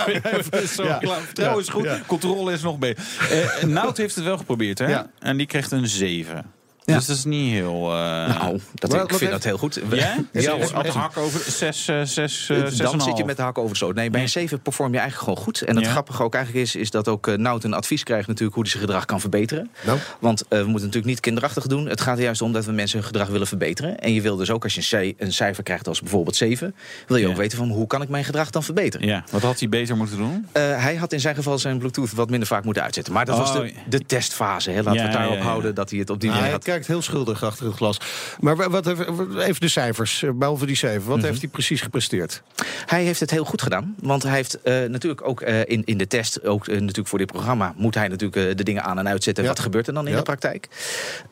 Zo 0.69 0.85
Ja. 0.85 1.01
Vertrouwen 1.25 1.61
is 1.63 1.69
goed. 1.69 1.89
Controle 2.07 2.53
is 2.53 2.63
nog 2.63 2.79
beter. 2.79 3.05
Eh 3.31 3.63
Nout 3.63 3.97
heeft 3.97 4.15
het 4.15 4.25
wel 4.25 4.37
geprobeerd, 4.37 4.79
hè? 4.79 4.97
En 5.19 5.37
die 5.37 5.47
kreeg 5.47 5.71
een 5.71 5.89
7. 5.89 6.53
Ja. 6.87 6.95
Dus 6.95 7.07
dat 7.07 7.17
is 7.17 7.25
niet 7.25 7.53
heel... 7.53 7.75
eh, 7.91 7.97
Nou, 8.39 8.61
dat, 8.75 8.93
ik 8.93 8.99
wat 9.01 9.09
vind 9.09 9.21
heeft- 9.21 9.33
dat 9.33 9.45
heel 9.45 9.59
goed. 9.59 9.81
Ja? 9.91 10.15
Met 10.33 10.43
de 10.85 10.91
hak 10.93 11.17
over 11.17 11.41
6, 11.53 11.85
6, 11.85 12.13
6, 12.15 12.47
6, 12.47 12.77
dan 12.77 13.01
zit 13.01 13.17
je 13.17 13.25
met 13.25 13.37
de 13.37 13.43
hak 13.43 13.59
over 13.59 13.71
de 13.71 13.77
sloot. 13.77 13.95
Nee, 13.95 14.11
bij 14.11 14.23
een 14.23 14.29
7 14.29 14.61
perform 14.61 14.93
je 14.93 14.99
eigenlijk 14.99 15.29
gewoon 15.29 15.45
goed. 15.45 15.63
En 15.63 15.77
het 15.77 15.85
Ja. 15.85 15.91
grappige 15.91 16.23
ook 16.23 16.35
eigenlijk 16.35 16.65
is, 16.65 16.75
is 16.77 16.91
dat 16.91 17.09
ook 17.09 17.27
uh, 17.27 17.37
Nout 17.37 17.65
een 17.65 17.75
advies 17.75 18.03
krijgt 18.03 18.27
natuurlijk 18.29 18.55
hoe 18.55 18.63
hij 18.63 18.73
zijn 18.73 18.85
gedrag 18.85 19.05
kan 19.05 19.21
verbeteren. 19.21 19.71
Nou. 19.87 19.99
Want 20.21 20.43
uh, 20.43 20.49
we 20.49 20.57
moeten 20.57 20.73
natuurlijk 20.75 21.07
niet 21.07 21.21
kinderachtig 21.21 21.67
doen. 21.67 21.87
Het 21.87 22.01
gaat 22.01 22.17
er 22.17 22.23
juist 22.25 22.43
om 22.43 22.53
dat 22.53 22.65
we 22.65 22.73
mensen 22.73 22.99
hun 22.99 23.07
gedrag 23.07 23.29
willen 23.29 23.47
verbeteren. 23.47 23.99
En 23.99 24.13
je 24.15 24.21
wil 24.21 24.37
dus 24.37 24.51
ook 24.51 24.63
als 24.63 24.73
je 24.75 24.79
een, 24.81 24.85
cijfer, 24.87 25.15
een 25.27 25.33
cijfer 25.33 25.63
krijgt 25.63 25.89
als 25.89 26.01
bijvoorbeeld 26.01 26.37
7, 26.37 26.75
wil 27.07 27.17
je 27.17 27.25
Ja. 27.25 27.31
ook 27.31 27.37
weten 27.37 27.59
van 27.59 27.69
hoe 27.69 27.87
kan 27.87 28.03
ik 28.03 28.09
mijn 28.09 28.25
gedrag 28.25 28.51
dan 28.51 28.63
verbeteren. 28.63 29.07
Ja, 29.07 29.25
wat 29.31 29.43
had 29.43 29.59
hij 29.59 29.69
beter 29.69 29.97
moeten 29.97 30.17
doen? 30.17 30.33
Uh, 30.57 30.63
hij 30.83 30.95
had 30.97 31.13
in 31.13 31.21
zijn 31.21 31.35
geval 31.35 31.59
zijn 31.59 31.79
Bluetooth 31.79 32.13
wat 32.13 32.31
minder 32.31 32.49
vaak 32.49 32.65
moeten 32.65 32.83
uitzetten. 32.83 33.13
Maar 33.13 33.25
dat 33.25 33.35
Oh, 33.35 33.41
was 33.41 33.53
de, 33.53 33.73
de 33.89 34.01
testfase. 34.07 34.71
Hè. 34.71 34.77
Laten 34.77 34.93
Ja, 34.93 34.99
we 34.99 35.05
het 35.05 35.13
daarop 35.17 35.33
ja, 35.35 35.39
ja. 35.43 35.45
houden 35.47 35.75
dat 35.75 35.91
hij 35.91 35.99
het 35.99 36.11
op 36.11 36.21
die 36.21 36.31
manier 36.31 36.51
had. 36.51 36.65
Kijkt 36.75 36.87
heel 36.87 37.03
schuldig 37.03 37.43
achter 37.45 37.67
het 37.67 37.75
glas. 37.75 37.99
Maar 38.41 38.57
wa- 38.57 38.71
wat 38.71 38.87
even, 38.87 39.39
even 39.41 39.61
de 39.61 39.69
cijfers, 39.69 40.23
eh, 40.23 40.31
behalve 40.35 40.67
die 40.67 40.77
zeven. 40.77 41.01
Mhm. 41.03 41.11
Wat 41.11 41.23
heeft 41.23 41.41
hij 41.41 41.49
precies 41.49 41.81
gepresteerd? 41.81 42.43
Hij 42.87 43.03
heeft 43.05 43.21
het 43.21 43.31
heel 43.31 43.45
goed 43.45 43.63
gedaan. 43.63 43.95
Want 44.01 44.23
hij 44.23 44.33
heeft 44.33 44.63
eh, 44.63 44.85
natuurlijk 44.85 45.29
ook 45.29 45.41
eh, 45.41 45.61
in, 45.65 45.83
in 45.85 45.99
de 45.99 46.07
test, 46.07 46.45
ook 46.45 46.67
natuurlijk 46.67 47.09
voor 47.09 47.19
dit 47.19 47.33
programma, 47.33 47.75
moet 47.77 47.95
hij 47.95 48.09
natuurlijk 48.09 48.49
eh, 48.49 48.57
de 48.57 48.65
dingen 48.65 48.83
aan 48.83 48.99
en 48.99 49.09
uitzetten. 49.09 49.43
Ja. 49.45 49.49
Wat 49.51 49.59
gebeurt 49.61 49.87
er 49.87 49.95
dan 49.95 50.05
in 50.07 50.11
Ja. 50.13 50.17
de 50.19 50.23
praktijk? 50.23 50.69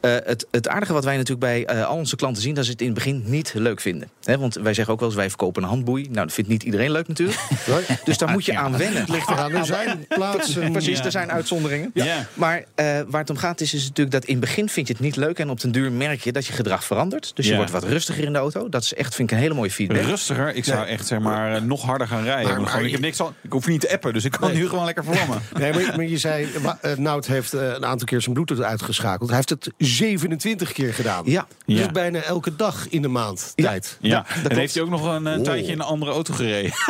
Eh, 0.00 0.10
het, 0.24 0.46
het 0.50 0.68
aardige 0.68 0.92
wat 0.92 1.04
wij 1.04 1.14
natuurlijk 1.16 1.40
bij 1.40 1.64
eh, 1.66 1.86
al 1.86 1.96
onze 1.96 2.16
klanten 2.16 2.42
zien, 2.42 2.54
dat 2.54 2.64
ze 2.64 2.70
het 2.70 2.80
in 2.80 2.86
het 2.86 2.94
begin 2.94 3.22
niet 3.26 3.52
leuk 3.54 3.80
vinden. 3.80 4.08
Hè, 4.24 4.38
want 4.38 4.54
wij 4.54 4.74
zeggen 4.74 4.92
ook 4.94 5.00
wel 5.00 5.08
eens, 5.08 5.18
wij 5.18 5.28
verkopen 5.28 5.62
een 5.62 5.68
handboei. 5.68 6.02
Nou, 6.02 6.26
dat 6.26 6.32
vindt 6.32 6.50
niet 6.50 6.62
iedereen 6.62 6.90
leuk 6.90 7.08
natuurlijk. 7.08 7.38
Nee? 7.66 7.98
Dus 8.04 8.18
daar 8.18 8.28
moet 8.30 8.44
je 8.44 8.56
aan 8.58 8.76
wennen. 8.76 9.00
Het 9.00 9.08
ligt 9.08 9.28
eraan. 9.28 9.52
Er 9.52 9.64
zijn 9.66 10.06
plaatsen. 10.08 10.72
Precies, 10.72 10.98
er 11.00 11.10
zijn 11.10 11.30
uitzonderingen. 11.32 11.90
Ja. 11.94 12.26
Maar 12.34 12.64
eh, 12.74 13.00
waar 13.06 13.20
het 13.20 13.30
om 13.30 13.36
gaat 13.36 13.60
is, 13.60 13.74
is 13.74 13.82
natuurlijk 13.82 14.10
dat 14.10 14.24
in 14.24 14.30
het 14.36 14.40
begin 14.44 14.68
vind 14.68 14.86
je 14.86 14.92
het 14.92 15.02
niet 15.02 15.16
leuk. 15.16 15.31
Leuk. 15.36 15.46
En 15.46 15.50
op 15.50 15.60
den 15.60 15.72
duur 15.72 15.92
merk 15.92 16.20
je 16.20 16.32
dat 16.32 16.46
je 16.46 16.52
gedrag 16.52 16.84
verandert. 16.84 17.30
Dus 17.34 17.44
je 17.44 17.50
Ja. 17.50 17.56
wordt 17.56 17.72
wat 17.72 17.84
rustiger 17.84 18.24
in 18.24 18.32
de 18.32 18.38
auto. 18.38 18.68
Dat 18.68 18.82
is 18.82 18.94
echt, 18.94 19.14
vind 19.14 19.30
ik, 19.30 19.36
een 19.36 19.42
hele 19.42 19.54
mooie 19.54 19.70
feedback. 19.70 20.02
Rustiger, 20.02 20.54
ik 20.54 20.64
zou 20.64 20.86
echt 20.86 21.06
zeg 21.06 21.18
maar 21.20 21.54
eh, 21.54 21.62
nog 21.62 21.82
harder 21.82 22.06
gaan 22.08 22.22
rijden. 22.24 22.42
Maar- 22.42 22.50
Want 22.52 22.60
maar 22.60 22.70
gewoon, 22.70 22.86
ik, 22.86 22.92
heb 22.92 23.00
niks 23.00 23.20
aan, 23.20 23.34
ik 23.42 23.52
hoef 23.52 23.66
niet 23.66 23.80
te 23.80 23.92
appen, 23.92 24.12
dus 24.12 24.24
ik 24.24 24.30
kan 24.32 24.50
Nee. 24.50 24.58
nu 24.60 24.68
gewoon 24.68 24.84
lekker 24.84 25.04
vlammen. 25.04 25.40
Nee, 25.58 25.72
maar, 25.72 25.92
maar 25.96 26.04
je 26.04 26.18
zei, 26.18 26.48
eh, 26.80 26.96
Nout 26.96 27.26
heeft 27.26 27.52
eh, 27.52 27.66
een 27.66 27.84
aantal 27.84 28.06
keer 28.06 28.20
zijn 28.20 28.34
Bluetooth 28.34 28.60
uitgeschakeld. 28.62 29.28
Hij 29.28 29.36
heeft 29.36 29.48
het 29.50 29.70
27 29.78 30.72
keer 30.72 30.94
gedaan. 30.94 31.22
Ja. 31.24 31.46
Dus 31.66 31.78
Ja. 31.78 31.90
bijna 31.90 32.20
elke 32.22 32.56
dag 32.56 32.86
in 32.88 33.02
de 33.02 33.08
maand 33.08 33.52
Ja. 33.54 33.64
tijd. 33.64 33.96
Ja, 34.00 34.26
en 34.48 34.56
heeft 34.56 34.74
hij 34.74 34.82
ook 34.82 34.88
nog 34.90 35.14
een 35.14 35.26
eh, 35.26 35.40
tijdje 35.40 35.72
in 35.72 35.78
een 35.80 35.86
andere 35.86 36.12
auto 36.12 36.34
gereden. 36.34 36.70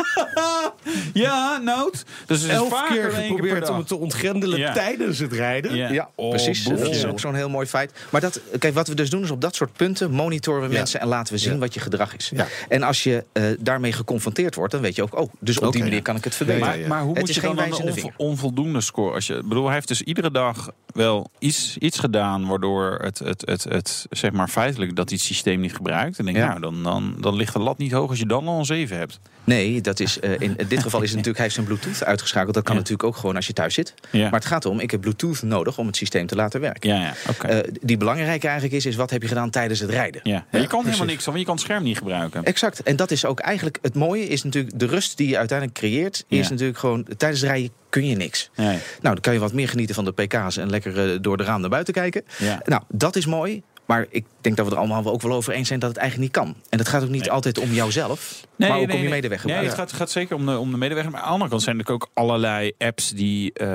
ja, 1.13 1.57
Nout. 1.57 2.03
Dus 2.25 2.47
Elf 2.47 2.69
vaker 2.69 2.95
keer 2.95 3.11
geprobeerd 3.11 3.69
om 3.69 3.77
het 3.77 3.87
te 3.87 3.95
ontgrendelen 3.97 4.59
Ja. 4.59 4.73
tijdens 4.73 5.19
het 5.19 5.33
rijden. 5.33 5.75
Ja, 5.75 5.89
Ja, 5.91 6.09
Oh, 6.15 6.29
precies. 6.29 6.63
boefje. 6.63 6.83
Dat 6.83 6.93
is 6.95 7.05
ook 7.05 7.19
zo'n 7.19 7.35
heel 7.35 7.49
mooi 7.49 7.67
feit. 7.67 7.91
Maar 8.09 8.21
dat, 8.21 8.32
kijk, 8.59 8.73
wat 8.73 8.87
we 8.87 8.95
dus 8.95 9.09
doen 9.09 9.23
is 9.23 9.31
op 9.31 9.41
dat 9.41 9.55
soort 9.55 9.73
punten 9.73 10.11
monitoren 10.11 10.61
we 10.61 10.67
Ja. 10.69 10.73
mensen 10.77 10.99
en 10.99 11.07
laten 11.07 11.33
we 11.33 11.39
zien 11.39 11.53
Ja. 11.53 11.57
wat 11.59 11.73
je 11.73 11.79
gedrag 11.79 12.15
is. 12.15 12.31
Ja. 12.35 12.47
En 12.69 12.83
als 12.83 13.03
je 13.03 13.23
eh, 13.31 13.43
daarmee 13.59 13.91
geconfronteerd 13.91 14.55
wordt, 14.55 14.71
dan 14.71 14.81
weet 14.81 14.95
je 14.95 15.03
ook, 15.03 15.19
oh, 15.19 15.29
dus 15.39 15.59
op 15.59 15.71
die 15.71 15.81
manier 15.81 15.97
ja. 15.97 16.01
kan 16.03 16.15
ik 16.15 16.23
het 16.23 16.35
verbeteren. 16.35 16.79
Maar, 16.79 16.87
maar 16.87 17.01
hoe 17.01 17.09
Het 17.17 17.19
moet 17.25 17.35
je 17.35 17.41
dan 17.41 17.59
een 17.59 17.73
onvo- 17.73 18.11
onvoldoende 18.17 18.81
score? 18.81 19.13
Als 19.13 19.27
je, 19.27 19.33
ik 19.35 19.47
bedoel, 19.47 19.65
hij 19.65 19.73
heeft 19.73 19.87
dus 19.87 20.01
iedere 20.01 20.31
dag 20.31 20.71
wel 20.93 21.29
iets, 21.39 21.77
iets 21.77 21.99
gedaan... 21.99 22.47
waardoor 22.47 22.99
het, 23.01 23.19
het, 23.19 23.41
het, 23.45 23.63
het, 23.63 24.05
zeg 24.09 24.31
maar 24.31 24.47
feitelijk 24.47 24.95
dat 24.95 25.09
hij 25.09 25.17
het 25.17 25.27
systeem 25.27 25.59
niet 25.59 25.75
gebruikt. 25.75 26.17
En 26.19 26.25
denk 26.25 26.37
ik, 26.37 26.43
Ja. 26.43 26.49
nou, 26.49 26.61
dan, 26.61 26.83
dan, 26.83 27.15
dan 27.19 27.35
ligt 27.35 27.53
de 27.53 27.59
lat 27.59 27.77
niet 27.77 27.91
hoog 27.91 28.09
als 28.09 28.19
je 28.19 28.25
dan 28.25 28.47
al 28.47 28.59
een 28.59 28.65
7 28.65 28.97
hebt. 28.97 29.19
Nee, 29.45 29.81
dat 29.81 29.99
is, 29.99 30.19
eh, 30.19 30.31
in 30.39 30.55
dit 30.67 30.81
geval 30.83 31.01
is 31.01 31.07
het 31.11 31.17
natuurlijk, 31.17 31.35
hij 31.37 31.43
heeft 31.43 31.53
zijn 31.55 31.65
Bluetooth 31.65 32.03
uitgeschakeld. 32.03 32.53
Dat 32.53 32.63
kan 32.63 32.73
Ja. 32.73 32.79
natuurlijk 32.79 33.07
ook 33.07 33.15
gewoon 33.15 33.35
als 33.35 33.47
je 33.47 33.53
thuis 33.53 33.73
zit. 33.73 33.93
Ja. 34.11 34.21
Maar 34.23 34.39
het 34.39 34.45
gaat 34.45 34.65
erom, 34.65 34.79
ik 34.79 34.91
heb 34.91 35.01
Bluetooth 35.01 35.41
nodig 35.41 35.77
om 35.77 35.87
het 35.87 35.95
systeem 35.95 36.25
te 36.27 36.35
laten 36.35 36.61
werken. 36.61 36.89
Ja, 36.89 37.01
ja, 37.01 37.13
oké. 37.29 37.47
Eh, 37.47 37.71
die 37.81 37.97
belangrijke 37.97 38.22
eigenlijk 38.27 38.73
is, 38.73 38.85
is 38.85 38.95
wat 38.95 39.09
heb 39.09 39.21
je 39.21 39.27
gedaan 39.27 39.49
tijdens 39.49 39.79
het 39.79 39.89
rijden? 39.89 40.21
ja. 40.23 40.45
Je 40.51 40.67
kan 40.67 40.85
helemaal 40.85 41.05
niks 41.05 41.25
want 41.25 41.37
je 41.37 41.45
kan 41.45 41.53
het 41.53 41.63
scherm 41.63 41.83
niet 41.83 41.97
gebruiken. 41.97 42.43
Exact. 42.43 42.83
En 42.83 42.95
dat 42.95 43.11
is 43.11 43.25
ook 43.25 43.39
eigenlijk 43.39 43.77
het 43.81 43.95
mooie, 43.95 44.27
is 44.27 44.43
natuurlijk 44.43 44.79
de 44.79 44.85
rust 44.85 45.17
die 45.17 45.27
je 45.27 45.37
uiteindelijk 45.37 45.77
creëert, 45.77 46.25
is 46.27 46.49
natuurlijk 46.49 46.79
gewoon 46.79 47.07
tijdens 47.17 47.41
het 47.41 47.49
rijden 47.49 47.71
kun 47.89 48.07
je 48.07 48.15
niks. 48.15 48.49
Nee. 48.55 48.67
Nou, 48.67 48.79
dan 49.01 49.19
kan 49.19 49.33
je 49.33 49.39
wat 49.39 49.53
meer 49.53 49.69
genieten 49.69 49.95
van 49.95 50.05
de 50.05 50.11
pk's 50.11 50.57
en 50.57 50.69
lekker 50.69 51.11
eh, 51.11 51.17
door 51.21 51.37
de 51.37 51.43
raam 51.43 51.61
naar 51.61 51.69
buiten 51.69 51.93
kijken. 51.93 52.23
Nou, 52.63 52.81
dat 52.87 53.15
is 53.15 53.25
mooi. 53.25 53.63
Maar 53.85 54.05
ik 54.09 54.25
denk 54.41 54.57
dat 54.57 54.65
we 54.65 54.71
er 54.71 54.77
allemaal 54.77 55.03
wel 55.03 55.13
ook 55.13 55.21
wel 55.21 55.31
over 55.33 55.53
eens 55.53 55.67
zijn 55.67 55.79
dat 55.79 55.89
het 55.89 55.97
eigenlijk 55.97 56.33
niet 56.33 56.43
kan. 56.43 56.55
En 56.69 56.77
dat 56.77 56.87
gaat 56.87 57.03
ook 57.03 57.09
niet 57.09 57.21
Nee. 57.21 57.31
altijd 57.31 57.59
om 57.59 57.71
jouzelf, 57.71 58.45
maar 58.55 58.77
ook 58.77 58.91
om 58.91 58.97
je 58.99 59.09
medeweg. 59.09 59.45
Nee, 59.45 59.55
het 59.55 59.73
gaat, 59.73 59.93
gaat 59.93 60.11
zeker 60.11 60.35
om 60.35 60.45
de, 60.45 60.57
om 60.57 60.71
de 60.71 60.77
medeweg. 60.77 61.03
Maar 61.09 61.19
aan 61.19 61.25
de 61.25 61.31
andere 61.31 61.49
kant 61.49 61.61
zijn 61.61 61.79
er 61.79 61.91
ook 61.91 62.09
allerlei 62.13 62.71
apps 62.77 63.09
die 63.11 63.53
eh, 63.53 63.67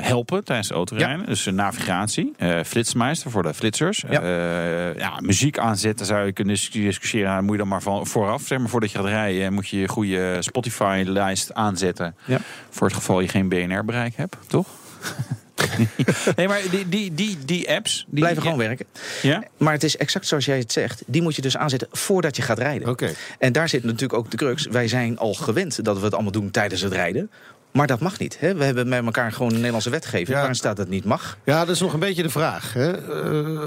helpen 0.00 0.44
tijdens 0.44 0.68
het 0.68 0.76
autorijden. 0.76 1.26
Dus 1.26 1.46
eh, 1.46 1.52
navigatie, 1.52 2.32
eh 2.36 2.60
flitsmeister 2.64 3.30
voor 3.30 3.42
de 3.42 3.54
flitsers. 3.54 4.04
Ja. 4.10 5.18
Muziek 5.20 5.58
aanzetten 5.58 6.06
zou 6.06 6.26
je 6.26 6.32
kunnen 6.32 6.54
dis- 6.54 6.70
discussiëren. 6.70 7.30
Nou, 7.30 7.42
moet 7.42 7.52
je 7.52 7.58
dan 7.58 7.68
maar 7.68 7.82
van, 7.82 8.06
vooraf, 8.06 8.42
zeg 8.42 8.58
maar, 8.58 8.68
voordat 8.68 8.90
je 8.90 8.98
gaat 8.98 9.06
rijden, 9.06 9.52
moet 9.52 9.68
je 9.68 9.78
je 9.78 9.88
goede 9.88 10.36
Spotify-lijst 10.42 11.54
aanzetten. 11.54 12.16
Ja. 12.24 12.38
Voor 12.70 12.86
het 12.86 12.96
geval 12.96 13.20
je 13.20 13.28
geen 13.28 13.48
BNR-bereik 13.48 14.16
hebt, 14.16 14.36
toch? 14.46 14.66
nee, 16.36 16.48
maar 16.48 16.60
die, 16.70 16.88
die, 16.88 17.14
die, 17.14 17.38
die 17.44 17.70
apps... 17.70 18.06
Die, 18.08 18.20
Blijven 18.20 18.42
gewoon 18.42 18.58
werken. 18.58 18.86
Ja? 19.22 19.42
Maar 19.56 19.72
het 19.72 19.84
is 19.84 19.96
exact 19.96 20.26
zoals 20.26 20.44
jij 20.44 20.58
het 20.58 20.72
zegt. 20.72 21.02
Die 21.06 21.22
moet 21.22 21.36
je 21.36 21.42
dus 21.42 21.56
aanzetten 21.56 21.88
voordat 21.92 22.36
je 22.36 22.42
gaat 22.42 22.58
rijden. 22.58 22.88
Oké. 22.88 23.10
En 23.38 23.52
daar 23.52 23.68
zit 23.68 23.84
natuurlijk 23.84 24.12
ook 24.12 24.30
de 24.30 24.36
crux. 24.36 24.66
Wij 24.66 24.88
zijn 24.88 25.18
al 25.18 25.34
gewend 25.34 25.84
dat 25.84 25.98
we 25.98 26.04
het 26.04 26.14
allemaal 26.14 26.32
doen 26.32 26.50
tijdens 26.50 26.80
het 26.80 26.92
rijden. 26.92 27.30
Maar 27.70 27.86
dat 27.86 28.00
mag 28.00 28.18
niet. 28.18 28.40
Hè? 28.40 28.54
We 28.54 28.64
hebben 28.64 28.88
met 28.88 29.04
elkaar 29.04 29.32
gewoon 29.32 29.48
een 29.48 29.56
Nederlandse 29.56 29.90
wetgeving... 29.90 30.28
Ja. 30.28 30.34
waarin 30.34 30.54
staat 30.54 30.76
dat 30.76 30.86
het 30.86 30.94
niet 30.94 31.04
mag. 31.04 31.38
Ja, 31.44 31.64
dat 31.64 31.74
is 31.74 31.80
nog 31.80 31.92
een 31.92 32.00
beetje 32.00 32.22
de 32.22 32.30
vraag. 32.30 32.72
Hè? 32.72 32.92
Eh, 33.22 33.66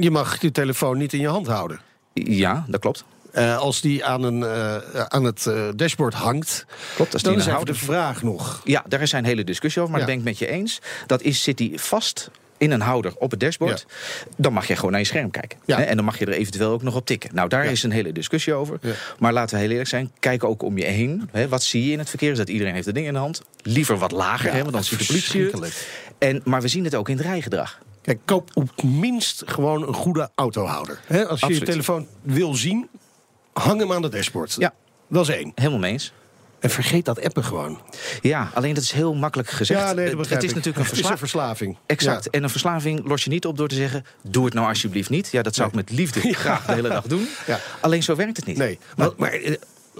je 0.00 0.10
mag 0.10 0.40
je 0.40 0.50
telefoon 0.50 0.98
niet 0.98 1.12
in 1.12 1.20
je 1.20 1.28
hand 1.28 1.46
houden. 1.46 1.80
Ja, 2.14 2.64
dat 2.68 2.80
klopt. 2.80 3.04
Eh, 3.32 3.58
als 3.58 3.80
die 3.80 4.04
aan, 4.04 4.22
een, 4.22 4.42
eh, 4.42 5.02
aan 5.08 5.24
het 5.24 5.46
eh, 5.46 5.68
dashboard 5.76 6.14
hangt, 6.14 6.66
Klopt, 6.94 7.12
als 7.12 7.22
die 7.22 7.36
dan 7.36 7.58
is 7.58 7.64
de 7.64 7.74
vraag 7.74 8.22
nog. 8.22 8.60
Ja, 8.64 8.84
daar 8.88 9.00
is 9.02 9.12
een 9.12 9.24
hele 9.24 9.44
discussie 9.44 9.82
over, 9.82 9.92
maar 9.92 10.00
Ja. 10.02 10.06
dat 10.06 10.14
ben 10.16 10.24
ik 10.24 10.30
met 10.40 10.48
je 10.48 10.54
eens. 10.54 10.80
Dat 11.06 11.22
is, 11.22 11.42
zit 11.42 11.56
die 11.56 11.80
vast 11.80 12.30
in 12.58 12.70
een 12.70 12.80
houder 12.80 13.12
op 13.18 13.30
het 13.30 13.40
dashboard, 13.40 13.86
dan 14.36 14.52
mag 14.52 14.66
je 14.66 14.76
gewoon 14.76 14.90
naar 14.90 15.00
je 15.00 15.06
scherm 15.06 15.30
kijken. 15.30 15.58
Ja. 15.64 15.84
En 15.84 15.96
dan 15.96 16.04
mag 16.04 16.18
je 16.18 16.26
er 16.26 16.32
eventueel 16.32 16.70
ook 16.70 16.82
nog 16.82 16.94
op 16.94 17.06
tikken. 17.06 17.30
Nou, 17.34 17.48
daar 17.48 17.64
Ja. 17.64 17.70
is 17.70 17.82
een 17.82 17.90
hele 17.90 18.12
discussie 18.12 18.54
over. 18.54 18.78
Maar 19.18 19.32
laten 19.32 19.54
we 19.56 19.60
heel 19.62 19.70
eerlijk 19.70 19.88
zijn, 19.88 20.10
kijk 20.18 20.44
ook 20.44 20.62
om 20.62 20.78
je 20.78 20.84
heen. 20.84 21.28
Hè? 21.32 21.48
Wat 21.48 21.62
zie 21.62 21.86
je 21.86 21.92
in 21.92 21.98
het 21.98 22.08
verkeer? 22.08 22.30
Is 22.30 22.38
dat 22.38 22.48
iedereen 22.48 22.74
heeft 22.74 22.86
het 22.86 22.94
ding 22.94 23.06
in 23.06 23.12
de 23.12 23.18
hand. 23.18 23.42
Liever 23.62 23.98
wat 23.98 24.10
lager, 24.12 24.52
hè? 24.52 24.60
want 24.60 24.72
dan 24.72 24.84
ziet 24.84 24.98
de 24.98 25.06
politie 25.06 25.44
het. 25.44 25.86
En, 26.18 26.40
maar 26.44 26.60
we 26.60 26.68
zien 26.68 26.84
het 26.84 26.94
ook 26.94 27.08
in 27.08 27.16
het 27.16 27.26
rijgedrag. 27.26 27.78
Kijk, 28.02 28.18
koop 28.24 28.50
op 28.54 28.82
minst 28.82 29.42
gewoon 29.46 29.86
een 29.88 29.94
goede 29.94 30.30
autohouder. 30.34 31.00
Als 31.08 31.18
je 31.18 31.26
Absoluut. 31.26 31.58
je 31.58 31.64
telefoon 31.64 32.06
wil 32.22 32.54
zien, 32.54 32.88
hang 33.52 33.80
hem 33.80 33.92
aan 33.92 34.02
de 34.02 34.08
dashboard. 34.08 34.54
Ja. 34.58 34.74
Dat 35.08 35.28
is 35.28 35.34
één. 35.34 35.52
Helemaal 35.54 35.78
mee 35.78 35.92
eens. 35.92 36.12
En 36.62 36.70
vergeet 36.70 37.04
dat 37.04 37.24
appen 37.24 37.44
gewoon. 37.44 37.80
Ja, 38.20 38.50
alleen 38.54 38.74
dat 38.74 38.82
is 38.82 38.92
heel 38.92 39.14
makkelijk 39.14 39.50
gezegd. 39.50 39.80
ja, 39.80 39.92
nee, 39.92 40.16
dat 40.16 40.28
het, 40.28 40.42
is 40.42 40.50
ik. 40.50 40.56
natuurlijk 40.56 40.84
een 40.84 40.96
Het 40.96 41.04
is 41.04 41.10
een 41.10 41.18
verslaving. 41.18 41.76
Exact. 41.86 42.24
Ja. 42.24 42.30
En 42.30 42.42
een 42.42 42.50
verslaving 42.50 43.06
los 43.06 43.24
je 43.24 43.30
niet 43.30 43.46
op 43.46 43.56
door 43.56 43.68
te 43.68 43.74
zeggen: 43.74 44.04
doe 44.22 44.44
het 44.44 44.54
nou 44.54 44.68
alsjeblieft 44.68 45.10
niet. 45.10 45.28
Ja, 45.30 45.42
dat 45.42 45.54
zou 45.54 45.68
ik 45.68 45.74
met 45.74 45.90
liefde 45.90 46.20
graag 46.34 46.64
de 46.64 46.72
hele 46.72 46.88
dag 46.88 47.06
doen. 47.06 47.28
Ja. 47.46 47.60
Alleen 47.80 48.02
zo 48.02 48.16
werkt 48.16 48.36
het 48.36 48.46
niet. 48.46 48.56
Nee, 48.56 48.78
maar, 48.96 49.10
maar 49.16 49.32
eh, 49.32 49.54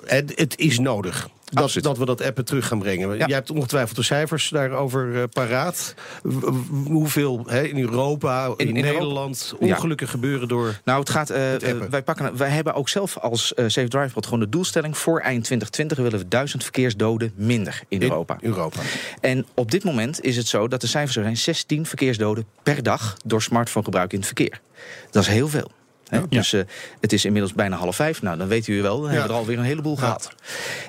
het, 0.04 0.32
het 0.34 0.58
is 0.58 0.78
nodig. 0.78 1.28
Dat, 1.52 1.62
Absoluut. 1.64 1.84
dat 1.84 1.98
we 1.98 2.04
dat 2.04 2.22
appen 2.22 2.44
terug 2.44 2.66
gaan 2.66 2.78
brengen. 2.78 3.16
Ja. 3.16 3.26
Jij 3.26 3.36
hebt 3.36 3.50
ongetwijfeld 3.50 3.96
de 3.96 4.02
cijfers 4.02 4.48
daarover 4.48 5.16
eh, 5.16 5.22
paraat. 5.32 5.94
W- 6.22 6.44
Hoeveel 6.86 7.44
hè, 7.46 7.62
in 7.62 7.78
Europa, 7.78 8.44
in, 8.56 8.68
In- 8.68 8.76
in 8.76 8.82
Nederland 8.84 9.54
ongelukken 9.58 10.08
gebeuren 10.08 10.48
door... 10.48 10.80
Nou, 10.84 11.00
het 11.00 11.10
gaat. 11.10 11.30
eh, 11.30 11.40
Het 11.50 11.62
eh, 11.62 11.76
wij, 11.90 12.02
pakken, 12.02 12.36
wij 12.36 12.48
hebben 12.48 12.74
ook 12.74 12.88
zelf 12.88 13.18
als 13.18 13.54
eh, 13.54 13.64
Safe 13.68 13.88
Drive 13.88 14.22
gewoon 14.22 14.40
de 14.40 14.48
doelstelling. 14.48 14.98
Voor 14.98 15.20
eind 15.20 15.44
2020 15.44 15.96
willen 15.98 16.18
we 16.18 16.28
duizend 16.28 16.62
verkeersdoden 16.62 17.32
minder 17.34 17.80
in 17.88 18.02
Europa. 18.02 18.36
In 18.40 18.48
Europa. 18.48 18.80
En 19.20 19.46
op 19.54 19.70
dit 19.70 19.84
moment 19.84 20.24
is 20.24 20.36
het 20.36 20.46
zo 20.46 20.68
dat 20.68 20.80
de 20.80 20.86
cijfers 20.86 21.16
er 21.16 21.22
zijn 21.22 21.36
16 21.36 21.86
verkeersdoden 21.86 22.46
per 22.62 22.82
dag 22.82 23.16
door 23.24 23.42
smartphonegebruik 23.42 24.12
in 24.12 24.18
het 24.18 24.26
verkeer. 24.26 24.60
Dat 25.10 25.22
is 25.22 25.28
heel 25.28 25.48
veel. 25.48 25.70
Hè? 26.12 26.20
Dus 26.28 26.52
eh, 26.52 26.60
het 27.00 27.12
is 27.12 27.24
inmiddels 27.24 27.52
bijna 27.52 27.76
half 27.76 27.96
vijf. 27.96 28.22
Nou, 28.22 28.38
dan 28.38 28.48
weet 28.48 28.66
u 28.66 28.82
wel, 28.82 29.00
dan 29.00 29.10
hebben 29.10 29.26
we 29.26 29.32
er 29.32 29.38
alweer 29.38 29.58
een 29.58 29.64
heleboel 29.64 29.96
gehad. 29.96 30.34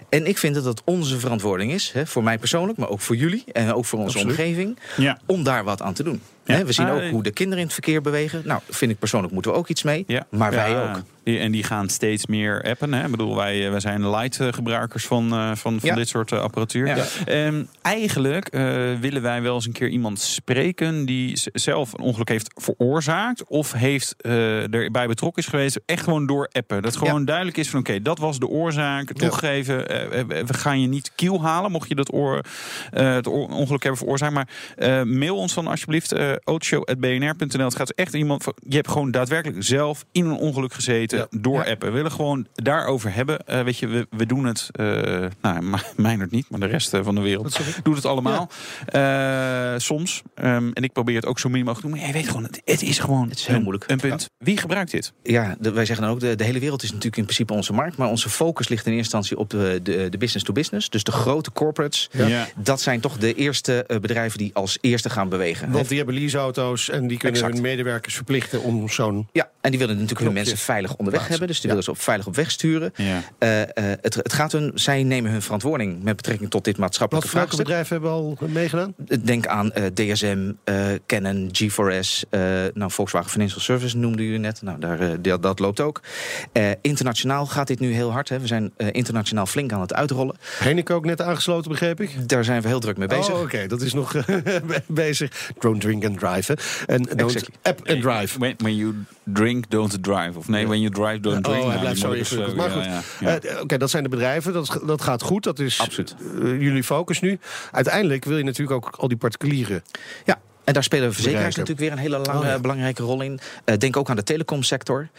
En 0.09 0.25
ik 0.25 0.37
vind 0.37 0.55
dat 0.55 0.65
het 0.65 0.81
onze 0.85 1.19
verantwoording 1.19 1.71
is, 1.71 1.91
hè, 1.91 2.05
voor 2.05 2.23
mij 2.23 2.37
persoonlijk, 2.37 2.77
maar 2.77 2.89
ook 2.89 3.01
voor 3.01 3.15
jullie 3.15 3.43
en 3.51 3.73
ook 3.73 3.85
voor 3.85 3.99
onze 3.99 4.17
Absoluut. 4.17 4.37
omgeving, 4.37 4.77
om 5.25 5.43
daar 5.43 5.63
wat 5.63 5.81
aan 5.81 5.93
te 5.93 6.03
doen. 6.03 6.21
Ja. 6.45 6.65
We 6.65 6.71
zien 6.71 6.87
Ah, 6.87 6.95
ook 6.95 7.09
hoe 7.11 7.23
de 7.23 7.31
kinderen 7.31 7.59
in 7.59 7.65
het 7.65 7.73
verkeer 7.73 8.01
bewegen. 8.01 8.41
Nou, 8.45 8.61
vind 8.69 8.91
ik 8.91 8.99
persoonlijk 8.99 9.33
moeten 9.33 9.51
we 9.51 9.57
ook 9.57 9.67
iets 9.67 9.83
mee. 9.83 10.03
Ja. 10.07 10.25
Maar 10.29 10.51
wij 10.51 10.69
Ja, 10.71 10.91
ook. 10.95 11.03
en 11.23 11.51
die 11.51 11.63
gaan 11.63 11.89
steeds 11.89 12.25
meer 12.25 12.63
appen. 12.63 12.93
Hè? 12.93 13.05
Ik 13.05 13.11
bedoel, 13.11 13.35
wij, 13.35 13.65
eh, 13.65 13.71
wij 13.71 13.79
zijn 13.79 14.09
light 14.09 14.39
gebruikers 14.51 15.05
van, 15.05 15.31
eh, 15.31 15.45
van, 15.47 15.79
van 15.79 15.89
Ja. 15.89 15.95
dit 15.95 16.07
soort 16.07 16.31
eh, 16.31 16.39
apparatuur. 16.39 17.07
Ehm, 17.25 17.63
eigenlijk 17.81 18.49
willen 18.99 19.21
wij 19.21 19.41
wel 19.41 19.55
eens 19.55 19.65
een 19.65 19.71
keer 19.71 19.87
iemand 19.89 20.19
spreken 20.19 21.05
die 21.05 21.39
zelf 21.53 21.93
een 21.93 21.99
ongeluk 21.99 22.29
heeft 22.29 22.51
veroorzaakt. 22.55 23.43
Of 23.47 23.71
heeft 23.71 24.15
erbij 24.21 25.07
betrokken 25.07 25.43
is 25.43 25.49
geweest. 25.49 25.79
Echt 25.85 26.03
gewoon 26.03 26.25
door 26.25 26.49
appen. 26.51 26.81
Dat 26.81 26.95
gewoon 26.95 27.25
duidelijk 27.25 27.57
is 27.57 27.69
van 27.69 27.79
oké, 27.79 28.01
dat 28.01 28.19
was 28.19 28.39
de 28.39 28.47
oorzaak. 28.47 29.11
Toegeven. 29.13 29.77
we 30.27 30.53
gaan 30.53 30.81
je 30.81 30.87
niet 30.87 31.11
kiel 31.15 31.41
halen. 31.41 31.71
Mocht 31.71 31.89
je 31.89 31.95
dat 31.95 32.13
oor, 32.13 32.41
het 32.91 33.27
ongeluk 33.27 33.83
hebben 33.83 33.97
veroorzaakt. 34.01 34.33
Maar 34.33 34.47
mail 35.07 35.35
ons 35.37 35.53
dan 35.53 35.67
alsjeblieft. 35.67 36.13
autoshow.bnr.nl. 36.43 37.65
Het 37.65 37.75
gaat 37.75 37.89
echt 37.91 38.13
iemand 38.13 38.43
van. 38.43 38.53
Je 38.67 38.75
hebt 38.75 38.87
gewoon 38.89 39.11
daadwerkelijk 39.11 39.63
zelf 39.63 40.05
in 40.11 40.25
een 40.25 40.37
ongeluk 40.37 40.73
gezeten. 40.73 41.17
Ja. 41.17 41.27
Door 41.29 41.65
appen. 41.65 41.87
We 41.87 41.93
willen 41.95 42.11
gewoon 42.11 42.47
daarover 42.53 43.13
hebben. 43.13 43.47
Eh, 43.47 43.63
weet 43.63 43.77
je, 43.77 43.87
we, 43.87 44.07
we 44.09 44.25
doen 44.25 44.45
het. 44.45 44.69
eh 44.71 45.25
nou, 45.41 45.63
Meijnerd 45.95 46.31
niet, 46.31 46.49
maar 46.49 46.59
de 46.59 46.65
rest 46.65 46.89
van 47.01 47.15
de 47.15 47.21
wereld 47.21 47.59
doet 47.83 47.95
het 47.95 48.05
allemaal. 48.05 48.49
Soms. 49.77 50.21
Ehm, 50.35 50.69
en 50.73 50.83
ik 50.83 50.91
probeer 50.93 51.15
het 51.15 51.25
ook 51.25 51.39
zo 51.39 51.49
min 51.49 51.63
mogelijk 51.63 51.81
te 51.81 51.87
doen. 51.87 51.97
Maar 51.97 52.05
jij 52.11 52.19
weet 52.21 52.27
gewoon, 52.29 52.43
het, 52.43 52.61
het 52.65 52.81
is 52.81 52.99
gewoon 52.99 53.29
Het 53.29 53.37
is 53.39 53.45
heel 53.45 53.55
een, 53.55 53.61
moeilijk. 53.61 53.89
een 53.91 53.97
punt. 53.99 54.29
Wie 54.37 54.57
gebruikt 54.57 54.91
dit? 54.91 55.13
Ja, 55.23 55.55
de- 55.59 55.71
wij 55.71 55.85
zeggen 55.85 56.05
dan 56.05 56.13
ook, 56.15 56.19
de, 56.19 56.35
de 56.35 56.43
hele 56.43 56.59
wereld 56.59 56.83
is 56.83 56.89
natuurlijk 56.89 57.17
in 57.17 57.23
principe 57.23 57.53
onze 57.53 57.73
markt. 57.73 57.97
Maar 57.97 58.07
onze 58.09 58.29
focus 58.29 58.67
ligt 58.67 58.85
in 58.85 58.93
eerste 58.93 59.15
instantie 59.17 59.37
op 59.37 59.49
de, 59.49 59.79
de, 59.83 60.09
de 60.09 60.17
business 60.17 60.45
to 60.45 60.53
business. 60.53 60.89
Dus 60.89 61.03
de 61.03 61.11
grote 61.11 61.51
corporates. 61.51 62.09
Dat 62.55 62.81
zijn 62.81 62.99
toch 62.99 63.17
de 63.17 63.33
eerste 63.33 63.85
bedrijven 64.01 64.37
die 64.37 64.51
als 64.53 64.77
eerste 64.81 65.09
gaan 65.09 65.29
bewegen. 65.29 65.71
Want 65.71 65.87
die 65.87 65.97
hebben 65.97 66.15
leaseauto's 66.23 66.89
en 66.89 67.07
die 67.07 67.17
kunnen 67.17 67.37
Exact. 67.37 67.53
hun 67.53 67.63
medewerkers 67.63 68.15
verplichten 68.15 68.61
om 68.61 68.89
zo'n... 68.89 69.27
Ja, 69.31 69.49
en 69.61 69.69
die 69.69 69.79
willen 69.79 69.95
natuurlijk 69.95 70.21
hun 70.25 70.33
mensen 70.33 70.57
veilig 70.57 70.89
onderweg 70.95 71.13
Plaatsen. 71.13 71.29
hebben. 71.29 71.47
Dus 71.47 71.57
die 71.57 71.65
Ja. 71.65 71.75
willen 71.75 71.83
ze 71.83 71.91
op, 71.91 72.01
veilig 72.01 72.27
op 72.27 72.35
weg 72.35 72.51
sturen. 72.51 72.91
Ja. 72.95 73.21
Eh, 73.37 73.61
eh, 73.61 73.67
het, 74.01 74.15
het 74.15 74.33
gaat 74.33 74.51
hun, 74.51 74.71
zij 74.75 75.03
nemen 75.03 75.31
hun 75.31 75.41
verantwoording 75.41 76.03
met 76.03 76.15
betrekking 76.15 76.49
tot 76.49 76.63
dit 76.63 76.77
maatschappelijke 76.77 77.29
Wat, 77.29 77.35
welke 77.37 77.55
vraagstuk. 77.55 77.85
bedrijven 77.85 78.33
hebben 78.33 78.43
al 78.47 78.49
meegedaan? 78.53 78.93
Denk 79.25 79.47
aan 79.47 79.71
eh, 79.71 79.83
DSM, 79.85 80.51
eh, 80.63 80.75
Canon, 81.07 81.49
G4S, 81.51 82.23
eh, 82.29 82.41
nou, 82.73 82.91
Volkswagen 82.91 83.29
Financial 83.31 83.59
Service 83.59 83.97
noemde 83.97 84.23
u 84.23 84.37
net. 84.37 84.61
Nou, 84.61 84.79
daar, 84.79 84.99
eh, 84.99 85.09
dat, 85.21 85.41
dat 85.43 85.59
loopt 85.59 85.79
ook. 85.79 86.01
Eh, 86.51 86.69
internationaal 86.81 87.45
gaat 87.45 87.67
dit 87.67 87.79
nu 87.79 87.93
heel 87.93 88.11
hard. 88.11 88.29
Hè. 88.29 88.39
We 88.39 88.47
zijn 88.47 88.71
eh, 88.77 88.87
internationaal 88.91 89.45
flink 89.45 89.71
aan 89.71 89.81
het 89.81 89.93
uitrollen. 89.93 90.35
Heineken 90.59 90.95
ook 90.95 91.05
net 91.05 91.21
aangesloten, 91.21 91.71
begreep 91.71 92.01
ik? 92.01 92.29
Daar 92.29 92.43
zijn 92.43 92.61
we 92.61 92.67
heel 92.67 92.79
druk 92.79 92.97
mee 92.97 93.07
bezig. 93.07 93.33
Oh, 93.33 93.41
oké, 93.41 93.67
dat 93.67 93.81
is 93.81 93.93
nog 93.93 94.13
bezig. 94.87 95.51
Don't 95.59 95.81
drink 95.81 96.03
and 96.13 96.21
and 96.23 96.45
drive. 96.45 96.51
hè. 96.85 96.93
En 96.93 97.03
don't 97.03 97.21
Exactly. 97.21 97.53
app 97.61 97.89
and 97.89 98.01
drive. 98.01 98.39
When, 98.39 98.53
when 98.57 98.75
you 98.75 98.93
drink, 99.23 99.69
don't 99.69 100.03
drive. 100.03 100.37
Of 100.37 100.47
nee, 100.47 100.67
when 100.67 100.79
you 100.81 100.93
drive, 100.93 101.19
don't 101.19 101.43
drink. 101.43 101.59
Oh, 101.63 101.65
hij 101.65 101.67
Nou, 101.69 101.79
blijft 101.79 101.99
zo 101.99 102.11
ingewikkeld. 102.11 102.55
Maar 102.55 102.69
goed, 102.69 102.83
ja, 102.85 103.01
ja, 103.19 103.29
ja. 103.31 103.39
eh, 103.39 103.61
oké, 103.61 103.77
dat 103.77 103.89
zijn 103.89 104.03
de 104.03 104.09
bedrijven. 104.09 104.53
Dat, 104.53 104.79
dat 104.85 105.01
gaat 105.01 105.21
goed. 105.21 105.43
Dat 105.43 105.59
is 105.59 105.79
Absoluut. 105.81 106.15
eh, 106.41 106.61
jullie 106.61 106.83
focus 106.83 107.19
nu. 107.19 107.39
Uiteindelijk 107.71 108.25
wil 108.25 108.37
je 108.37 108.43
natuurlijk 108.43 108.85
ook 108.85 108.95
al 108.97 109.07
die 109.07 109.17
particulieren. 109.17 109.83
Ja. 110.25 110.41
En 110.63 110.73
daar 110.73 110.83
spelen 110.83 111.13
verzekeraars 111.13 111.55
natuurlijk 111.55 111.79
weer 111.79 111.91
een 111.91 111.97
hele 111.97 112.17
lange, 112.17 112.39
Oh, 112.39 112.45
ja. 112.45 112.59
belangrijke 112.59 113.03
rol 113.03 113.21
in. 113.21 113.39
Eh, 113.65 113.77
denk 113.77 113.97
ook 113.97 114.09
aan 114.09 114.15
de 114.15 114.23
telecomsector. 114.23 115.09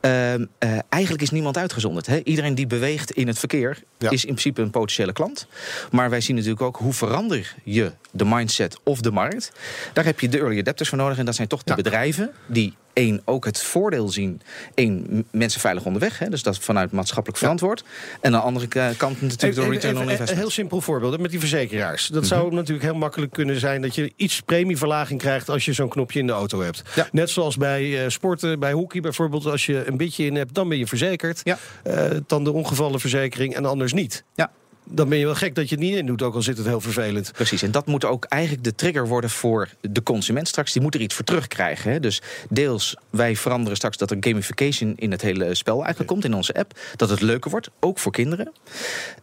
Ehm, 0.00 0.44
eh, 0.58 0.78
eigenlijk 0.88 1.22
is 1.22 1.30
niemand 1.30 1.56
uitgezonderd. 1.56 2.06
Hè? 2.06 2.20
Iedereen 2.24 2.54
die 2.54 2.66
beweegt 2.66 3.10
in 3.10 3.26
het 3.26 3.38
verkeer 3.38 3.78
Ja. 3.98 4.10
is 4.10 4.20
in 4.24 4.30
principe 4.30 4.62
een 4.62 4.70
potentiële 4.70 5.12
klant. 5.12 5.46
Maar 5.90 6.10
wij 6.10 6.20
zien 6.20 6.34
natuurlijk 6.36 6.62
ook 6.62 6.76
hoe 6.76 6.92
verander 6.92 7.54
je 7.64 7.92
de 8.10 8.24
mindset 8.24 8.78
of 8.84 9.00
de 9.00 9.10
markt. 9.10 9.52
Daar 9.92 10.04
heb 10.04 10.20
je 10.20 10.28
de 10.28 10.38
early 10.38 10.58
adapters 10.58 10.88
voor 10.88 10.98
nodig. 10.98 11.18
En 11.18 11.24
dat 11.24 11.34
zijn 11.34 11.48
toch 11.48 11.62
de 11.62 11.70
Ja. 11.70 11.76
bedrijven 11.76 12.30
die 12.46 12.74
één 12.92 13.22
ook 13.24 13.44
het 13.44 13.62
voordeel 13.62 14.08
zien. 14.08 14.40
één, 14.74 15.06
m- 15.10 15.22
mensen 15.30 15.60
veilig 15.60 15.84
onderweg. 15.84 16.18
Hè? 16.18 16.28
Dus 16.28 16.42
dat 16.42 16.58
vanuit 16.58 16.92
maatschappelijk 16.92 17.38
verantwoord. 17.38 17.84
En 18.20 18.34
aan 18.34 18.40
de 18.40 18.46
andere 18.46 18.66
kant 18.96 19.20
natuurlijk 19.22 19.42
Even- 19.58 19.70
return 19.70 19.74
even 19.74 19.88
on 19.96 20.02
een 20.02 20.10
investment. 20.10 20.40
heel 20.40 20.50
simpel 20.50 20.80
voorbeeld 20.80 21.20
met 21.20 21.30
die 21.30 21.40
verzekeraars. 21.40 22.06
Dat 22.06 22.26
zou 22.26 22.54
natuurlijk 22.54 22.84
heel 22.84 22.94
makkelijk 22.94 23.32
kunnen 23.32 23.60
zijn 23.60 23.82
dat 23.82 23.94
je 23.94 24.12
iets 24.16 24.40
premieverlaging 24.40 25.20
krijgt 25.20 25.48
als 25.48 25.64
je 25.64 25.72
zo'n 25.72 25.88
knopje 25.88 26.18
in 26.18 26.26
de 26.26 26.32
auto 26.32 26.60
hebt. 26.60 26.82
Ja. 26.94 27.08
Net 27.12 27.30
zoals 27.30 27.56
bij 27.56 28.02
eh, 28.04 28.08
sporten, 28.10 28.58
bij 28.58 28.72
hockey 28.72 29.00
bijvoorbeeld. 29.00 29.46
Als 29.46 29.66
je 29.66 29.86
een 29.86 29.96
beetje 29.96 30.24
in 30.24 30.34
hebt, 30.36 30.54
dan 30.54 30.68
ben 30.68 30.78
je 30.78 30.86
verzekerd. 30.86 31.40
Ja. 31.44 31.58
Eh, 31.82 32.04
dan 32.26 32.44
de 32.44 32.52
ongevallenverzekering 32.52 33.54
en 33.54 33.64
anders 33.64 33.92
niet. 33.92 34.24
Ja. 34.34 34.50
Dan 34.84 35.08
ben 35.08 35.18
je 35.18 35.24
wel 35.24 35.34
gek 35.34 35.54
dat 35.54 35.68
je 35.68 35.74
het 35.74 35.84
niet 35.84 35.96
in 35.96 36.06
doet, 36.06 36.22
ook 36.22 36.34
al 36.34 36.42
zit 36.42 36.56
het 36.56 36.66
heel 36.66 36.80
vervelend. 36.80 37.32
Precies, 37.32 37.62
en 37.62 37.70
dat 37.70 37.86
moet 37.86 38.04
ook 38.04 38.24
eigenlijk 38.24 38.64
de 38.64 38.74
trigger 38.74 39.08
worden 39.08 39.30
voor 39.30 39.68
de 39.80 40.02
consument 40.02 40.48
straks. 40.48 40.72
Die 40.72 40.82
moet 40.82 40.94
er 40.94 41.00
iets 41.00 41.14
voor 41.14 41.24
terugkrijgen. 41.24 41.92
Hè? 41.92 42.00
Dus 42.00 42.22
deels, 42.48 42.96
wij 43.10 43.36
veranderen 43.36 43.76
straks 43.76 43.96
dat 43.96 44.10
er 44.10 44.16
gamification 44.20 44.92
in 44.96 45.10
het 45.10 45.22
hele 45.22 45.54
spel 45.54 45.78
eigenlijk 45.78 46.06
komt, 46.06 46.24
in 46.24 46.34
onze 46.34 46.54
app. 46.54 46.78
Dat 46.96 47.10
het 47.10 47.20
leuker 47.20 47.50
wordt, 47.50 47.70
ook 47.80 47.98
voor 47.98 48.12
kinderen. 48.12 48.52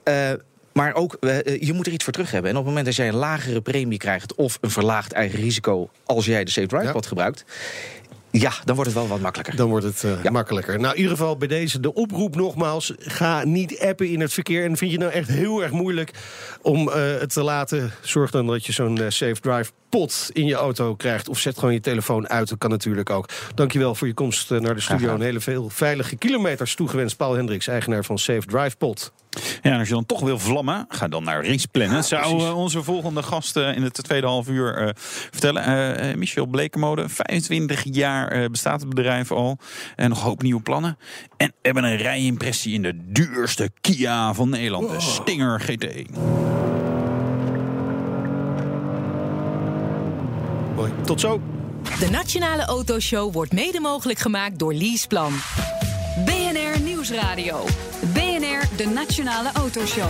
Eh, 0.04 0.32
maar 0.78 0.94
ook, 0.94 1.18
eh, 1.20 1.62
je 1.62 1.74
moet 1.74 1.88
er 1.88 1.94
iets 1.94 2.04
voor 2.04 2.14
terug 2.14 2.32
hebben. 2.32 2.52
En 2.52 2.58
op 2.58 2.64
het 2.64 2.74
moment 2.74 2.86
dat 2.86 2.96
jij 2.96 3.08
een 3.08 3.20
lagere 3.20 3.62
premie 3.62 3.98
krijgt... 3.98 4.36
of 4.36 4.58
een 4.62 4.72
verlaagd 4.72 5.12
eigen 5.12 5.40
risico 5.40 5.90
als 6.06 6.26
jij 6.26 6.44
de 6.44 6.52
Safe 6.52 6.68
Drive 6.68 6.86
Ja. 6.86 7.02
Gebruikt... 7.02 7.46
ja, 8.40 8.52
dan 8.66 8.76
wordt 8.76 8.90
het 8.92 9.00
wel 9.00 9.08
wat 9.08 9.20
makkelijker. 9.20 9.56
Dan 9.56 9.70
wordt 9.70 9.86
het 9.86 10.04
eh, 10.04 10.24
Ja. 10.24 10.32
makkelijker. 10.32 10.80
Nou, 10.80 10.94
in 10.94 11.02
ieder 11.02 11.18
geval 11.18 11.38
bij 11.38 11.48
deze 11.48 11.80
de 11.80 11.94
oproep 11.94 12.36
nogmaals. 12.36 12.94
Ga 12.98 13.44
niet 13.44 13.80
appen 13.80 14.08
in 14.10 14.20
het 14.20 14.34
verkeer. 14.34 14.64
En 14.66 14.78
vind 14.78 14.92
je 14.92 14.98
nou 14.98 15.12
echt 15.12 15.28
heel 15.30 15.64
erg 15.64 15.72
moeilijk 15.72 16.12
om 16.62 16.90
eh, 16.90 16.96
het 17.20 17.34
te 17.34 17.44
laten... 17.44 17.92
zorg 18.02 18.32
dan 18.32 18.48
dat 18.48 18.66
je 18.66 18.72
zo'n 18.72 18.98
eh, 19.02 19.06
Safe 19.10 19.40
Drive 19.42 19.72
pot 19.90 20.30
in 20.34 20.46
je 20.46 20.56
auto 20.56 20.96
krijgt. 20.96 21.30
Of 21.30 21.40
zet 21.40 21.58
gewoon 21.58 21.74
je 21.74 21.80
telefoon 21.80 22.30
uit. 22.30 22.50
Dat 22.50 22.58
kan 22.58 22.70
natuurlijk 22.70 23.10
ook. 23.10 23.30
Dankjewel 23.56 23.96
voor 23.96 24.08
je 24.08 24.14
komst 24.14 24.50
naar 24.50 24.76
de 24.76 24.82
studio. 24.82 25.14
Een 25.14 25.22
hele 25.22 25.40
veel 25.40 25.70
veilige 25.70 26.16
kilometers 26.16 26.76
toegewenst. 26.76 27.18
Paul 27.18 27.34
Hendricks, 27.34 27.68
eigenaar 27.68 28.04
van 28.06 28.18
Safe 28.18 28.46
Drive 28.48 28.78
Pot. 28.78 29.12
Ja, 29.62 29.72
en 29.72 29.80
als 29.80 29.88
je 29.88 29.94
dan 29.94 30.06
toch 30.06 30.20
wil 30.20 30.40
vlammen, 30.40 30.86
ga 30.90 31.08
dan 31.08 31.24
naar 31.24 31.46
Race 31.46 31.68
Planet. 31.68 32.06
Zou 32.06 32.40
eh, 32.40 32.58
onze 32.58 32.84
volgende 32.84 33.24
gast 33.24 33.56
eh, 33.56 33.76
in 33.76 33.84
het 33.84 34.04
tweede 34.04 34.28
half 34.28 34.48
uur 34.48 34.78
eh, 34.78 34.90
vertellen. 35.32 36.20
Michel 36.20 36.46
Blekemode, 36.46 37.10
25 37.10 37.84
jaar 37.92 38.28
eh, 38.28 38.50
bestaat 38.50 38.80
het 38.80 38.90
bedrijf 38.90 39.32
al. 39.32 39.58
En 39.96 40.10
nog 40.10 40.18
een 40.18 40.24
hoop 40.26 40.42
nieuwe 40.42 40.62
plannen. 40.62 40.98
En 41.38 41.54
hebben 41.62 41.84
een 41.84 41.98
rijimpressie 41.98 42.74
in 42.74 42.82
de 42.82 43.12
duurste 43.12 43.72
Kia 43.82 44.34
van 44.34 44.50
Nederland. 44.50 44.90
De 44.90 45.02
Stinger 45.02 45.60
GT. 45.60 45.86
Mooi. 50.76 50.92
Tot 51.06 51.20
zo. 51.20 51.42
De 52.00 52.10
Nationale 52.10 52.66
Autoshow 52.66 53.34
wordt 53.34 53.54
mede 53.54 53.80
mogelijk 53.80 54.20
gemaakt 54.20 54.60
door 54.60 54.74
Leaseplan. 54.74 55.34
BNR 56.26 56.82
Nieuwsradio. 56.82 57.66
BNR, 58.48 58.78
de 58.78 58.86
Nationale 58.94 59.50
Autoshow. 59.54 60.10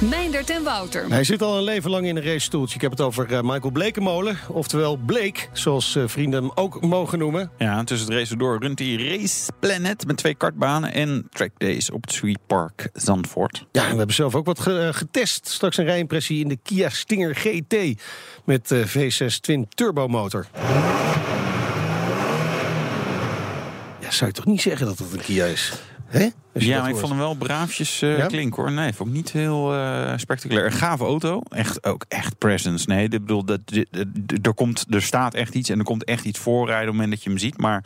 Meindert 0.00 0.50
en 0.50 0.62
Wouter. 0.62 1.08
Hij 1.08 1.24
zit 1.24 1.42
al 1.42 1.56
een 1.56 1.62
leven 1.62 1.90
lang 1.90 2.06
in 2.06 2.16
een 2.16 2.22
racestoeltje. 2.22 2.74
Ik 2.74 2.80
heb 2.80 2.90
het 2.90 3.00
over 3.00 3.32
eh, 3.32 3.40
Michael 3.42 3.70
Blekemolen. 3.70 4.38
Oftewel 4.48 4.96
Blake, 4.96 5.40
zoals 5.52 5.96
eh, 5.96 6.02
vrienden 6.06 6.42
hem 6.42 6.52
ook 6.54 6.80
mogen 6.80 7.18
noemen. 7.18 7.50
Ja, 7.58 7.78
en 7.78 7.84
tussen 7.84 8.08
het 8.08 8.16
race 8.18 8.36
door 8.36 8.58
runt 8.58 8.78
hij 8.78 8.94
Race 8.96 9.50
Planet 9.60 10.06
met 10.06 10.16
twee 10.16 10.34
kartbanen 10.34 10.92
en 10.92 11.26
trackdays 11.30 11.90
op 11.90 12.02
het 12.02 12.12
Sweet 12.12 12.38
Park 12.46 12.88
Zandvoort. 12.92 13.64
Ja, 13.72 13.82
en 13.84 13.90
we 13.90 13.96
hebben 13.96 14.14
zelf 14.14 14.34
ook 14.34 14.46
wat 14.46 14.60
ge- 14.60 14.80
eh, 14.80 14.94
getest. 14.94 15.48
Straks 15.48 15.76
een 15.76 15.84
rijimpressie 15.84 16.40
in 16.42 16.48
de 16.48 16.58
Kia 16.62 16.88
Stinger 16.88 17.34
GT 17.34 18.02
met 18.44 18.70
eh, 18.70 18.78
V6 18.86 19.34
Twin 19.40 19.66
Turbo 19.74 20.08
motor. 20.08 20.46
Ja, 20.54 21.43
zou 24.16 24.30
je 24.30 24.36
toch 24.36 24.46
niet 24.46 24.60
zeggen 24.60 24.86
dat 24.86 24.98
het 24.98 25.12
een 25.12 25.20
Kia 25.20 25.44
is? 25.44 25.72
Hè? 26.06 26.28
Ja, 26.54 26.80
maar 26.80 26.90
ik 26.90 26.96
vond 26.96 27.08
hem 27.08 27.18
wel 27.18 27.34
braafjes 27.34 28.02
eh 28.02 28.18
Ja? 28.18 28.26
klinken 28.26 28.62
hoor. 28.62 28.72
Nee, 28.72 28.92
vond 28.92 29.08
ik 29.08 29.14
niet 29.14 29.32
heel 29.32 29.74
eh, 29.74 30.12
spectaculair. 30.16 30.64
Een 30.66 30.72
gave 30.72 31.04
auto. 31.04 31.40
Echt 31.48 31.84
ook 31.86 32.04
echt 32.08 32.38
presence. 32.38 32.88
Nee, 32.88 33.04
ik 33.04 33.10
bedoel, 33.10 33.44
dat, 33.44 33.60
dit- 33.64 33.88
dit- 33.90 34.46
er, 34.46 34.54
komt, 34.54 34.86
er 34.90 35.02
staat 35.02 35.34
echt 35.34 35.54
iets 35.54 35.68
en 35.70 35.78
er 35.78 35.84
komt 35.84 36.04
echt 36.04 36.24
iets 36.24 36.38
voorrijden 36.38 36.88
op 36.88 36.94
het 36.94 36.94
moment 36.94 37.10
dat 37.12 37.22
je 37.22 37.30
hem 37.30 37.38
ziet. 37.38 37.58
Maar 37.58 37.84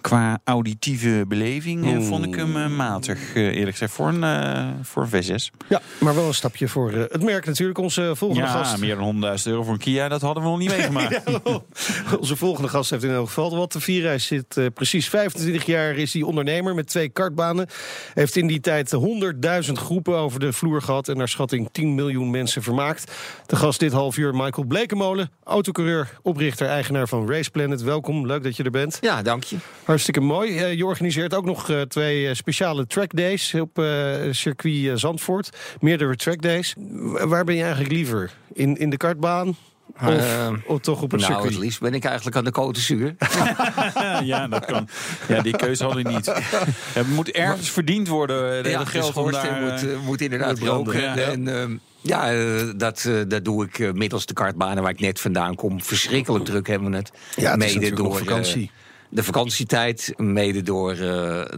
qua 0.00 0.38
auditieve 0.44 1.24
beleving 1.28 1.86
eh, 1.96 2.02
vond 2.06 2.24
ik 2.24 2.34
hem 2.34 2.56
eh, 2.56 2.68
matig, 2.68 3.34
eh, 3.34 3.42
eerlijk 3.46 3.70
gezegd, 3.70 3.92
voor 3.92 4.08
een, 4.08 4.24
eh, 4.24 4.66
voor 4.82 5.02
een 5.10 5.24
V6. 5.24 5.50
Ja, 5.68 5.80
maar 6.00 6.14
wel 6.14 6.26
een 6.26 6.34
stapje 6.34 6.68
voor 6.68 6.92
eh, 6.92 7.00
het 7.08 7.22
merk 7.22 7.46
natuurlijk. 7.46 7.78
Onze 7.78 8.12
volgende 8.16 8.44
Ja, 8.44 8.50
gast. 8.52 8.78
meer 8.78 8.96
dan 8.96 9.04
100.000 9.38 9.42
euro 9.44 9.62
voor 9.62 9.72
een 9.72 9.78
Kia, 9.78 10.08
dat 10.08 10.20
hadden 10.20 10.42
we 10.42 10.48
nog 10.48 10.58
niet 10.58 10.68
meegemaakt. 10.70 11.22
Onze 12.20 12.36
volgende 12.36 12.68
gast 12.68 12.90
heeft 12.90 13.02
in 13.04 13.10
elk 13.10 13.26
geval 13.26 13.56
wat 13.56 13.70
te 13.70 13.80
vieren. 13.80 14.08
Hij 14.08 14.18
zit 14.18 14.56
eh, 14.56 14.66
precies 14.74 15.08
25 15.08 15.66
jaar, 15.66 15.96
is 15.96 16.12
hij 16.12 16.22
ondernemer 16.22 16.74
met 16.74 16.86
twee 16.86 17.08
kartbanen. 17.08 17.66
Heeft 18.14 18.36
in 18.36 18.46
die 18.46 18.60
tijd 18.60 18.96
100.000 19.66 19.72
groepen 19.72 20.16
over 20.16 20.40
de 20.40 20.52
vloer 20.52 20.82
gehad... 20.82 21.08
en 21.08 21.16
naar 21.16 21.28
schatting 21.28 21.68
10 21.72 21.94
miljoen 21.94 22.30
mensen 22.30 22.62
vermaakt. 22.62 23.12
De 23.46 23.56
gast 23.56 23.80
dit 23.80 23.92
half 23.92 24.16
uur, 24.16 24.34
Michael 24.34 24.66
Blekemolen. 24.66 25.30
Autocoureur, 25.44 26.18
oprichter, 26.22 26.66
eigenaar 26.66 27.08
van 27.08 27.30
Race 27.30 27.50
Planet. 27.50 27.82
Welkom, 27.82 28.26
leuk 28.26 28.42
dat 28.42 28.56
je 28.56 28.62
er 28.62 28.70
bent. 28.70 28.98
Ja, 29.00 29.22
dank 29.22 29.44
je. 29.44 29.56
Hartstikke 29.84 30.20
mooi. 30.20 30.58
Eh, 30.58 30.74
je 30.74 30.86
organiseert 30.86 31.34
ook 31.34 31.44
nog 31.44 31.70
eh, 31.70 31.80
twee 31.80 32.28
eh, 32.28 32.34
speciale 32.34 32.86
trackdays 32.86 33.54
op 33.54 33.82
circuit 34.30 35.00
Zandvoort. 35.00 35.50
Meerdere 35.80 36.16
trackdays. 36.16 36.74
Waar 37.04 37.44
ben 37.44 37.54
je 37.54 37.62
eigenlijk 37.62 37.92
liever? 37.92 38.30
In, 38.52 38.76
in 38.76 38.90
de 38.90 38.96
kartbaan? 38.96 39.56
Of, 40.02 40.08
Eh, 40.08 40.48
of 40.66 40.80
toch 40.80 41.02
op 41.02 41.10
het 41.10 41.20
nou, 41.20 41.32
circuit? 41.32 41.52
het 41.54 41.62
liefst 41.62 41.80
ben 41.80 41.94
ik 41.94 42.04
eigenlijk 42.04 42.36
aan 42.36 42.44
de 42.44 42.50
Côte 42.50 42.72
d'Azur. 42.74 43.14
ja, 44.32 44.48
dat 44.48 44.64
kan. 44.64 44.88
Ja, 45.28 45.42
die 45.42 45.56
keuze 45.56 45.84
hadden 45.84 46.04
we 46.04 46.10
niet. 46.10 46.24
Ja, 46.26 46.38
het 46.92 47.08
moet 47.08 47.30
ergens 47.30 47.70
verdiend 47.70 48.08
worden. 48.08 48.64
eh, 48.64 48.70
ja, 48.70 48.78
de 48.78 48.86
geld 48.86 49.04
om 49.04 49.10
schoorsteen 49.10 49.50
daar, 49.50 49.60
moet, 49.72 49.88
eh, 49.90 49.98
moet 50.04 50.20
inderdaad 50.20 50.58
roken. 50.58 51.00
ja. 51.00 51.16
En, 51.16 51.48
ehm, 51.60 51.76
ja, 52.00 52.32
dat, 52.76 53.08
dat 53.28 53.44
doe 53.44 53.64
ik 53.64 53.94
middels 53.94 54.26
de 54.26 54.34
kartbanen 54.34 54.82
waar 54.82 54.92
ik 54.92 55.00
net 55.00 55.20
vandaan 55.20 55.54
kom. 55.54 55.82
Verschrikkelijk 55.82 56.44
druk 56.44 56.66
hebben 56.66 56.90
we 56.90 56.96
het. 56.96 57.10
Ja, 57.36 57.50
het 57.50 57.50
is 57.52 57.56
mede 57.66 57.74
natuurlijk 57.74 57.96
door 58.02 58.16
vakantie. 58.18 58.70
de 59.10 59.22
vakantietijd, 59.22 60.12
mede 60.16 60.62
door 60.62 60.90
eh, 60.92 60.98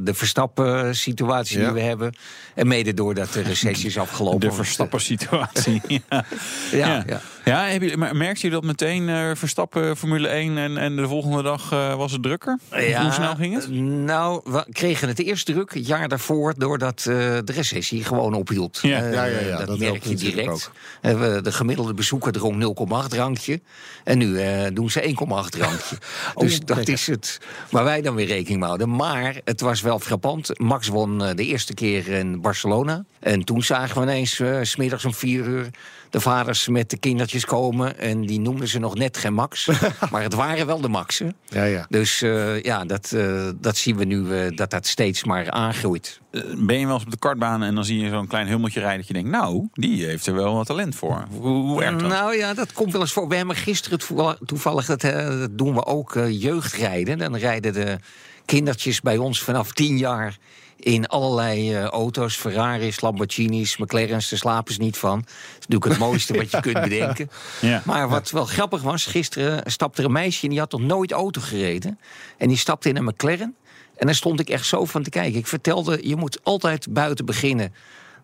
de 0.02 0.14
Verstappen-situatie 0.14 1.58
Ja. 1.58 1.64
die 1.64 1.74
we 1.74 1.80
hebben. 1.80 2.14
En 2.54 2.66
mede 2.66 2.94
doordat 2.94 3.32
de 3.32 3.42
recessie 3.52 3.86
is 3.86 3.98
afgelopen. 3.98 4.40
De 4.40 4.52
Verstappen-situatie. 4.52 5.82
ja. 5.88 6.24
Ja, 6.72 7.04
ja. 7.06 7.20
Ja. 7.50 8.12
merkte 8.12 8.46
je 8.46 8.52
dat 8.52 8.62
meteen 8.64 9.08
eh, 9.08 9.30
Verstappen 9.34 9.96
Formule 9.96 10.28
1 10.28 10.58
en, 10.58 10.76
en 10.76 10.96
de 10.96 11.08
volgende 11.08 11.42
dag 11.42 11.72
eh, 11.72 11.94
was 11.94 12.12
het 12.12 12.22
drukker? 12.22 12.58
Hoe 12.70 13.12
snel 13.12 13.34
ging 13.34 13.54
het? 13.54 13.70
Nou, 13.70 14.40
we 14.44 14.66
kregen 14.72 15.08
het 15.08 15.18
eerst 15.18 15.46
druk 15.46 15.74
het 15.74 15.86
jaar 15.86 16.08
daarvoor... 16.08 16.54
doordat 16.56 16.98
eh, 16.98 17.14
de 17.44 17.52
recessie 17.52 18.04
gewoon 18.04 18.34
ophield. 18.34 18.78
Ja. 18.82 19.02
Eh, 19.02 19.12
Ja, 19.12 19.24
ja, 19.24 19.38
ja, 19.40 19.56
dat, 19.58 19.66
dat 19.66 19.78
merk 19.78 20.04
je 20.04 20.14
direct. 20.14 20.48
ook. 20.48 20.70
Eh, 21.00 21.18
we- 21.20 21.40
de 21.42 21.52
gemiddelde 21.52 21.94
bezoeker 21.94 22.32
dronk 22.32 22.62
0,8 23.02 23.08
drankje. 23.08 23.60
En 24.04 24.18
nu 24.18 24.40
eh, 24.40 24.66
doen 24.72 24.90
ze 24.90 25.02
1,8 25.02 25.48
drankje. 25.48 25.96
dus 26.36 26.60
dat 26.60 26.88
is 26.88 27.06
het. 27.06 27.38
Waar 27.70 27.84
wij 27.84 28.02
dan 28.02 28.14
weer 28.14 28.26
rekening 28.26 28.58
mee 28.58 28.66
houden. 28.68 28.96
Maar 28.96 29.40
het 29.44 29.60
was 29.60 29.80
wel 29.80 29.98
frappant. 29.98 30.58
Max 30.58 30.88
won 30.88 31.24
eh, 31.24 31.34
de 31.34 31.44
eerste 31.46 31.74
keer 31.74 32.08
in 32.08 32.40
Barcelona. 32.40 33.04
En 33.20 33.44
toen 33.44 33.62
zagen 33.62 33.96
we 33.96 34.02
ineens, 34.02 34.40
eh, 34.40 34.58
s 34.62 34.70
smiddags 34.70 35.04
om 35.04 35.14
vier 35.14 35.44
uur... 35.44 35.68
de 36.10 36.20
vaders 36.20 36.68
met 36.68 36.90
de 36.90 36.96
kindertjes 36.96 37.44
komen. 37.44 37.98
En 37.98 38.20
die 38.26 38.40
noemden 38.40 38.68
ze 38.68 38.78
nog 38.78 38.94
net 38.94 39.16
geen 39.16 39.34
Max. 39.34 39.68
maar 40.12 40.22
het 40.22 40.34
waren 40.34 40.66
wel 40.66 40.80
de 40.80 40.88
Maxen. 40.88 41.34
Ja, 41.48 41.64
ja. 41.64 41.86
Dus 41.88 42.22
eh, 42.22 42.62
ja, 42.62 42.84
dat, 42.84 43.12
eh, 43.12 43.48
dat 43.60 43.76
zien 43.76 43.96
we 43.96 44.04
nu 44.04 44.34
eh, 44.34 44.56
dat 44.56 44.70
dat 44.70 44.86
steeds 44.86 45.24
maar 45.24 45.50
aangroeit. 45.50 46.20
Ben 46.56 46.78
je 46.78 46.86
wel 46.86 46.94
eens 46.94 47.04
op 47.04 47.10
de 47.10 47.18
kartbaan 47.18 47.62
en 47.62 47.74
dan 47.74 47.84
zie 47.84 48.00
je 48.00 48.08
zo'n 48.08 48.26
klein 48.26 48.46
hummeltje 48.46 48.80
rijden... 48.80 48.98
dat 48.98 49.06
je 49.06 49.12
denkt, 49.12 49.30
nou, 49.30 49.68
die 49.72 50.04
heeft 50.04 50.26
er 50.26 50.34
wel 50.34 50.54
wat 50.54 50.66
talent 50.66 50.94
voor. 50.94 51.24
Hoe, 51.30 51.48
hoe 51.48 51.78
werkt 51.78 52.00
dat? 52.00 52.08
Nou 52.08 52.36
ja, 52.36 52.54
dat 52.54 52.72
komt 52.72 52.92
wel 52.92 53.00
eens 53.00 53.12
voor. 53.12 53.28
We 53.28 53.36
hebben 53.36 53.56
gisteren 53.56 53.98
toevallig, 53.98 54.38
toevallig 54.46 54.86
dat, 54.86 55.04
eh, 55.04 55.28
dat 55.28 55.58
doen 55.58 55.74
we 55.74 55.86
ook, 55.86 56.16
eh, 56.16 56.42
jeugdrijden. 56.42 57.18
Dan 57.18 57.36
rijden 57.36 57.72
de 57.72 57.98
kindertjes 58.44 59.00
bij 59.00 59.16
ons 59.16 59.42
vanaf 59.42 59.72
tien 59.72 59.98
jaar 59.98 60.38
in 60.80 61.06
allerlei 61.06 61.74
eh, 61.74 61.84
auto's, 61.84 62.36
Ferraris, 62.36 63.00
Lamborghinis, 63.00 63.76
McLaren's. 63.76 64.28
Daar 64.28 64.38
slapen 64.38 64.74
ze 64.74 64.80
niet 64.80 64.96
van. 64.96 65.18
Dat 65.18 65.28
is 65.60 65.66
natuurlijk 65.66 65.84
het 65.90 65.98
mooiste 65.98 66.36
wat 66.36 66.50
je 66.50 66.60
kunt 66.72 66.80
bedenken. 66.80 67.30
Ja. 67.60 67.82
Maar 67.84 68.08
wat 68.08 68.30
wel 68.30 68.44
grappig 68.44 68.82
was, 68.82 69.06
gisteren 69.06 69.70
stapte 69.70 70.00
er 70.00 70.06
een 70.06 70.12
meisje 70.12 70.42
en 70.44 70.50
die 70.50 70.58
had 70.58 70.72
nog 70.72 70.80
nooit 70.80 71.12
auto 71.12 71.40
gereden. 71.40 71.98
En 72.38 72.48
die 72.48 72.56
stapte 72.56 72.88
in 72.88 72.96
een 72.96 73.04
McLaren. 73.04 73.54
En 73.96 74.06
daar 74.06 74.14
stond 74.14 74.40
ik 74.40 74.48
echt 74.48 74.66
zo 74.66 74.84
van 74.84 75.02
te 75.02 75.10
kijken. 75.10 75.38
Ik 75.38 75.46
vertelde, 75.46 75.98
je 76.08 76.16
moet 76.16 76.38
altijd 76.42 76.86
buiten 76.92 77.24
beginnen. 77.24 77.74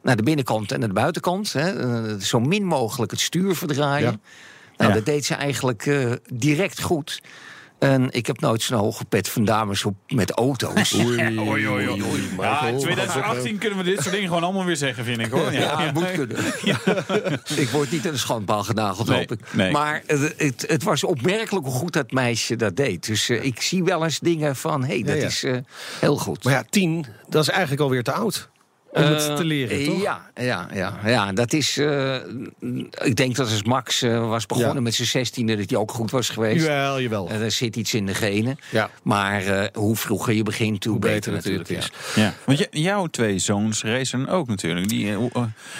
Naar 0.02 0.16
de 0.16 0.22
binnenkant 0.22 0.72
en 0.72 0.78
naar 0.78 0.88
de 0.88 0.94
buitenkant. 0.94 1.52
Hè. 1.52 1.70
Eh, 2.12 2.20
Zo 2.20 2.40
min 2.40 2.64
mogelijk 2.64 3.10
het 3.10 3.20
stuur 3.20 3.56
verdraaien. 3.56 4.10
Ja. 4.10 4.18
Nou, 4.76 4.90
Ja. 4.90 4.96
dat 4.96 5.06
deed 5.06 5.24
ze 5.24 5.34
eigenlijk 5.34 5.86
eh, 5.86 6.12
direct 6.32 6.82
goed. 6.82 7.22
En 7.78 8.08
ik 8.10 8.26
heb 8.26 8.40
nooit 8.40 8.62
zo'n 8.62 8.78
hoge 8.78 9.04
pet 9.04 9.28
van 9.28 9.44
dames 9.44 9.84
op 9.84 9.94
met 10.08 10.30
auto's. 10.30 10.94
Oei, 10.94 11.38
oei, 11.38 11.68
oei. 11.68 11.84
Ja, 11.84 12.62
Michael. 12.62 12.78
2018 12.78 13.58
kunnen 13.58 13.78
we 13.78 13.84
dit 13.84 14.00
soort 14.00 14.10
dingen 14.14 14.28
gewoon 14.28 14.42
allemaal 14.42 14.64
weer 14.64 14.76
zeggen, 14.76 15.04
vind 15.04 15.20
ik 15.20 15.30
hoor. 15.30 15.52
Ja, 15.52 15.80
het 15.80 15.94
moet 15.94 16.12
kunnen. 16.12 16.36
ik 17.62 17.68
word 17.72 17.90
niet 17.90 18.06
aan 18.06 18.12
de 18.12 18.18
schandpaal 18.18 18.64
genageld, 18.64 19.08
Nee, 19.08 19.18
hoop 19.18 19.32
ik. 19.32 19.52
nee. 19.52 19.72
Maar 19.72 20.02
eh, 20.06 20.20
het, 20.36 20.64
het 20.68 20.82
was 20.82 21.04
opmerkelijk 21.04 21.66
hoe 21.66 21.74
goed 21.74 21.92
dat 21.92 22.10
meisje 22.10 22.56
dat 22.56 22.76
deed. 22.76 23.06
Dus 23.06 23.28
eh, 23.28 23.44
ik 23.44 23.60
zie 23.62 23.84
wel 23.84 24.04
eens 24.04 24.18
dingen 24.18 24.56
van, 24.56 24.80
hé, 24.84 24.86
hey, 24.94 25.02
dat 25.02 25.14
Ja, 25.14 25.20
ja. 25.20 25.26
is 25.26 25.42
eh, 25.44 25.56
heel 26.00 26.16
goed. 26.16 26.44
Maar 26.44 26.52
ja, 26.52 26.64
tien, 26.70 27.06
dat 27.28 27.42
is 27.42 27.48
eigenlijk 27.48 27.80
alweer 27.80 28.02
te 28.02 28.12
oud. 28.12 28.48
Om 28.96 29.02
het 29.02 29.28
Eh, 29.28 29.34
te 29.34 29.44
leren, 29.44 29.84
toch? 29.84 30.02
Ja, 30.02 30.30
ja, 30.34 30.68
ja, 30.74 30.98
ja 31.04 31.32
dat 31.32 31.52
is. 31.52 31.78
eh, 31.78 32.14
ik 33.04 33.16
denk 33.16 33.36
dat 33.36 33.50
als 33.50 33.62
Max 33.62 34.02
eh, 34.02 34.28
was 34.28 34.46
begonnen 34.46 34.74
Ja. 34.74 34.80
met 34.80 34.94
zijn 34.94 35.08
zestiende, 35.08 35.56
dat 35.56 35.70
hij 35.70 35.78
ook 35.78 35.90
goed 35.92 36.10
was 36.10 36.28
geweest. 36.28 36.64
Jawel, 36.66 37.00
jawel. 37.00 37.30
Er 37.30 37.50
zit 37.50 37.76
iets 37.76 37.94
in 37.94 38.06
de 38.06 38.14
genen. 38.14 38.58
Ja. 38.70 38.90
Maar 39.02 39.42
eh, 39.46 39.64
hoe 39.74 39.96
vroeger 39.96 40.32
je 40.34 40.42
begint, 40.42 40.84
hoe, 40.84 40.92
Hoe 40.92 41.02
beter, 41.02 41.32
natuurlijk 41.32 41.68
is. 41.68 41.90
Ja, 42.14 42.32
want 42.44 42.66
jouw 42.70 43.06
twee 43.06 43.38
zoons 43.38 43.82
racen 43.82 44.28
ook 44.28 44.46
natuurlijk. 44.48 44.88
Die, 44.88 45.06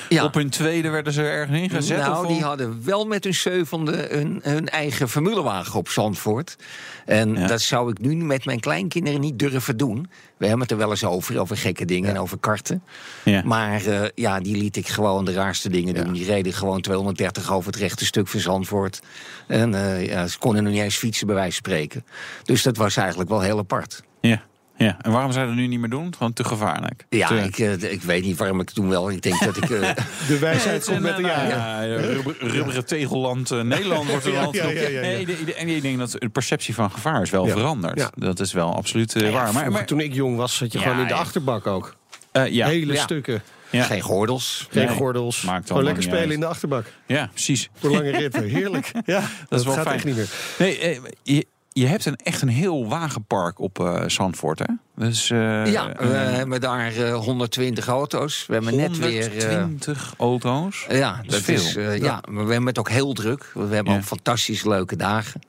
Ja. 0.08 0.24
Op 0.24 0.34
hun 0.34 0.50
tweede 0.50 0.88
werden 0.88 1.12
ze 1.12 1.22
ergens 1.22 1.58
ingezet? 1.60 1.98
Nou, 1.98 2.24
of 2.26 2.32
die 2.32 2.42
hadden 2.42 2.80
wel 2.84 3.06
met 3.06 3.24
hun 3.24 3.34
zevende 3.34 4.06
hun, 4.10 4.40
hun 4.42 4.68
eigen 4.68 5.08
formulewagen 5.08 5.78
op 5.78 5.88
Zandvoort. 5.88 6.56
En 7.04 7.34
Ja. 7.34 7.46
dat 7.46 7.60
zou 7.60 7.90
ik 7.90 7.98
nu 7.98 8.14
met 8.16 8.44
mijn 8.44 8.60
kleinkinderen 8.60 9.20
niet 9.20 9.38
durven 9.38 9.76
doen. 9.76 10.10
We 10.36 10.46
hebben 10.46 10.62
het 10.62 10.70
er 10.70 10.76
wel 10.76 10.90
eens 10.90 11.04
over, 11.04 11.40
over 11.40 11.56
gekke 11.56 11.84
dingen 11.84 12.10
en 12.10 12.18
over 12.18 12.38
karten. 12.38 12.82
Ja. 13.24 13.42
Maar 13.44 13.86
eh, 13.86 14.08
ja, 14.14 14.40
die 14.40 14.56
liet 14.56 14.76
ik 14.76 14.88
gewoon 14.88 15.24
de 15.24 15.32
raarste 15.32 15.68
dingen 15.68 15.94
doen. 15.94 16.12
Die 16.12 16.24
reden 16.24 16.52
gewoon 16.52 16.80
230 16.80 17.52
over 17.52 17.72
het 17.72 17.80
rechte 17.80 18.04
stuk 18.04 18.28
van 18.28 18.40
Zandvoort. 18.40 19.00
En 19.46 19.72
ja, 20.02 20.26
ze 20.26 20.38
konden 20.38 20.62
nog 20.62 20.72
niet 20.72 20.82
eens 20.82 20.96
fietsen, 20.96 21.26
bij 21.26 21.36
wijze 21.36 21.60
van 21.62 21.72
spreken. 21.72 22.04
Dus 22.44 22.62
dat 22.62 22.76
was 22.76 22.96
eigenlijk 22.96 23.30
wel 23.30 23.40
heel 23.40 23.58
apart. 23.58 24.02
Ja, 24.20 24.42
ja. 24.76 24.96
En 25.00 25.10
waarom 25.12 25.32
zou 25.32 25.44
je 25.44 25.50
dat 25.50 25.60
nu 25.60 25.66
niet 25.66 25.80
meer 25.80 25.88
doen? 25.90 26.14
Gewoon 26.16 26.32
te 26.32 26.44
gevaarlijk. 26.44 27.06
Ja, 27.08 27.28
Te- 27.28 27.34
ik, 27.42 27.58
eh, 27.58 27.92
ik 27.92 28.02
weet 28.02 28.24
niet 28.24 28.36
waarom 28.38 28.60
ik 28.60 28.66
het 28.66 28.74
toen 28.76 28.88
wel. 28.88 29.10
Ik 29.10 29.22
denk 29.22 29.44
dat 29.44 29.56
ik. 29.56 29.70
eh, 29.70 29.94
De 30.28 30.38
wijsheid 30.38 30.84
komt 30.84 30.96
een, 30.96 31.02
met 31.02 31.16
de 31.16 31.22
eh, 31.22 31.28
jaren. 31.28 31.88
ja, 31.88 31.96
rubber- 32.00 32.36
rubberen 32.40 32.86
tegelland 32.86 33.50
eh, 33.50 33.60
Nederland 33.60 34.08
wordt 34.10 34.24
er 34.26 34.32
Ja, 34.32 34.42
land 34.42 34.54
ja, 34.56 34.68
ja, 34.68 34.80
ja, 34.80 34.88
ja. 34.88 35.00
Nee, 35.00 35.26
de- 35.26 35.44
de- 35.44 35.54
En 35.54 35.68
ik 35.68 35.82
denk 35.82 35.98
dat 35.98 36.10
de 36.18 36.28
perceptie 36.28 36.74
van 36.74 36.90
gevaar 36.90 37.22
is 37.22 37.30
wel 37.30 37.46
Ja. 37.46 37.52
veranderd. 37.52 37.98
Ja. 37.98 38.10
Dat 38.14 38.40
is 38.40 38.52
wel 38.52 38.74
absoluut 38.74 39.14
eh, 39.14 39.32
waar. 39.32 39.52
Maar, 39.70 39.84
toen 39.86 40.00
ik 40.00 40.14
jong 40.14 40.36
was, 40.36 40.56
zat 40.56 40.72
je 40.72 40.78
Ja, 40.78 40.84
gewoon 40.84 41.00
in 41.00 41.06
de 41.06 41.14
ja. 41.14 41.20
achterbak 41.20 41.66
ook. 41.66 41.96
eh, 42.32 42.46
ja, 42.46 42.66
Hele 42.66 42.92
Ja. 42.92 43.02
stukken. 43.02 43.42
ja. 43.70 43.82
Geen 43.84 44.00
gordels. 44.00 44.66
Geen 44.70 44.86
Nee. 44.86 44.94
gordels. 44.96 45.42
Maakt 45.42 45.66
gewoon 45.68 45.84
lekker 45.84 46.02
spelen 46.02 46.20
uit. 46.22 46.30
in 46.32 46.40
de 46.40 46.46
achterbak. 46.46 46.86
ja, 47.06 47.28
precies. 47.32 47.68
Voor 47.74 47.90
lange 47.90 48.10
ritten. 48.10 48.44
Heerlijk. 48.48 48.92
Ja, 49.04 49.20
dat, 49.48 49.58
is 49.60 49.66
wel 49.66 49.74
gaat 49.74 49.82
fijn. 49.84 49.96
echt 49.96 50.04
niet 50.04 50.16
meer. 50.16 50.28
Nee, 50.58 50.78
eh, 50.78 50.98
je, 51.22 51.46
je 51.80 51.86
hebt 51.86 52.04
een, 52.06 52.16
echt 52.16 52.42
een 52.42 52.48
heel 52.48 52.88
wagenpark 52.88 53.58
op 53.60 53.78
eh 53.80 54.02
Zandvoort, 54.06 54.58
hè? 54.58 54.64
Dus, 54.94 55.30
eh, 55.30 55.66
Ja, 55.72 55.92
we 55.98 56.04
hebben 56.06 56.60
daar 56.60 56.96
eh, 56.96 57.14
120 57.14 57.86
auto's. 57.86 58.44
We 58.46 58.52
hebben 58.54 58.76
net 58.76 58.98
weer. 58.98 59.36
eh, 59.36 59.48
120 59.54 60.14
auto's. 60.18 60.86
ja, 60.90 61.20
dat 61.26 61.40
veel. 61.40 61.54
is. 61.54 61.76
eh, 61.76 61.98
ja. 61.98 62.20
maar 62.30 62.44
we 62.44 62.50
hebben 62.50 62.68
het 62.68 62.78
ook 62.78 62.88
heel 62.90 63.12
druk. 63.12 63.50
We 63.54 63.74
hebben 63.74 63.92
Ja. 63.92 63.98
ook 63.98 64.04
fantastisch 64.04 64.64
leuke 64.64 64.96
dagen. 64.96 65.40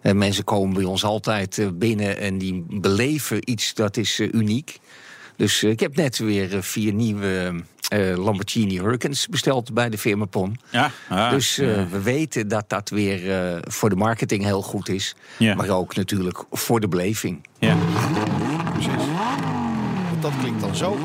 En 0.00 0.18
mensen 0.18 0.44
komen 0.44 0.74
bij 0.74 0.84
ons 0.84 1.04
altijd 1.04 1.58
eh, 1.58 1.66
binnen 1.74 2.18
en 2.18 2.38
die 2.38 2.64
beleven 2.70 3.50
iets 3.50 3.74
dat 3.74 3.96
is 3.96 4.18
eh, 4.20 4.28
uniek. 4.32 4.78
Dus 5.38 5.62
eh, 5.62 5.70
ik 5.70 5.80
heb 5.80 5.96
net 5.96 6.18
weer 6.18 6.54
eh, 6.54 6.62
vier 6.62 6.92
nieuwe 6.92 7.54
eh, 7.88 8.16
Lamborghini 8.16 8.78
Hurricanes 8.78 9.26
besteld 9.26 9.72
bij 9.74 9.88
de 9.90 9.98
firma 9.98 10.24
Pon. 10.24 10.56
Ja, 10.70 10.90
ah, 11.08 11.30
dus 11.30 11.58
eh, 11.58 11.76
ja. 11.76 11.88
we 11.88 12.02
weten 12.02 12.48
dat 12.48 12.64
dat 12.68 12.88
weer 12.88 13.32
eh, 13.32 13.58
voor 13.60 13.88
de 13.88 13.96
marketing 13.96 14.44
heel 14.44 14.62
goed 14.62 14.88
is. 14.88 15.14
Ja. 15.36 15.54
Maar 15.54 15.68
ook 15.68 15.94
natuurlijk 15.94 16.44
voor 16.50 16.80
de 16.80 16.88
beleving. 16.88 17.46
ja. 17.58 17.76
Want 20.10 20.22
dat 20.22 20.32
klinkt 20.40 20.60
dan 20.60 20.76
zo. 20.76 20.98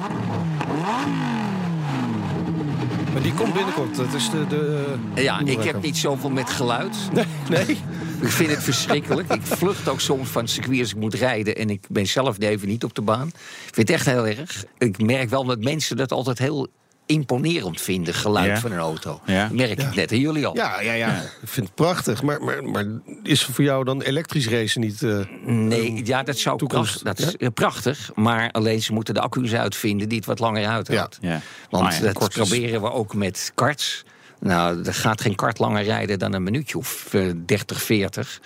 Maar 3.14 3.22
die 3.22 3.34
komt 3.34 3.54
binnenkort. 3.54 3.96
Dat 3.96 4.14
is 4.14 4.30
de... 4.30 4.48
de 4.48 4.94
Ja, 5.16 5.40
ik 5.46 5.64
heb 5.64 5.82
niet 5.82 5.98
zoveel 5.98 6.30
met 6.30 6.50
geluid. 6.50 6.96
Nee, 7.14 7.26
nee. 7.50 7.78
Ik 8.24 8.32
vind 8.32 8.50
het 8.50 8.64
verschrikkelijk. 8.64 9.34
Ik 9.34 9.42
vlucht 9.44 9.88
ook 9.88 10.00
soms 10.02 10.30
van 10.30 10.42
het 10.42 10.52
circuit 10.52 10.80
als 10.80 10.90
ik 10.90 10.96
moet 10.98 11.14
rijden. 11.14 11.56
En 11.56 11.70
ik 11.70 11.86
ben 11.90 12.08
zelf 12.08 12.40
even 12.40 12.68
niet 12.68 12.84
op 12.84 12.94
de 12.96 13.02
baan. 13.02 13.28
Ik 13.28 13.74
vind 13.74 13.88
het 13.88 13.90
echt 13.98 14.06
heel 14.06 14.28
erg. 14.28 14.64
Ik 14.78 15.02
merk 15.02 15.30
wel 15.30 15.44
dat 15.44 15.60
mensen 15.64 15.98
dat 15.98 16.12
altijd 16.12 16.38
heel 16.40 16.68
imponerend 17.06 17.82
vinden, 17.82 18.14
geluid 18.14 18.48
Ja. 18.48 18.60
van 18.60 18.72
een 18.72 18.78
auto. 18.78 19.22
Ja. 19.26 19.48
Dat 19.48 19.58
merk 19.58 19.82
ik 19.82 19.96
net. 19.96 20.12
En 20.12 20.20
jullie 20.20 20.46
al. 20.46 20.56
Ja, 20.56 20.82
ja, 20.82 20.94
ja. 20.94 21.22
Ik 21.22 21.48
vind 21.50 21.66
het 21.66 21.76
prachtig. 21.76 22.22
Maar, 22.24 22.44
maar, 22.44 22.64
maar 22.64 22.86
is 23.24 23.44
voor 23.44 23.64
jou 23.64 23.84
dan 23.84 24.02
elektrisch 24.02 24.48
racen 24.48 24.82
niet... 24.82 25.04
eh, 25.04 25.20
Nee, 25.46 26.06
ja, 26.06 26.24
dat 26.24 26.38
zou 26.38 26.58
toekomst, 26.58 27.04
dat 27.04 27.20
is 27.20 27.38
eh, 27.38 27.48
prachtig. 27.54 28.12
Maar 28.16 28.52
alleen 28.52 28.82
ze 28.82 28.94
moeten 28.94 29.14
de 29.14 29.20
accu's 29.22 29.54
uitvinden 29.54 30.10
die 30.10 30.18
het 30.18 30.28
wat 30.28 30.40
langer 30.40 30.68
uithoudt. 30.68 31.18
ja. 31.22 31.42
Want 31.70 31.84
Maar 31.84 32.14
dat 32.14 32.30
proberen 32.30 32.82
we 32.82 32.92
ook 32.92 33.14
met 33.14 33.52
karts. 33.56 34.04
Nou, 34.44 34.84
er 34.86 34.94
gaat 34.94 35.22
geen 35.22 35.36
kart 35.36 35.60
langer 35.60 35.84
rijden 35.84 36.20
dan 36.20 36.34
een 36.34 36.44
minuutje 36.44 36.78
of 36.78 37.14
eh, 37.14 37.22
30, 37.46 37.82
40. 37.84 38.42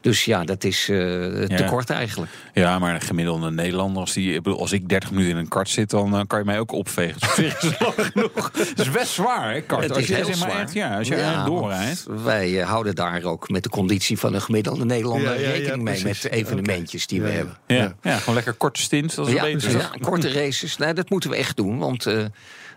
Dus 0.00 0.24
ja, 0.24 0.44
dat 0.44 0.64
is 0.64 0.80
eh, 0.80 0.96
te 0.96 1.44
Ja. 1.48 1.66
kort 1.66 1.90
eigenlijk. 1.90 2.32
Ja, 2.54 2.78
maar 2.78 2.94
een 2.94 3.00
gemiddelde 3.00 3.50
Nederlander, 3.50 4.00
als, 4.00 4.12
die, 4.12 4.40
als 4.40 4.72
ik 4.72 4.88
30 4.88 5.10
minuten 5.10 5.30
in 5.32 5.36
een 5.38 5.48
kart 5.48 5.68
zit, 5.68 5.90
dan 5.90 6.14
eh, 6.14 6.20
kan 6.26 6.38
je 6.38 6.44
mij 6.44 6.58
ook 6.58 6.72
opvegen. 6.72 7.16
Het 7.20 7.80
lang 7.80 7.94
genoeg. 8.12 8.50
Het 8.56 8.78
is 8.78 8.90
best 8.90 9.12
zwaar, 9.12 9.52
hè, 9.52 9.60
kart. 9.60 9.82
Het 9.82 9.90
als 9.90 10.00
is 10.00 10.06
je 10.08 10.14
heel 10.14 10.24
zeg 10.24 10.38
maar 10.38 10.50
zwaar. 10.50 10.62
echt, 10.62 10.72
ja, 10.72 10.96
als 10.98 11.08
je 11.08 11.16
Ja, 11.16 11.44
doorrijdt. 11.44 12.06
Wij 12.24 12.60
eh, 12.60 12.68
houden 12.68 12.94
daar 12.94 13.22
ook 13.22 13.48
met 13.48 13.62
de 13.62 13.68
conditie 13.68 14.18
van 14.18 14.34
een 14.34 14.42
gemiddelde 14.42 14.84
Nederlander 14.84 15.28
Ja, 15.34 15.40
ja, 15.40 15.46
ja, 15.46 15.50
rekening 15.50 15.82
mee 15.82 16.00
precies. 16.00 16.22
met 16.22 16.32
de 16.32 16.38
evenementjes 16.38 17.06
die 17.06 17.22
we 17.22 17.28
hebben. 17.30 17.56
Ja, 17.66 17.94
ja. 18.02 18.16
gewoon 18.18 18.34
lekker 18.34 18.52
korte 18.52 18.80
stint. 18.80 19.14
Dat 19.14 19.26
is 19.28 19.32
Ja, 19.34 19.42
beter. 19.42 19.70
ja, 19.70 19.90
korte 20.00 20.32
races. 20.32 20.76
Nee, 20.76 20.92
dat 20.94 21.10
moeten 21.10 21.30
we 21.30 21.36
echt 21.36 21.56
doen. 21.56 21.78
Want 21.78 22.06
eh, 22.06 22.24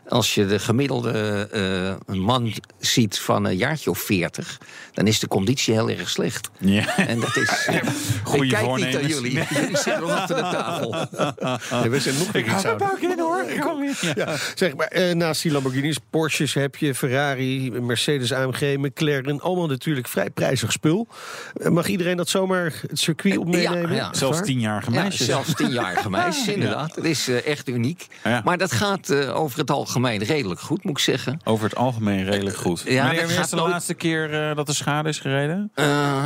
als 0.09 0.33
je 0.35 0.45
de 0.45 0.59
gemiddelde 0.59 1.47
eh, 2.07 2.15
man 2.15 2.53
ziet 2.79 3.19
van 3.19 3.45
een 3.45 3.57
jaartje 3.57 3.89
of 3.89 3.99
40, 3.99 4.57
dan 4.93 5.07
is 5.07 5.19
de 5.19 5.27
conditie 5.27 5.73
heel 5.73 5.89
erg 5.89 6.09
slecht. 6.09 6.49
Ja. 6.59 6.97
En 6.97 7.19
dat 7.19 7.35
is. 7.35 7.65
eh, 7.65 7.75
Goeie 8.23 8.43
ik 8.43 8.49
kijk 8.57 8.75
niet 8.75 8.91
naar 8.91 9.05
jullie. 9.05 9.31
Jullie 9.49 9.77
zitten 9.77 9.99
nog 9.99 10.11
achter 10.11 10.35
de 10.35 10.41
tafel. 10.41 10.91
nee, 11.81 11.89
we 11.89 11.99
zijn 11.99 12.17
nog 12.17 12.31
weer 12.31 12.45
iets 12.55 12.65
ouder. 12.65 12.89
in 13.11 13.19
hoor. 13.19 13.45
Kom 13.59 13.79
weer. 13.79 14.13
Ja, 14.15 14.35
zeg 14.55 14.75
maar, 14.75 14.87
eh, 14.87 15.13
naast 15.15 15.41
die 15.41 15.51
Lamborghinis, 15.51 15.97
Porsches 16.09 16.53
heb 16.53 16.75
je 16.75 16.95
Ferrari, 16.95 17.71
Mercedes 17.71 18.33
AMG, 18.33 18.77
McLaren. 18.77 19.41
Allemaal 19.41 19.67
natuurlijk 19.67 20.07
vrij 20.07 20.29
prijzig 20.29 20.71
spul. 20.71 21.07
Mag 21.69 21.87
iedereen 21.87 22.17
dat 22.17 22.29
zomaar 22.29 22.73
het 22.87 22.99
circuit 22.99 23.37
op 23.37 23.53
Ja, 23.53 23.69
meenemen? 23.71 23.95
ja. 23.95 24.13
Zelfs 24.13 24.41
tienjarige 24.41 24.91
Ja, 24.91 25.01
meisjes. 25.01 25.25
zelfs 25.27 25.53
tienjarige 25.53 26.09
meisjes, 26.09 26.47
inderdaad. 26.47 26.95
Dat 26.95 27.03
is 27.05 27.27
echt 27.27 27.69
uniek. 27.69 28.07
Ja. 28.23 28.41
Maar 28.43 28.57
dat 28.57 28.71
gaat 28.71 29.13
over 29.13 29.59
het 29.59 29.71
algemeen 29.71 29.95
redelijk 30.05 30.59
goed, 30.59 30.83
moet 30.83 30.97
ik 30.97 31.03
zeggen. 31.03 31.39
Over 31.43 31.63
het 31.69 31.75
algemeen 31.75 32.23
redelijk 32.25 32.57
goed. 32.57 32.81
Ja, 32.85 33.05
Wanneer 33.05 33.39
is 33.39 33.49
de 33.49 33.55
nooit- 33.55 33.71
laatste 33.71 33.93
keer 33.93 34.49
eh, 34.49 34.55
dat 34.55 34.65
de 34.65 34.73
schade 34.73 35.09
is 35.09 35.19
gereden? 35.19 35.71
Eh, 35.73 36.25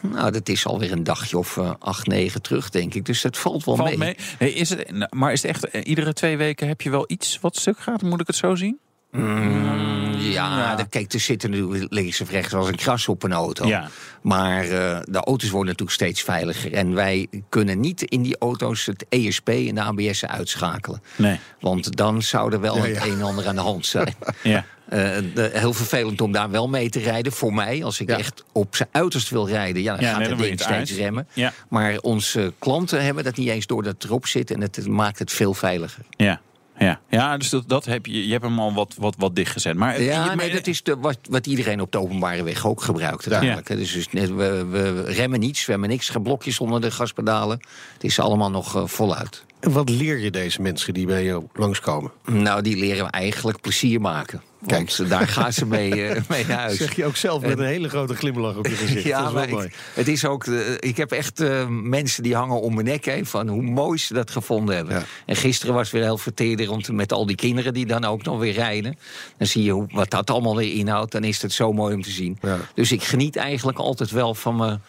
nou, 0.00 0.30
dat 0.30 0.48
is 0.48 0.66
alweer 0.66 0.92
een 0.92 1.04
dagje 1.04 1.38
of 1.38 1.56
eh, 1.56 1.70
acht, 1.78 2.06
negen 2.06 2.42
terug, 2.42 2.70
denk 2.70 2.94
ik. 2.94 3.04
Dus 3.06 3.20
dat 3.22 3.36
valt 3.38 3.64
wel 3.64 3.76
Valt 3.76 3.96
mee. 3.96 4.16
is 4.38 4.68
het, 4.70 4.90
nou, 4.90 5.16
maar 5.16 5.32
is 5.32 5.42
het 5.42 5.50
echt, 5.50 5.68
eh, 5.68 5.80
iedere 5.84 6.12
twee 6.12 6.36
weken 6.36 6.68
heb 6.68 6.80
je 6.80 6.90
wel 6.90 7.04
iets 7.06 7.38
wat 7.40 7.56
stuk 7.56 7.78
gaat? 7.78 8.02
Moet 8.02 8.20
ik 8.20 8.26
het 8.26 8.36
zo 8.36 8.54
zien? 8.54 8.78
Mm, 9.10 10.11
ja, 10.30 10.76
kijk, 10.90 11.12
er 11.12 11.20
zitten 11.20 11.50
nu 11.50 11.86
links 11.88 12.20
of 12.20 12.30
rechts 12.30 12.54
als 12.54 12.68
een 12.68 12.76
kras 12.76 13.08
op 13.08 13.22
een 13.22 13.32
auto. 13.32 13.66
Ja. 13.66 13.88
Maar 14.22 14.62
eh, 14.62 14.68
de 15.04 15.18
auto's 15.24 15.50
worden 15.50 15.66
natuurlijk 15.70 15.90
steeds 15.90 16.22
veiliger. 16.22 16.72
En 16.72 16.94
wij 16.94 17.26
kunnen 17.48 17.80
niet 17.80 18.02
in 18.02 18.22
die 18.22 18.38
auto's 18.38 18.86
het 18.86 19.04
ESP 19.08 19.48
en 19.48 19.74
de 19.74 19.80
ABS 19.80 20.24
uitschakelen. 20.24 21.02
Nee. 21.16 21.38
Want 21.60 21.96
dan 21.96 22.22
zou 22.22 22.52
er 22.52 22.60
wel 22.60 22.76
Ja, 22.76 22.82
het 22.82 22.94
ja. 22.96 23.04
een 23.04 23.12
en 23.18 23.22
ander 23.22 23.46
aan 23.48 23.54
de 23.54 23.60
hand 23.60 23.86
zijn. 23.86 24.14
Ja. 24.42 24.64
Eh, 24.88 24.98
de- 25.34 25.50
heel 25.52 25.72
vervelend 25.72 26.20
om 26.20 26.32
daar 26.32 26.50
wel 26.50 26.68
mee 26.68 26.88
te 26.90 26.98
rijden. 27.00 27.32
Voor 27.32 27.54
mij, 27.54 27.84
als 27.84 28.00
ik 28.00 28.08
Ja. 28.10 28.18
echt 28.18 28.44
op 28.52 28.76
zijn 28.76 28.88
uiterst 28.92 29.30
wil 29.30 29.48
rijden, 29.48 29.82
ja, 29.82 29.94
dan 29.94 30.04
Ja, 30.04 30.08
gaat 30.10 30.18
nee, 30.18 30.28
het 30.28 30.38
dan 30.38 30.46
ding 30.46 30.60
steeds 30.60 30.90
uit. 30.90 30.98
remmen. 31.00 31.26
Ja. 31.32 31.52
Maar 31.68 31.98
onze 31.98 32.52
klanten 32.58 33.04
hebben 33.04 33.24
dat 33.24 33.36
niet 33.36 33.48
eens 33.48 33.66
door 33.66 33.82
dat 33.82 34.04
erop 34.04 34.26
zit. 34.26 34.50
En 34.50 34.60
het 34.60 34.86
maakt 34.86 35.18
het 35.18 35.32
veel 35.32 35.54
veiliger. 35.54 36.02
Ja. 36.16 36.40
Ja, 36.82 37.00
ja 37.08 37.36
dus 37.36 37.48
dat, 37.48 37.68
dat 37.68 37.84
heb 37.84 38.06
je, 38.06 38.26
je 38.26 38.32
hebt 38.32 38.44
hem 38.44 38.58
al 38.58 38.72
wat, 38.74 38.94
wat, 38.98 39.14
wat 39.18 39.34
dichtgezet. 39.36 39.76
Maar, 39.76 40.02
Ja, 40.02 40.20
je- 40.20 40.26
maar- 40.26 40.36
nee, 40.36 40.52
dat 40.52 40.66
is 40.66 40.82
de, 40.82 40.96
wat, 40.96 41.18
wat 41.30 41.46
iedereen 41.46 41.80
op 41.80 41.92
de 41.92 41.98
openbare 41.98 42.42
weg 42.42 42.66
ook 42.66 42.82
gebruikt 42.82 43.24
hè. 43.68 43.76
Dus, 43.76 43.92
dus 43.92 44.28
we, 44.28 44.66
we 44.66 45.02
remmen 45.02 45.40
niets, 45.40 45.64
we 45.64 45.70
hebben 45.72 45.88
niks, 45.90 46.08
geen 46.08 46.22
blokjes 46.22 46.60
onder 46.60 46.80
de 46.80 46.90
gaspedalen. 46.90 47.60
Het 47.92 48.04
is 48.04 48.18
allemaal 48.18 48.50
nog 48.50 48.76
eh, 48.76 48.86
voluit. 48.86 49.44
En 49.62 49.72
wat 49.72 49.88
leer 49.88 50.18
je 50.18 50.30
deze 50.30 50.62
mensen 50.62 50.94
die 50.94 51.06
bij 51.06 51.24
jou 51.24 51.44
langskomen? 51.52 52.10
Nou, 52.24 52.62
die 52.62 52.76
leren 52.76 53.10
eigenlijk 53.10 53.60
plezier 53.60 54.00
maken. 54.00 54.42
Want 54.58 55.08
daar 55.08 55.28
gaan 55.28 55.52
ze 55.52 55.66
mee, 55.66 56.06
eh, 56.06 56.22
mee 56.28 56.46
naar 56.46 56.58
huis. 56.58 56.76
Zeg 56.76 56.96
je 56.96 57.04
ook 57.04 57.16
zelf 57.16 57.42
met 57.42 57.58
een 57.58 57.64
hele 57.64 57.88
grote 57.88 58.14
glimlach 58.14 58.56
op 58.56 58.66
je 58.66 58.74
gezicht. 58.74 59.04
Ja, 59.12 59.18
dat 59.18 59.26
is 59.26 59.32
wel 59.32 59.42
maar 59.42 59.50
mooi. 59.50 59.66
ik, 59.66 59.74
het 59.94 60.08
is 60.08 60.24
ook. 60.24 60.44
eh, 60.46 60.58
ik 60.78 60.96
heb 60.96 61.12
echt 61.12 61.40
eh, 61.40 61.66
mensen 61.68 62.22
die 62.22 62.34
hangen 62.34 62.60
om 62.60 62.74
mijn 62.74 62.86
nek 62.86 63.04
heen 63.04 63.26
van 63.26 63.48
hoe 63.48 63.62
mooi 63.62 63.98
ze 63.98 64.14
dat 64.14 64.30
gevonden 64.30 64.74
hebben. 64.76 64.94
Ja. 64.94 65.02
En 65.26 65.36
gisteren 65.36 65.74
was 65.74 65.90
weer 65.90 66.02
heel 66.02 66.18
vertederend 66.18 66.92
met 66.92 67.12
al 67.12 67.26
die 67.26 67.36
kinderen 67.36 67.74
die 67.74 67.86
dan 67.86 68.04
ook 68.04 68.22
nog 68.22 68.38
weer 68.38 68.52
rijden. 68.52 68.98
Dan 69.38 69.46
zie 69.46 69.62
je 69.62 69.70
hoe, 69.70 69.86
wat 69.92 70.10
dat 70.10 70.30
allemaal 70.30 70.56
weer 70.56 70.74
inhoudt. 70.74 71.12
Dan 71.12 71.24
is 71.24 71.42
het 71.42 71.52
zo 71.52 71.72
mooi 71.72 71.94
om 71.94 72.02
te 72.02 72.10
zien. 72.10 72.38
Ja. 72.40 72.58
Dus 72.74 72.92
ik 72.92 73.02
geniet 73.02 73.36
eigenlijk 73.36 73.78
altijd 73.78 74.10
wel 74.10 74.34
van 74.34 74.56
mijn. 74.56 74.82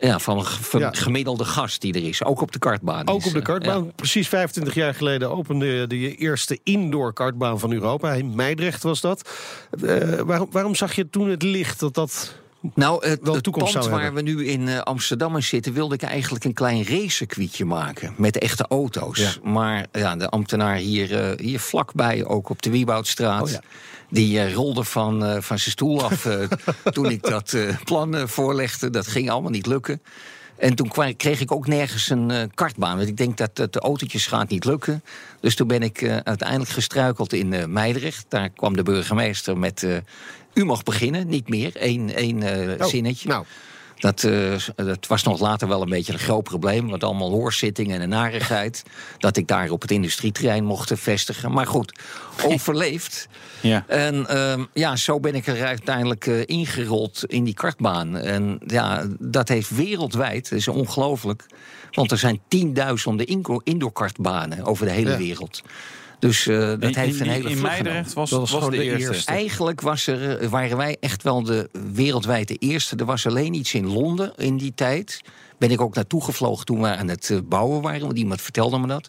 Ja, 0.00 0.18
van 0.18 0.38
een 0.72 0.80
Ja. 0.80 0.90
gemiddelde 0.92 1.44
gast 1.44 1.80
die 1.80 1.92
er 1.94 2.08
is. 2.08 2.24
Ook 2.24 2.40
op 2.40 2.52
de 2.52 2.58
kartbaan. 2.58 3.08
Ook 3.08 3.20
is, 3.20 3.26
op 3.26 3.32
de 3.32 3.38
eh, 3.38 3.44
kartbaan. 3.44 3.92
Precies 3.94 4.28
25 4.28 4.74
jaar 4.74 4.94
geleden 4.94 5.30
opende 5.30 5.86
de 5.86 6.16
eerste 6.16 6.58
indoor 6.62 7.12
kartbaan 7.12 7.58
van 7.58 7.72
Europa. 7.72 8.12
In 8.12 8.34
Meidrecht 8.34 8.82
was 8.82 9.00
dat. 9.00 9.30
Eh, 9.82 10.20
waarom, 10.20 10.48
waarom 10.50 10.74
zag 10.74 10.94
je 10.94 11.10
toen 11.10 11.28
het 11.28 11.42
licht 11.42 11.80
dat 11.80 11.94
dat... 11.94 12.34
Nou, 12.74 13.06
het, 13.06 13.20
wel 13.22 13.34
het 13.34 13.50
pand 13.50 13.86
waar 13.86 14.14
we 14.14 14.22
nu 14.22 14.46
in 14.46 14.68
eh, 14.68 14.78
Amsterdam 14.78 15.36
in 15.36 15.42
zitten... 15.42 15.72
wilde 15.72 15.94
ik 15.94 16.02
eigenlijk 16.02 16.44
een 16.44 16.52
klein 16.52 16.84
racecircuitje 16.84 17.64
maken. 17.64 18.14
Met 18.16 18.38
echte 18.38 18.66
auto's. 18.68 19.40
Maar 19.42 19.86
ja, 19.92 20.16
de 20.16 20.28
ambtenaar 20.28 20.76
hier, 20.76 21.20
eh, 21.20 21.38
hier 21.38 21.60
vlakbij, 21.60 22.24
ook 22.24 22.48
op 22.48 22.62
de 22.62 22.70
Wieboudstraat... 22.70 23.42
Oh 23.42 23.50
ja. 23.50 23.60
die 24.10 24.40
eh, 24.40 24.52
rolde 24.52 24.84
van, 24.84 25.20
van 25.42 25.58
zijn 25.58 25.70
stoel 25.70 26.02
af 26.02 26.28
toen 26.92 27.10
ik 27.10 27.22
dat 27.22 27.56
plan 27.84 28.28
voorlegde. 28.28 28.90
Dat 28.90 29.06
ging 29.06 29.30
allemaal 29.30 29.50
niet 29.50 29.66
lukken. 29.66 30.02
En 30.56 30.74
toen 30.74 30.90
kreeg 31.16 31.40
ik 31.40 31.52
ook 31.52 31.66
nergens 31.66 32.10
een 32.10 32.50
kartbaan. 32.54 32.96
Want 32.96 33.08
ik 33.08 33.16
denk 33.16 33.36
dat 33.36 33.56
de 33.56 33.80
autootjes 33.80 34.26
gaat 34.26 34.48
niet 34.48 34.64
lukken. 34.64 35.02
Dus 35.40 35.54
toen 35.54 35.66
ben 35.66 35.82
ik 35.82 36.20
uiteindelijk 36.24 36.70
gestruikeld 36.70 37.32
in 37.32 37.72
Meidrecht. 37.72 38.24
Daar 38.28 38.48
kwam 38.48 38.76
de 38.76 38.82
burgemeester 38.82 39.58
met... 39.58 39.86
u 40.54 40.64
mag 40.64 40.82
beginnen, 40.82 41.28
niet 41.28 41.48
meer. 41.48 41.70
Eén 41.74 42.14
één 42.14 42.42
eh, 42.42 42.80
Oh, 42.80 42.86
zinnetje. 42.86 43.28
Nou, 43.28 43.44
Dat, 43.98 44.24
eh, 44.24 44.54
dat 44.76 45.06
was 45.06 45.22
nog 45.22 45.40
later 45.40 45.68
wel 45.68 45.82
een 45.82 45.88
beetje 45.88 46.12
een 46.12 46.18
groot 46.18 46.42
probleem. 46.44 46.88
Want 46.88 47.04
allemaal 47.04 47.30
hoorzittingen 47.30 47.96
en 47.96 48.02
een 48.02 48.08
narigheid. 48.08 48.82
dat 49.18 49.36
ik 49.36 49.46
daar 49.46 49.70
op 49.70 49.82
het 49.82 49.90
industrieterrein 49.90 50.64
mocht 50.64 50.92
vestigen. 50.94 51.52
Maar 51.52 51.66
goed, 51.66 51.98
overleefd. 52.44 53.28
Ja. 53.62 53.84
En 53.86 54.26
ehm, 54.28 54.64
ja, 54.74 54.96
zo 54.96 55.20
ben 55.20 55.34
ik 55.34 55.46
er 55.46 55.64
uiteindelijk 55.64 56.26
eh, 56.26 56.42
ingerold 56.46 57.24
in 57.26 57.44
die 57.44 57.54
kartbaan. 57.54 58.16
En 58.16 58.60
ja, 58.66 59.06
dat 59.18 59.48
heeft 59.48 59.70
wereldwijd, 59.70 60.48
dat 60.50 60.58
is 60.58 60.68
ongelooflijk. 60.68 61.46
Want 61.90 62.10
er 62.10 62.18
zijn 62.18 62.40
tienduizenden 62.48 63.26
indoorkartbanen 63.64 64.64
over 64.64 64.86
de 64.86 64.92
hele 64.92 65.10
Ja. 65.10 65.16
wereld. 65.16 65.62
Dus 66.20 66.46
eh, 66.46 66.56
dat 66.58 66.82
In- 66.82 66.94
heeft 66.96 67.20
een 67.20 67.26
in, 67.26 67.32
hele 67.32 67.50
in 67.50 67.60
Meidrecht 67.60 68.12
was, 68.12 68.30
was, 68.30 68.50
de 68.50 68.70
de 68.70 68.82
eerste. 68.82 69.08
eerste. 69.12 69.30
Eigenlijk 69.30 69.80
was 69.80 70.06
er, 70.06 70.38
eh, 70.38 70.48
waren 70.48 70.76
wij 70.76 70.96
echt 71.00 71.22
wel 71.22 71.42
de 71.42 71.68
wereldwijd 71.92 72.48
de 72.48 72.56
eerste. 72.56 72.96
Er 72.96 73.04
was 73.04 73.26
alleen 73.26 73.54
iets 73.54 73.74
in 73.74 73.86
Londen 73.86 74.32
in 74.36 74.56
die 74.56 74.72
tijd. 74.74 75.20
Ben 75.58 75.70
ik 75.70 75.80
ook 75.80 75.94
naartoe 75.94 76.24
gevlogen 76.24 76.64
toen 76.66 76.80
we 76.80 76.86
aan 76.96 77.08
het 77.08 77.30
eh, 77.30 77.38
bouwen 77.44 77.82
waren. 77.82 78.00
Want 78.00 78.18
iemand 78.18 78.40
vertelde 78.40 78.78
me 78.78 78.86
dat. 78.86 79.08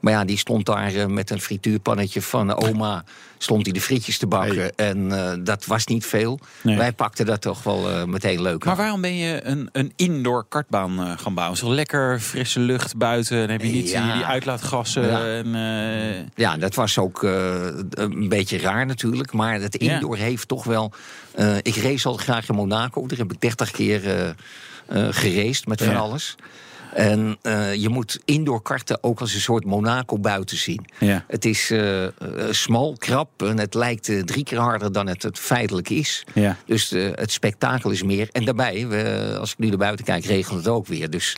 Maar 0.00 0.12
ja, 0.12 0.24
die 0.24 0.38
stond 0.38 0.66
daar 0.66 0.94
eh, 0.94 1.06
met 1.06 1.30
een 1.30 1.40
frituurpannetje 1.40 2.22
van 2.22 2.54
oma. 2.54 3.04
Stond 3.38 3.64
hij 3.64 3.72
de 3.72 3.80
frietjes 3.80 4.18
te 4.18 4.26
bakken. 4.26 4.76
En 4.76 5.12
eh, 5.12 5.32
dat 5.44 5.66
was 5.66 5.86
niet 5.86 6.06
veel. 6.06 6.38
Nee. 6.62 6.76
Wij 6.76 6.92
pakten 6.92 7.26
dat 7.26 7.40
toch 7.40 7.62
wel 7.62 7.90
eh, 7.90 8.04
meteen 8.04 8.42
leuk. 8.42 8.64
Maar 8.64 8.76
waarom 8.76 9.00
ben 9.00 9.16
je 9.16 9.40
een, 9.44 9.68
een 9.72 9.92
indoor 9.96 10.46
kartbaan 10.48 11.00
eh, 11.00 11.12
gaan 11.18 11.34
bouwen? 11.34 11.56
Zo 11.58 11.74
lekker 11.74 12.20
frisse 12.20 12.60
lucht 12.60 12.96
buiten. 12.96 13.38
Dan 13.40 13.48
heb 13.48 13.62
je 13.62 13.68
niet 13.72 13.90
Ja. 13.90 14.04
die, 14.04 14.12
die 14.12 14.24
uitlaatgassen. 14.24 15.06
Ja. 15.06 15.24
En, 15.36 15.54
eh, 15.54 16.26
Ja, 16.34 16.56
dat 16.56 16.74
was 16.74 16.98
ook 16.98 17.24
eh, 17.24 17.66
een 17.90 18.28
beetje 18.28 18.58
raar 18.58 18.86
natuurlijk. 18.86 19.32
Maar 19.32 19.60
het 19.60 19.76
Ja. 19.82 19.92
indoor 19.94 20.16
heeft 20.16 20.48
toch 20.48 20.64
wel... 20.64 20.92
eh, 21.34 21.56
ik 21.56 21.76
race 21.76 22.08
al 22.08 22.16
graag 22.16 22.48
in 22.48 22.54
Monaco. 22.54 23.06
Daar 23.06 23.18
heb 23.18 23.32
ik 23.32 23.40
30 23.40 23.70
keer 23.70 24.06
eh 24.08 24.28
eh 24.28 25.06
geraced 25.10 25.66
met 25.66 25.82
van 25.82 25.92
Ja. 25.92 25.98
alles. 25.98 26.34
En 26.94 27.38
eh, 27.42 27.74
je 27.74 27.88
moet 27.88 28.20
indoor 28.24 28.62
karten 28.62 29.02
ook 29.02 29.20
als 29.20 29.34
een 29.34 29.40
soort 29.40 29.64
Monaco 29.64 30.18
buiten 30.18 30.56
zien. 30.56 30.84
Ja. 30.98 31.24
Het 31.28 31.44
is 31.44 31.70
eh, 31.70 32.04
eh, 32.04 32.10
smal, 32.50 32.94
krap 32.98 33.42
en 33.42 33.58
het 33.58 33.74
lijkt 33.74 34.12
drie 34.24 34.44
keer 34.44 34.58
harder 34.58 34.92
dan 34.92 35.06
het, 35.06 35.22
het 35.22 35.38
feitelijk 35.38 35.90
is. 35.90 36.24
Ja. 36.34 36.56
Dus 36.66 36.92
eh, 36.92 37.08
het 37.14 37.32
spektakel 37.32 37.90
is 37.90 38.02
meer. 38.02 38.28
En 38.32 38.44
daarbij, 38.44 38.86
we, 38.88 39.36
als 39.40 39.52
ik 39.52 39.58
nu 39.58 39.68
naar 39.68 39.76
buiten 39.78 40.04
kijk, 40.04 40.24
regent 40.24 40.56
het 40.58 40.68
ook 40.68 40.86
weer. 40.86 41.10
Dus 41.10 41.36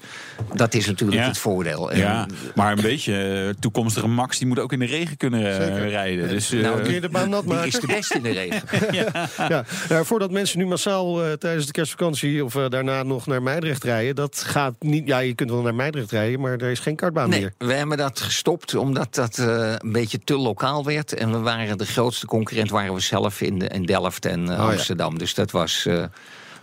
dat 0.54 0.74
is 0.74 0.86
natuurlijk 0.86 1.20
Ja. 1.20 1.26
het 1.28 1.38
voordeel. 1.38 1.90
En, 1.92 1.98
ja, 1.98 2.26
maar 2.54 2.72
een 2.72 2.82
beetje 2.82 3.54
toekomstige 3.60 4.06
Max 4.08 4.38
die 4.38 4.46
moet 4.46 4.58
ook 4.58 4.72
in 4.72 4.78
de 4.78 4.86
regen 4.86 5.16
kunnen 5.16 5.54
Zeker. 5.54 5.88
rijden. 5.88 6.28
Dus, 6.28 6.52
eh, 6.52 6.60
Nou, 6.60 6.82
kun 6.82 6.92
je 6.94 7.00
de 7.00 7.08
baan 7.08 7.28
nat 7.30 7.42
die 7.42 7.52
maken? 7.52 7.66
is 7.66 7.74
de 7.80 7.86
beste 7.86 8.14
in 8.16 8.22
de 8.22 8.30
regen. 8.30 8.60
Ja, 9.48 9.64
nou, 9.88 10.04
voordat 10.04 10.30
mensen 10.30 10.58
nu 10.58 10.66
massaal 10.66 11.24
eh, 11.24 11.32
tijdens 11.32 11.66
de 11.66 11.72
kerstvakantie 11.72 12.44
of 12.44 12.52
daarna 12.52 13.02
nog 13.02 13.26
naar 13.26 13.42
Meidrecht 13.42 13.84
rijden, 13.84 14.14
dat 14.14 14.42
gaat 14.46 14.74
niet. 14.78 15.06
Ja, 15.06 15.18
je 15.18 15.34
kunt 15.46 15.54
wel 15.54 15.62
naar 15.64 15.74
Meidrecht 15.74 16.10
rijden, 16.10 16.40
maar 16.40 16.52
er 16.52 16.70
is 16.70 16.78
geen 16.78 16.96
kartbaan 16.96 17.28
Nee, 17.28 17.40
meer. 17.40 17.52
we 17.58 17.72
hebben 17.74 17.96
dat 17.96 18.20
gestopt 18.20 18.74
omdat 18.74 19.14
dat 19.14 19.38
eh, 19.38 19.72
een 19.78 19.92
beetje 19.92 20.18
te 20.24 20.36
lokaal 20.36 20.84
werd. 20.84 21.12
En 21.14 21.32
we 21.32 21.38
waren 21.38 21.78
de 21.78 21.86
grootste 21.86 22.26
concurrent 22.26 22.70
waren 22.70 22.94
we 22.94 23.00
zelf 23.00 23.40
in, 23.40 23.58
de- 23.58 23.68
in 23.68 23.82
Delft 23.86 24.24
en 24.26 24.40
eh, 24.48 24.50
Oh, 24.52 24.56
ja. 24.66 24.70
Amsterdam. 24.72 25.18
Dus 25.18 25.34
dat 25.34 25.50
was 25.50 25.86
eh, 25.86 26.04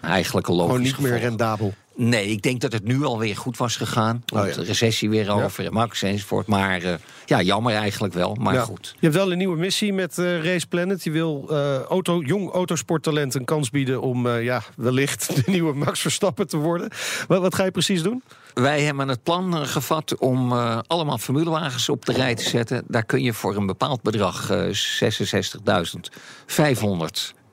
eigenlijk 0.02 0.48
een 0.48 0.54
logisch 0.56 0.70
Gewoon 0.72 0.84
niet 0.84 1.00
meer 1.00 1.20
rendabel. 1.20 1.74
Nee, 1.96 2.26
ik 2.28 2.42
denk 2.42 2.62
dat 2.62 2.72
het 2.74 2.84
nu 2.84 3.04
alweer 3.04 3.38
goed 3.38 3.58
was 3.58 3.76
gegaan. 3.76 4.24
Want 4.26 4.44
Oh, 4.48 4.50
ja. 4.54 4.60
de 4.62 4.68
recessie 4.68 5.10
weer 5.10 5.32
over 5.32 5.66
en 5.66 5.74
Max 5.74 6.02
enzovoort. 6.02 6.48
Maar 6.48 6.82
ja, 7.26 7.42
jammer 7.42 7.74
eigenlijk 7.76 8.14
wel. 8.14 8.36
Maar 8.40 8.54
Ja. 8.54 8.62
goed. 8.62 8.92
Je 8.94 9.06
hebt 9.06 9.16
wel 9.16 9.32
een 9.32 9.38
nieuwe 9.38 9.58
missie 9.58 9.94
met 9.94 10.18
Race 10.18 10.68
Planet. 10.68 11.04
Je 11.04 11.12
wil 11.12 11.50
auto, 11.90 12.22
jong 12.22 12.52
autosporttalent 12.52 13.36
een 13.36 13.46
kans 13.46 13.70
bieden 13.70 14.02
om 14.02 14.28
ja, 14.30 14.62
wellicht 14.76 15.36
de 15.46 15.52
nieuwe 15.52 15.74
Max 15.74 16.00
Verstappen 16.00 16.48
te 16.48 16.58
worden. 16.58 16.90
Wat, 17.28 17.42
wat 17.42 17.56
ga 17.56 17.64
je 17.64 17.72
precies 17.72 18.02
doen? 18.04 18.24
Wij 18.60 18.82
hebben 18.82 19.08
het 19.08 19.24
plan 19.24 19.56
eh, 19.56 19.68
gevat 19.68 20.18
om 20.18 20.52
eh, 20.52 20.80
allemaal 20.88 21.18
formulewagens 21.18 21.90
op 21.90 22.06
de 22.06 22.14
rij 22.14 22.36
te 22.36 22.50
zetten. 22.50 22.84
Daar 22.88 23.06
kun 23.06 23.24
je 23.24 23.34
voor 23.34 23.56
een 23.56 23.66
bepaald 23.66 24.02
bedrag, 24.02 24.50
eh 24.50 24.68
66.500 24.68 24.74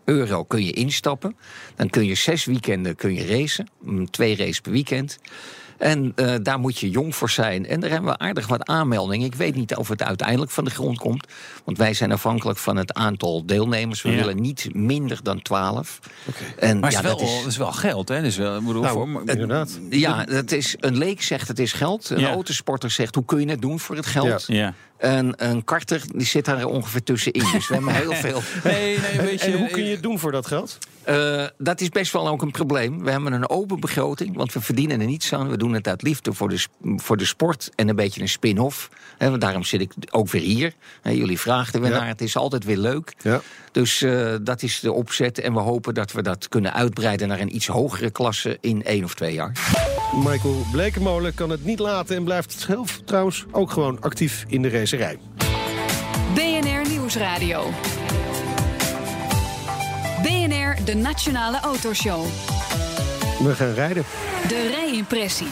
euro, 0.04 0.44
kun 0.44 0.64
je 0.64 0.72
instappen. 0.72 1.36
Dan 1.76 1.90
kun 1.90 2.04
je 2.04 2.14
zes 2.14 2.44
weekenden 2.44 2.96
kun 2.96 3.14
je 3.14 3.26
racen. 3.26 3.68
Mm, 3.80 4.10
Twee 4.10 4.36
races 4.36 4.60
per 4.60 4.72
weekend. 4.72 5.18
En 5.78 6.12
eh, 6.14 6.34
daar 6.42 6.58
moet 6.58 6.78
je 6.78 6.90
jong 6.90 7.16
voor 7.16 7.30
zijn. 7.30 7.66
En 7.66 7.80
daar 7.80 7.90
hebben 7.90 8.10
we 8.10 8.18
aardig 8.18 8.46
wat 8.46 8.66
aanmeldingen. 8.68 9.26
Ik 9.26 9.34
weet 9.34 9.54
niet 9.54 9.76
of 9.76 9.88
het 9.88 10.02
uiteindelijk 10.02 10.50
van 10.50 10.64
de 10.64 10.70
grond 10.70 10.98
komt. 10.98 11.26
Want 11.64 11.78
wij 11.78 11.94
zijn 11.94 12.12
afhankelijk 12.12 12.58
van 12.58 12.76
het 12.76 12.92
aantal 12.94 13.46
deelnemers. 13.46 14.02
We 14.02 14.10
Ja. 14.10 14.16
willen 14.16 14.40
niet 14.40 14.74
minder 14.74 15.18
dan 15.22 15.42
12. 15.42 15.98
En 16.58 16.78
maar 16.78 16.90
ja, 16.90 16.96
het, 16.96 17.04
is 17.06 17.10
wel, 17.10 17.18
dat 17.18 17.28
is, 17.28 17.36
het 17.36 17.46
is 17.46 17.56
wel 17.56 17.72
geld, 17.72 18.08
hè? 18.08 18.22
Dus 18.22 18.36
wel, 18.36 18.62
bedoel, 18.62 18.82
Nou, 18.82 18.94
voor, 18.94 19.08
maar- 19.08 19.22
inderdaad. 19.26 19.78
ja, 19.90 20.24
dat 20.24 20.52
is, 20.52 20.76
een 20.80 20.96
leek 20.98 21.22
zegt 21.22 21.48
het 21.48 21.58
is 21.58 21.72
geld. 21.72 22.10
Een 22.10 22.20
Ja. 22.20 22.30
autosporter 22.30 22.90
zegt 22.90 23.14
hoe 23.14 23.24
kun 23.24 23.40
je 23.40 23.46
het 23.50 23.60
doen 23.62 23.80
voor 23.80 23.96
het 23.96 24.06
geld. 24.06 24.44
ja. 24.46 24.74
En 24.96 25.32
een 25.36 25.64
karter 25.64 26.02
die 26.14 26.26
zit 26.26 26.44
daar 26.44 26.64
ongeveer 26.64 27.02
tussenin. 27.02 27.46
Dus 27.52 27.68
we 27.68 27.74
hebben 27.74 27.94
heel 27.94 28.12
veel. 28.26 28.42
Nee, 28.64 28.98
nee, 28.98 29.20
weet 29.26 29.40
je, 29.40 29.46
en 29.52 29.58
hoe 29.58 29.68
kun 29.68 29.84
je 29.84 29.90
het 29.90 30.02
doen 30.02 30.18
voor 30.18 30.32
dat 30.32 30.46
geld? 30.46 30.78
Eh, 31.06 31.44
dat 31.58 31.80
is 31.80 31.88
best 31.88 32.12
wel 32.12 32.28
ook 32.28 32.42
een 32.42 32.50
probleem. 32.50 33.04
We 33.04 33.10
hebben 33.10 33.32
een 33.32 33.48
open 33.48 33.80
begroting, 33.80 34.36
want 34.36 34.52
we 34.52 34.60
verdienen 34.60 35.00
er 35.00 35.06
niets 35.06 35.32
aan. 35.32 35.48
We 35.48 35.56
doen 35.56 35.72
het 35.72 35.88
uit 35.88 36.02
liefde 36.02 36.32
voor 36.32 36.48
de, 36.48 36.64
voor 36.96 37.16
de 37.16 37.24
sport 37.24 37.70
en 37.74 37.88
een 37.88 37.96
beetje 37.96 38.20
een 38.20 38.28
spin-off. 38.28 38.88
Hè, 39.18 39.28
want 39.28 39.40
daarom 39.40 39.62
zit 39.64 39.80
ik 39.80 39.92
ook 40.10 40.28
weer 40.30 40.42
hier. 40.42 40.72
Hè, 41.02 41.10
jullie 41.10 41.40
vragen 41.40 41.74
er 41.74 41.80
weer 41.80 41.90
Ja. 41.90 41.98
naar. 41.98 42.08
Het 42.08 42.20
is 42.20 42.36
altijd 42.36 42.64
weer 42.64 42.76
leuk. 42.76 43.14
Ja. 43.22 43.40
Dus 43.72 44.02
eh, 44.02 44.34
dat 44.42 44.62
is 44.62 44.80
de 44.80 44.92
opzet. 44.92 45.38
En 45.38 45.52
we 45.54 45.60
hopen 45.60 45.94
dat 45.94 46.12
we 46.12 46.22
dat 46.22 46.48
kunnen 46.48 46.72
uitbreiden 46.74 47.28
naar 47.28 47.40
een 47.40 47.54
iets 47.54 47.66
hogere 47.66 48.10
klasse 48.10 48.58
in 48.60 48.84
één 48.84 49.04
of 49.04 49.14
twee 49.14 49.34
jaar. 49.34 49.52
Michael 50.24 50.66
Blekemolen 50.72 51.34
kan 51.34 51.50
het 51.50 51.64
niet 51.64 51.78
laten 51.78 52.16
en 52.16 52.24
blijft 52.24 52.60
zelf 52.60 53.00
trouwens 53.04 53.44
ook 53.50 53.70
gewoon 53.70 54.00
actief 54.00 54.44
in 54.48 54.62
de 54.62 54.68
racerij. 54.68 55.18
BNR 56.34 56.88
Nieuwsradio. 56.88 57.70
De 60.84 60.94
Nationale 60.94 61.60
Autoshow. 61.60 62.24
We 63.38 63.54
gaan 63.54 63.72
rijden. 63.72 64.04
De 64.48 64.66
rijimpressie. 64.74 65.46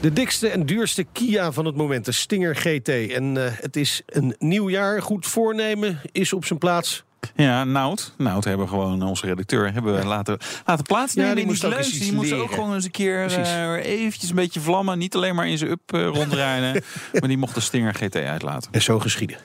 De 0.00 0.12
dikste 0.12 0.48
en 0.48 0.66
duurste 0.66 1.06
Kia 1.12 1.52
van 1.52 1.64
het 1.64 1.76
moment, 1.76 2.04
de 2.04 2.12
Stinger 2.12 2.56
GT. 2.56 2.88
En 2.88 3.46
eh, 3.46 3.52
het 3.60 3.76
is 3.76 4.02
een 4.06 4.34
nieuw 4.38 4.70
jaar. 4.70 5.02
Goed 5.02 5.26
voornemen 5.26 6.00
is 6.12 6.32
op 6.32 6.44
zijn 6.44 6.58
plaats. 6.58 7.04
Ja, 7.36 7.64
Nout. 7.64 8.14
Nout 8.18 8.44
hebben 8.44 8.66
we 8.66 8.72
gewoon, 8.72 9.02
onze 9.02 9.26
redacteur, 9.26 9.72
hebben 9.72 9.96
we 9.96 10.04
laten, 10.04 10.38
laten 10.64 10.84
plaatsnemen. 10.84 11.30
Ja, 11.30 11.34
die 11.34 11.44
in 11.44 11.50
moest 11.50 11.64
ook 11.64 11.82
Die 11.82 12.12
moest 12.12 12.32
ook 12.32 12.52
gewoon 12.52 12.74
eens 12.74 12.84
een 12.84 12.90
keer 12.90 13.26
eh, 13.26 13.84
eventjes 13.84 14.30
een 14.30 14.36
beetje 14.36 14.60
vlammen. 14.60 14.98
Niet 14.98 15.14
alleen 15.14 15.34
maar 15.34 15.48
in 15.48 15.58
zijn 15.58 15.70
up 15.70 15.92
eh, 15.92 16.06
rondrijden. 16.06 16.82
maar 17.12 17.28
die 17.28 17.38
mocht 17.38 17.54
de 17.54 17.60
Stinger 17.60 17.94
GT 17.94 18.16
uitlaten. 18.16 18.72
En 18.72 18.82
zo 18.82 18.98
geschieden. 18.98 19.36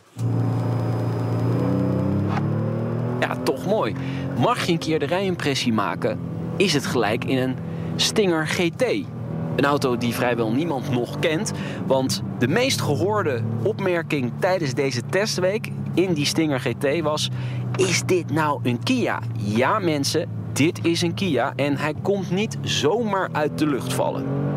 Ja, 3.22 3.36
toch 3.43 3.65
mooi. 3.65 3.95
Mag 4.38 4.65
je 4.65 4.72
een 4.72 4.78
keer 4.78 4.99
de 4.99 5.05
rijimpressie 5.05 5.74
maken, 5.74 6.19
is 6.57 6.74
het 6.74 6.86
gelijk 6.86 7.26
in 7.26 7.38
een 7.38 7.55
Stinger 7.95 8.47
GT. 8.47 8.84
Een 9.55 9.65
auto 9.65 9.97
die 9.97 10.13
vrijwel 10.13 10.51
niemand 10.51 10.91
nog 10.91 11.19
kent. 11.19 11.51
Want 11.86 12.24
de 12.39 12.47
meest 12.47 12.82
gehoorde 12.82 13.41
opmerking 13.63 14.32
tijdens 14.39 14.74
deze 14.74 15.01
testweek 15.09 15.72
in 15.93 16.13
die 16.13 16.26
Stinger 16.26 16.59
GT 16.59 17.01
was... 17.01 17.30
Is 17.76 18.03
dit 18.05 18.32
nou 18.32 18.59
een 18.63 18.84
Kia? 18.84 19.19
Ja 19.38 19.80
mensen, 19.80 20.30
dit 20.53 20.86
is 20.86 21.01
een 21.01 21.13
Kia 21.13 21.53
en 21.55 21.78
hij 21.78 21.93
komt 22.01 22.32
niet 22.32 22.57
zomaar 22.61 23.30
uit 23.32 23.57
de 23.57 23.67
lucht 23.67 23.93
vallen. 23.93 24.51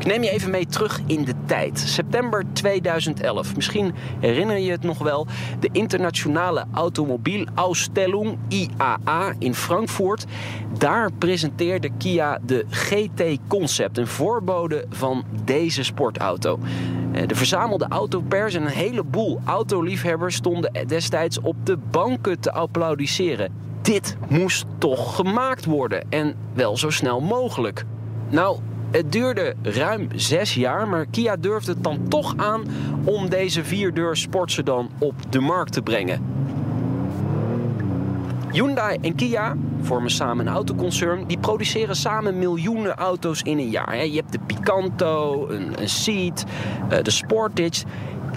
Ik 0.00 0.06
neem 0.06 0.22
je 0.22 0.30
even 0.30 0.50
mee 0.50 0.66
terug 0.66 1.00
in 1.06 1.24
de 1.24 1.34
tijd. 1.46 1.78
September 1.78 2.44
2011. 2.52 3.56
Misschien 3.56 3.94
herinner 4.20 4.58
je 4.58 4.70
het 4.70 4.82
nog 4.82 4.98
wel. 4.98 5.26
De 5.58 5.68
Internationale 5.72 6.64
Automobielausstellung 6.72 8.38
IAA 8.48 9.34
in 9.38 9.54
Frankfurt. 9.54 10.24
Daar 10.78 11.12
presenteerde 11.12 11.90
Kia 11.98 12.38
de 12.46 12.64
GT 12.70 13.38
Concept, 13.48 13.98
een 13.98 14.06
voorbode 14.06 14.84
van 14.88 15.24
deze 15.44 15.82
sportauto. 15.82 16.58
Eh, 17.12 17.26
De 17.26 17.34
verzamelde 17.34 17.86
autopers 17.88 18.54
en 18.54 18.62
een 18.62 18.68
heleboel 18.68 19.40
autoliefhebbers 19.44 20.34
stonden 20.34 20.86
destijds 20.86 21.40
op 21.40 21.56
de 21.64 21.76
banken 21.76 22.40
te 22.40 22.52
applaudisseren. 22.52 23.52
Dit 23.82 24.16
moest 24.28 24.66
toch 24.78 25.16
gemaakt 25.16 25.64
worden 25.64 26.04
en 26.08 26.34
wel 26.54 26.76
zo 26.76 26.90
snel 26.90 27.20
mogelijk. 27.20 27.84
Nou, 28.30 28.58
het 28.90 29.12
duurde 29.12 29.54
ruim 29.62 30.08
zes 30.14 30.54
jaar, 30.54 30.88
maar 30.88 31.06
Kia 31.06 31.36
durfde 31.36 31.72
het 31.72 31.84
dan 31.84 32.08
toch 32.08 32.34
aan 32.36 32.64
om 33.04 33.28
deze 33.28 33.64
vierdeur 33.64 34.16
sportsedan 34.16 34.90
op 34.98 35.14
de 35.30 35.40
markt 35.40 35.72
te 35.72 35.82
brengen. 35.82 36.22
Hyundai 38.50 38.98
en 39.00 39.14
Kia 39.14 39.56
vormen 39.82 40.10
samen 40.10 40.46
een 40.46 40.52
autoconcern. 40.52 41.26
Die 41.26 41.38
produceren 41.38 41.96
samen 41.96 42.38
miljoenen 42.38 42.94
auto's 42.94 43.42
in 43.42 43.58
een 43.58 43.70
jaar. 43.70 44.06
Je 44.06 44.16
hebt 44.16 44.32
de 44.32 44.38
Picanto, 44.46 45.48
een, 45.48 45.80
een 45.80 45.88
Ceed, 45.88 46.44
eh, 46.88 47.02
de 47.02 47.10
Sportage. 47.10 47.84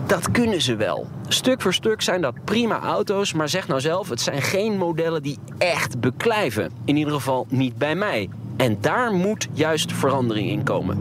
Dat 0.07 0.31
kunnen 0.31 0.61
ze 0.61 0.75
wel. 0.75 1.07
Stuk 1.27 1.61
voor 1.61 1.73
stuk 1.73 2.01
zijn 2.01 2.21
dat 2.21 2.43
prima 2.43 2.79
auto's, 2.79 3.33
maar 3.33 3.49
zeg 3.49 3.67
nou 3.67 3.81
zelf, 3.81 4.09
het 4.09 4.21
zijn 4.21 4.41
geen 4.41 4.77
modellen 4.77 5.23
die 5.23 5.37
echt 5.57 5.99
beklijven. 5.99 6.71
In 6.85 6.95
ieder 6.95 7.13
geval 7.13 7.45
niet 7.49 7.77
bij 7.77 7.95
mij. 7.95 8.29
En 8.55 8.77
daar 8.81 9.11
moet 9.11 9.47
juist 9.53 9.91
verandering 9.91 10.49
in 10.49 10.63
komen. 10.63 10.97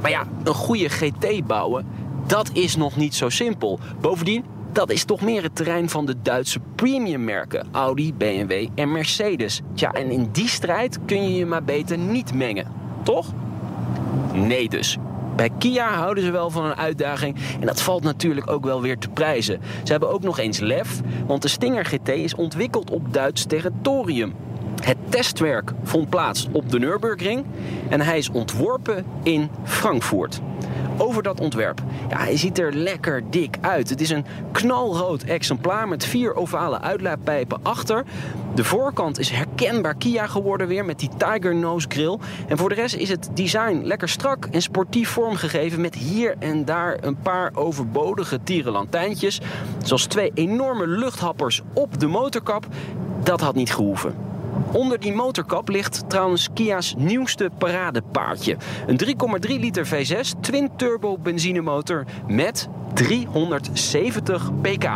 Maar 0.00 0.10
ja, 0.10 0.24
een 0.44 0.54
goede 0.54 0.88
GT 0.88 1.46
bouwen, 1.46 1.86
dat 2.26 2.50
is 2.52 2.76
nog 2.76 2.96
niet 2.96 3.14
zo 3.14 3.28
simpel. 3.28 3.78
Bovendien, 4.00 4.44
dat 4.72 4.90
is 4.90 5.04
toch 5.04 5.20
meer 5.20 5.42
het 5.42 5.56
terrein 5.56 5.88
van 5.88 6.06
de 6.06 6.14
Duitse 6.22 6.60
premiummerken. 6.74 7.66
Audi, 7.72 8.14
BMW 8.14 8.66
en 8.74 8.92
Mercedes. 8.92 9.60
Tja, 9.74 9.92
en 9.92 10.10
in 10.10 10.28
die 10.32 10.48
strijd 10.48 10.98
kun 11.06 11.22
je 11.22 11.34
je 11.34 11.46
maar 11.46 11.64
beter 11.64 11.98
niet 11.98 12.34
mengen. 12.34 12.66
Toch? 13.02 13.32
Nee 14.32 14.68
dus. 14.68 14.98
Bij 15.36 15.50
Kia 15.58 15.88
houden 15.88 16.24
ze 16.24 16.30
wel 16.30 16.50
van 16.50 16.64
een 16.64 16.76
uitdaging 16.76 17.36
en 17.60 17.66
dat 17.66 17.82
valt 17.82 18.02
natuurlijk 18.02 18.50
ook 18.50 18.64
wel 18.64 18.82
weer 18.82 18.98
te 18.98 19.08
prijzen. 19.08 19.60
Ze 19.82 19.90
hebben 19.90 20.10
ook 20.10 20.22
nog 20.22 20.38
eens 20.38 20.58
lef, 20.58 21.00
want 21.26 21.42
de 21.42 21.48
Stinger 21.48 21.84
GT 21.84 22.08
is 22.08 22.34
ontwikkeld 22.34 22.90
op 22.90 23.12
Duits 23.12 23.44
territorium. 23.44 24.34
Het 24.84 24.96
testwerk 25.08 25.72
vond 25.82 26.08
plaats 26.08 26.48
op 26.52 26.70
de 26.70 26.78
Nürburgring 26.78 27.44
en 27.88 28.00
hij 28.00 28.18
is 28.18 28.30
ontworpen 28.30 29.04
in 29.22 29.50
Frankfurt. 29.64 30.40
Over 30.98 31.22
dat 31.22 31.40
ontwerp. 31.40 31.82
Ja, 32.08 32.16
hij 32.18 32.36
ziet 32.36 32.58
er 32.58 32.74
lekker 32.74 33.30
dik 33.30 33.56
uit. 33.60 33.90
Het 33.90 34.00
is 34.00 34.10
een 34.10 34.24
knalrood 34.52 35.22
exemplaar 35.22 35.88
met 35.88 36.04
vier 36.04 36.34
ovale 36.34 36.80
uitlaatpijpen 36.80 37.58
achter. 37.62 38.04
De 38.54 38.64
voorkant 38.64 39.18
is 39.18 39.30
herkenbaar 39.30 39.94
Kia 39.94 40.26
geworden 40.26 40.66
weer 40.66 40.84
met 40.84 40.98
die 40.98 41.10
Tiger 41.16 41.54
Nose 41.54 41.86
grill. 41.88 42.18
En 42.48 42.58
voor 42.58 42.68
de 42.68 42.74
rest 42.74 42.94
is 42.94 43.08
het 43.08 43.28
design 43.34 43.80
lekker 43.82 44.08
strak 44.08 44.48
en 44.50 44.62
sportief 44.62 45.08
vormgegeven 45.08 45.80
met 45.80 45.94
hier 45.94 46.34
en 46.38 46.64
daar 46.64 46.98
een 47.00 47.16
paar 47.16 47.50
overbodige 47.54 48.40
tierenlantijntjes. 48.42 49.40
Zoals 49.84 50.06
twee 50.06 50.30
enorme 50.34 50.86
luchthappers 50.86 51.62
op 51.72 52.00
de 52.00 52.06
motorkap. 52.06 52.66
Dat 53.22 53.40
had 53.40 53.54
niet 53.54 53.74
gehoeven. 53.74 54.33
Onder 54.72 55.00
die 55.00 55.12
motorkap 55.12 55.68
ligt 55.68 56.04
trouwens 56.08 56.48
Kia's 56.54 56.94
nieuwste 56.98 57.50
paradepaardje. 57.58 58.56
Een 58.86 59.00
3,3 59.46 59.60
liter 59.60 59.86
V6 59.86 60.40
twin-turbo 60.40 61.18
benzinemotor 61.18 62.04
met 62.26 62.68
370 62.94 64.50
pk. 64.60 64.88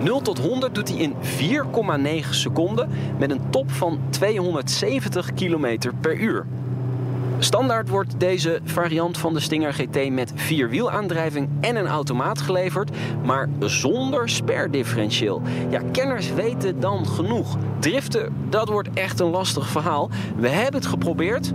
0 0.00 0.20
tot 0.22 0.38
100 0.38 0.74
doet 0.74 0.88
hij 0.88 0.98
in 0.98 1.14
4,9 2.22 2.28
seconden 2.30 2.90
met 3.18 3.30
een 3.30 3.50
top 3.50 3.70
van 3.70 4.00
270 4.10 5.34
km 5.34 5.78
per 6.00 6.16
uur. 6.20 6.46
Standaard 7.38 7.88
wordt 7.88 8.20
deze 8.20 8.60
variant 8.64 9.18
van 9.18 9.34
de 9.34 9.40
Stinger 9.40 9.72
GT 9.72 10.10
met 10.10 10.32
vierwielaandrijving 10.34 11.48
en 11.60 11.76
een 11.76 11.86
automaat 11.86 12.40
geleverd, 12.40 12.90
maar 13.24 13.48
zonder 13.58 14.28
sperdifferentieel. 14.28 15.42
Ja, 15.70 15.80
kenners 15.92 16.32
weten 16.32 16.80
dan 16.80 17.06
genoeg. 17.06 17.56
Driften, 17.78 18.32
dat 18.48 18.68
wordt 18.68 18.88
echt 18.94 19.20
een 19.20 19.30
lastig 19.30 19.68
verhaal. 19.68 20.10
We 20.36 20.48
hebben 20.48 20.80
het 20.80 20.86
geprobeerd, 20.86 21.52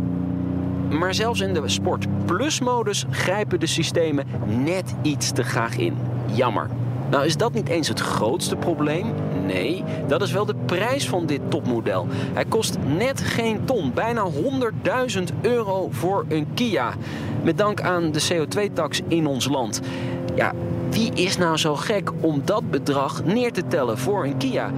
maar 0.89 1.13
zelfs 1.13 1.39
in 1.39 1.53
de 1.53 1.69
Sport 1.69 2.25
Plus 2.25 2.59
modus 2.59 3.05
grijpen 3.09 3.59
de 3.59 3.67
systemen 3.67 4.25
net 4.45 4.95
iets 5.01 5.31
te 5.31 5.43
graag 5.43 5.77
in. 5.77 5.97
Jammer. 6.25 6.69
Nou 7.09 7.25
is 7.25 7.37
dat 7.37 7.53
niet 7.53 7.69
eens 7.69 7.87
het 7.87 7.99
grootste 7.99 8.55
probleem. 8.55 9.13
Nee, 9.45 9.83
dat 10.07 10.21
is 10.21 10.31
wel 10.31 10.45
de 10.45 10.55
prijs 10.65 11.09
van 11.09 11.25
dit 11.25 11.41
topmodel. 11.49 12.07
Hij 12.33 12.45
kost 12.45 12.77
net 12.97 13.21
geen 13.21 13.65
ton, 13.65 13.91
bijna 13.93 14.25
100.000 15.17 15.23
euro 15.41 15.87
voor 15.91 16.25
een 16.27 16.47
Kia. 16.53 16.93
Met 17.43 17.57
dank 17.57 17.81
aan 17.81 18.11
de 18.11 18.27
CO2-tax 18.33 19.01
in 19.07 19.27
ons 19.27 19.47
land. 19.47 19.81
Ja, 20.35 20.53
wie 20.89 21.13
is 21.13 21.37
nou 21.37 21.57
zo 21.57 21.75
gek 21.75 22.11
om 22.19 22.41
dat 22.45 22.71
bedrag 22.71 23.23
neer 23.23 23.51
te 23.51 23.67
tellen 23.67 23.97
voor 23.97 24.25
een 24.25 24.37
Kia? 24.37 24.71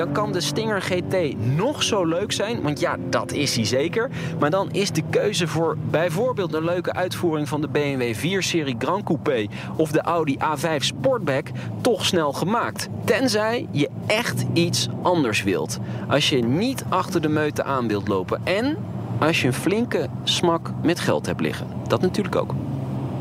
Dan 0.00 0.12
kan 0.12 0.32
de 0.32 0.40
Stinger 0.40 0.82
GT 0.82 1.36
nog 1.56 1.82
zo 1.82 2.04
leuk 2.04 2.32
zijn, 2.32 2.62
want 2.62 2.80
ja, 2.80 2.96
dat 3.10 3.32
is 3.32 3.56
hij 3.56 3.64
zeker. 3.64 4.10
Maar 4.38 4.50
dan 4.50 4.70
is 4.72 4.90
de 4.90 5.02
keuze 5.10 5.46
voor 5.46 5.76
bijvoorbeeld 5.90 6.54
een 6.54 6.64
leuke 6.64 6.92
uitvoering 6.92 7.48
van 7.48 7.60
de 7.60 7.68
BMW 7.68 8.14
4-serie 8.14 8.74
Grand 8.78 9.04
Coupé 9.04 9.46
of 9.76 9.90
de 9.90 10.00
Audi 10.00 10.36
A5 10.36 10.76
Sportback 10.76 11.46
toch 11.80 12.06
snel 12.06 12.32
gemaakt. 12.32 12.88
Tenzij 13.04 13.66
je 13.70 13.88
echt 14.06 14.44
iets 14.52 14.88
anders 15.02 15.42
wilt. 15.42 15.78
Als 16.08 16.28
je 16.28 16.44
niet 16.44 16.84
achter 16.88 17.20
de 17.20 17.28
meute 17.28 17.64
aan 17.64 17.88
wilt 17.88 18.08
lopen 18.08 18.40
en 18.44 18.76
als 19.18 19.40
je 19.40 19.46
een 19.46 19.52
flinke 19.52 20.08
smak 20.24 20.70
met 20.82 21.00
geld 21.00 21.26
hebt 21.26 21.40
liggen. 21.40 21.66
Dat 21.88 22.00
natuurlijk 22.00 22.36
ook. 22.36 22.54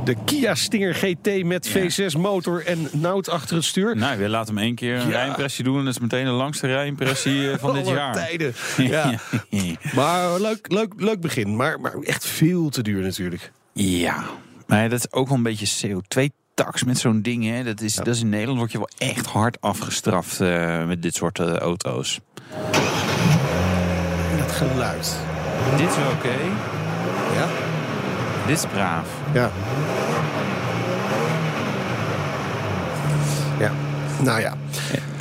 De 0.03 0.15
Kia 0.25 0.55
Stinger 0.55 0.95
GT 0.95 1.43
met 1.43 1.69
V6 1.69 2.19
motor 2.19 2.65
en 2.65 2.87
Nout 2.91 3.29
achter 3.29 3.55
het 3.55 3.65
stuur. 3.65 3.95
Nou, 3.95 4.17
we 4.17 4.29
laten 4.29 4.55
hem 4.55 4.63
één 4.63 4.75
keer 4.75 4.95
een 4.95 5.09
rijimpressie 5.11 5.63
doen. 5.63 5.77
En 5.77 5.85
dat 5.85 5.93
is 5.93 5.99
meteen 5.99 6.25
de 6.25 6.31
langste 6.31 6.67
rijimpressie 6.67 7.51
eh, 7.51 7.57
van 7.57 7.73
dit 7.73 7.87
jaar. 7.87 8.13
tijden. 8.13 8.53
Ja. 8.77 9.13
Maar 9.95 10.39
leuk, 10.39 10.71
leuk, 10.71 10.93
leuk 10.97 11.21
begin. 11.21 11.55
Maar, 11.55 11.79
maar 11.79 11.93
echt 12.03 12.25
veel 12.25 12.69
te 12.69 12.81
duur 12.81 13.01
natuurlijk. 13.01 13.51
Ja, 13.73 14.23
maar 14.67 14.89
dat 14.89 14.99
is 14.99 15.11
ook 15.11 15.27
wel 15.27 15.37
een 15.37 15.43
beetje 15.43 15.87
CO2-tax 15.87 16.83
met 16.83 16.97
zo'n 16.97 17.21
ding. 17.21 17.45
Hè. 17.45 17.63
Dat, 17.63 17.81
is, 17.81 17.95
dat 17.95 18.07
is 18.07 18.21
in 18.21 18.29
Nederland 18.29 18.57
word 18.59 18.71
je 18.71 18.77
wel 18.77 18.89
echt 18.97 19.25
hard 19.25 19.61
afgestraft 19.61 20.41
eh, 20.41 20.85
met 20.85 21.01
dit 21.01 21.15
soort 21.15 21.39
eh, 21.39 21.53
auto's. 21.53 22.19
En 24.31 24.37
dat 24.37 24.51
geluid. 24.51 25.15
Dit 25.77 25.89
is 25.89 25.95
wel 25.95 26.11
oké. 26.11 26.35
Ja? 27.35 27.47
Dit 28.49 28.57
is 28.57 28.65
braaf. 28.65 29.07
Ja. 29.33 29.51
Ja. 33.59 33.71
Nou 34.23 34.39
ja. 34.39 34.53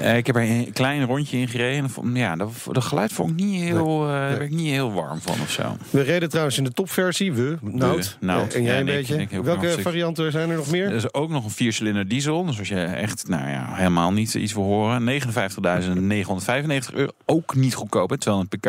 Eh, 0.00 0.16
ik 0.16 0.26
heb 0.26 0.36
er 0.36 0.42
een 0.42 0.72
klein 0.72 1.04
rondje 1.04 1.38
in 1.38 1.48
gereden. 1.48 1.90
Ja, 2.14 2.36
dat, 2.36 2.50
dat 2.72 2.84
geluid 2.84 3.12
vond 3.12 3.30
ik 3.30 3.36
niet 3.46 3.62
heel, 3.62 4.04
eh, 4.06 4.10
daar 4.12 4.28
werd 4.28 4.40
ik 4.40 4.50
niet 4.50 4.70
heel 4.70 4.92
warm 4.92 5.20
van 5.20 5.34
of 5.42 5.50
zo. 5.50 5.76
We 5.90 6.00
reden 6.02 6.28
trouwens 6.28 6.58
in 6.58 6.64
de 6.64 6.72
topversie. 6.72 7.32
We, 7.32 7.56
Nout. 7.60 8.16
Nout. 8.20 8.54
En 8.54 8.62
jij 8.62 8.74
Ja, 8.74 8.80
een 8.80 8.88
ik- 8.88 8.94
beetje. 8.94 9.16
ik 9.20 9.30
Welke 9.30 9.76
varianten 9.80 10.32
zijn 10.32 10.50
er 10.50 10.56
nog 10.56 10.70
meer? 10.70 10.86
Er 10.86 10.94
is 10.94 11.12
ook 11.14 11.30
nog 11.30 11.44
een 11.44 11.50
viercilinder 11.50 12.08
diesel. 12.08 12.44
Dus 12.44 12.58
als 12.58 12.68
je 12.68 12.84
echt 12.84 13.28
nou 13.28 13.48
ja, 13.50 13.66
helemaal 13.74 14.12
niet 14.12 14.34
iets 14.34 14.52
wil 14.52 14.62
horen. 14.64 15.04
59.995 15.04 16.94
euro. 16.94 17.10
Ook 17.30 17.54
niet 17.54 17.74
goedkoop, 17.74 18.10
hè, 18.10 18.18
200 18.18 18.60
pk. 18.60 18.66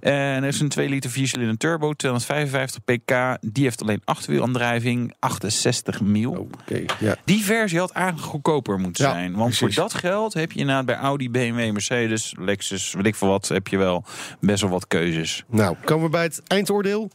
En 0.00 0.12
er 0.12 0.44
is 0.44 0.60
een 0.60 0.68
2 0.68 0.88
liter 0.88 1.10
viercilinder 1.10 1.56
turbo, 1.56 1.92
255 1.92 2.84
pk. 2.84 3.36
Die 3.52 3.64
heeft 3.64 3.82
alleen 3.82 4.00
achterwielaandrijving, 4.04 5.14
68 5.18 6.00
mil. 6.00 6.48
Oké, 6.60 6.84
ja. 7.00 7.16
Die 7.24 7.44
versie 7.44 7.78
had 7.78 7.90
eigenlijk 7.90 8.26
goedkoper 8.26 8.78
moeten 8.78 9.04
Ja, 9.04 9.10
zijn. 9.10 9.34
Want 9.34 9.56
precies. 9.56 9.74
voor 9.76 9.84
dat 9.84 9.94
geld 9.94 10.34
heb 10.34 10.52
je 10.52 10.58
inderdaad 10.58 10.86
bij 10.86 10.96
Audi, 10.96 11.30
BMW, 11.30 11.72
Mercedes, 11.72 12.34
Lexus, 12.38 12.92
weet 12.92 13.06
ik 13.06 13.14
veel 13.14 13.28
wat, 13.28 13.48
heb 13.48 13.68
je 13.68 13.76
wel 13.76 14.04
best 14.40 14.60
wel 14.60 14.70
wat 14.70 14.86
keuzes. 14.86 15.44
Nou, 15.48 15.76
komen 15.84 16.04
we 16.04 16.10
bij 16.10 16.22
het 16.22 16.40
eindoordeel. 16.46 17.10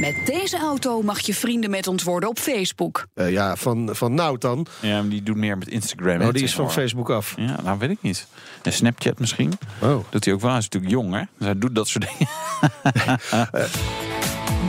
Met 0.00 0.14
deze 0.26 0.58
auto 0.58 1.02
mag 1.02 1.20
je 1.20 1.34
vrienden 1.34 1.70
met 1.70 1.86
ons 1.86 2.02
worden 2.02 2.28
op 2.28 2.38
Facebook. 2.38 3.06
Eh, 3.14 3.30
ja, 3.32 3.56
van, 3.56 3.88
van 3.92 4.14
Nout 4.14 4.40
dan. 4.40 4.66
Ja, 4.80 5.00
maar 5.00 5.10
die 5.10 5.22
doet 5.22 5.36
meer 5.36 5.58
met 5.58 5.68
Instagram. 5.68 6.20
Oh, 6.20 6.32
die 6.32 6.42
is 6.42 6.54
van. 6.54 6.72
Facebook 6.72 7.10
af. 7.10 7.34
Ja, 7.36 7.60
nou 7.62 7.78
weet 7.78 7.90
ik 7.90 7.98
niet. 8.00 8.26
En 8.66 8.72
Snapchat 8.72 9.18
misschien. 9.18 9.52
Oh. 9.82 9.90
Oh. 9.90 10.04
Doet 10.10 10.24
hij 10.24 10.34
ook 10.34 10.40
wel. 10.40 10.50
Hij 10.50 10.58
is 10.58 10.68
natuurlijk 10.68 10.92
jong, 10.92 11.14
hè? 11.14 11.22
Dus 11.38 11.46
hij 11.46 11.58
doet 11.58 11.74
dat 11.74 11.88
soort 11.88 12.06
dingen. 12.10 12.32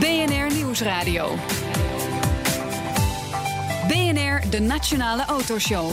BNR 0.00 0.54
Nieuwsradio. 0.54 1.34
BNR, 3.88 4.50
de 4.50 4.60
Nationale 4.60 5.24
Autoshow. 5.24 5.90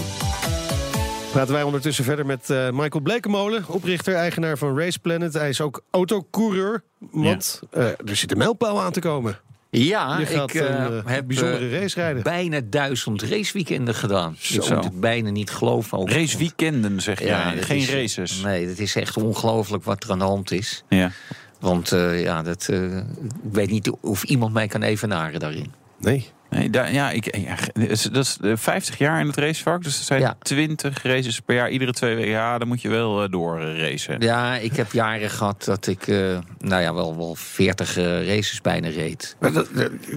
Praten 1.31 1.53
wij 1.53 1.63
ondertussen 1.63 2.03
verder 2.03 2.25
met 2.25 2.49
eh, 2.49 2.69
Michael 2.69 3.03
Blekemolen, 3.03 3.63
oprichter, 3.67 4.15
eigenaar 4.15 4.57
van 4.57 4.77
Race 4.77 4.99
Planet. 4.99 5.33
Hij 5.33 5.49
is 5.49 5.61
ook 5.61 5.83
autocoureur, 5.91 6.83
want 7.11 7.61
eh, 7.71 7.85
er 7.85 8.15
zit 8.15 8.31
een 8.31 8.37
mijlpaal 8.37 8.81
aan 8.81 8.91
te 8.91 8.99
komen. 8.99 9.39
Ja, 9.75 10.17
Je 10.19 10.25
gaat 10.25 10.49
ik 10.53 10.61
eh, 10.61 10.67
een, 10.69 11.03
eh, 11.03 11.11
heb 11.11 11.27
bijzondere 11.27 11.69
race 11.79 11.99
rijden. 11.99 12.23
bijna 12.23 12.59
duizend 12.69 13.21
raceweekenden 13.21 13.95
gedaan. 13.95 14.35
Zo. 14.39 14.61
Ik 14.61 14.69
moet 14.69 14.83
het 14.83 14.99
bijna 14.99 15.29
niet 15.29 15.51
geloven. 15.51 15.97
ook. 15.97 16.09
Raceweekenden, 16.09 17.01
zeg 17.01 17.19
jij. 17.19 17.55
dat 17.55 17.65
Geen 17.65 17.77
is, 17.77 17.93
races. 17.93 18.41
Nee, 18.41 18.67
dat 18.67 18.77
is 18.77 18.95
echt 18.95 19.17
ongelooflijk 19.17 19.83
wat 19.83 20.03
er 20.03 20.11
aan 20.11 20.19
de 20.19 20.25
hand 20.25 20.51
is. 20.51 20.83
Ja. 20.89 21.11
Want 21.59 21.91
eh, 21.91 22.21
ja, 22.21 22.41
dat, 22.41 22.67
eh, 22.69 22.97
ik 22.97 23.03
weet 23.51 23.69
niet 23.69 23.89
of 24.01 24.23
iemand 24.23 24.53
mij 24.53 24.67
kan 24.67 24.81
evenaren 24.81 25.39
daarin. 25.39 25.71
Nee. 25.99 26.29
Nee, 26.53 26.69
daar, 26.69 26.93
ja, 26.93 27.11
ik, 27.11 27.35
ja, 27.37 27.55
dat 27.73 27.89
is- 27.89 28.01
dat 28.01 28.23
is 28.25 28.37
eh, 28.41 28.51
50 28.55 28.97
jaar 28.97 29.19
in 29.19 29.27
het 29.27 29.37
racevak. 29.37 29.83
Dus 29.83 29.97
dat 29.97 30.05
zijn 30.05 30.21
Ja. 30.21 30.35
20 30.41 31.03
races 31.03 31.39
per 31.39 31.55
jaar. 31.55 31.69
Iedere 31.69 31.91
twee 31.93 32.15
weken. 32.15 32.29
Ja, 32.31 32.57
dan 32.57 32.67
moet 32.67 32.81
je 32.81 32.89
wel 32.89 33.23
eh, 33.23 33.29
door 33.31 33.59
eh, 33.61 33.79
racen. 33.79 34.21
Ja, 34.21 34.55
ik 34.57 34.75
heb 34.75 34.91
jaren 34.91 35.29
gehad 35.29 35.63
dat 35.63 35.87
ik 35.87 36.07
eh, 36.07 36.37
nou 36.59 36.81
ja, 36.81 36.93
wel, 36.93 37.17
wel 37.17 37.35
40 37.35 37.97
eh, 37.97 38.27
races 38.27 38.61
bijna 38.61 38.89
reed. 38.89 39.35
Maar 39.39 39.51
dat, 39.53 39.67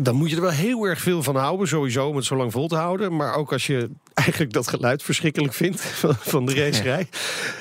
dan 0.01 0.14
moet 0.14 0.30
je 0.30 0.37
er 0.37 0.43
wel 0.43 0.51
heel 0.51 0.84
erg 0.84 1.01
veel 1.01 1.22
van 1.22 1.37
houden, 1.37 1.68
sowieso, 1.68 2.07
om 2.09 2.16
het 2.16 2.24
zo 2.24 2.37
lang 2.37 2.53
vol 2.53 2.68
te 2.68 2.76
houden. 2.76 3.16
Maar 3.16 3.34
ook 3.34 3.53
als 3.53 3.66
je 3.66 3.91
eigenlijk 4.14 4.53
dat 4.53 4.68
geluid 4.68 5.03
verschrikkelijk 5.03 5.55
vindt 5.55 5.80
van, 6.01 6.14
van 6.18 6.47
de 6.47 6.55
racerij. 6.55 7.09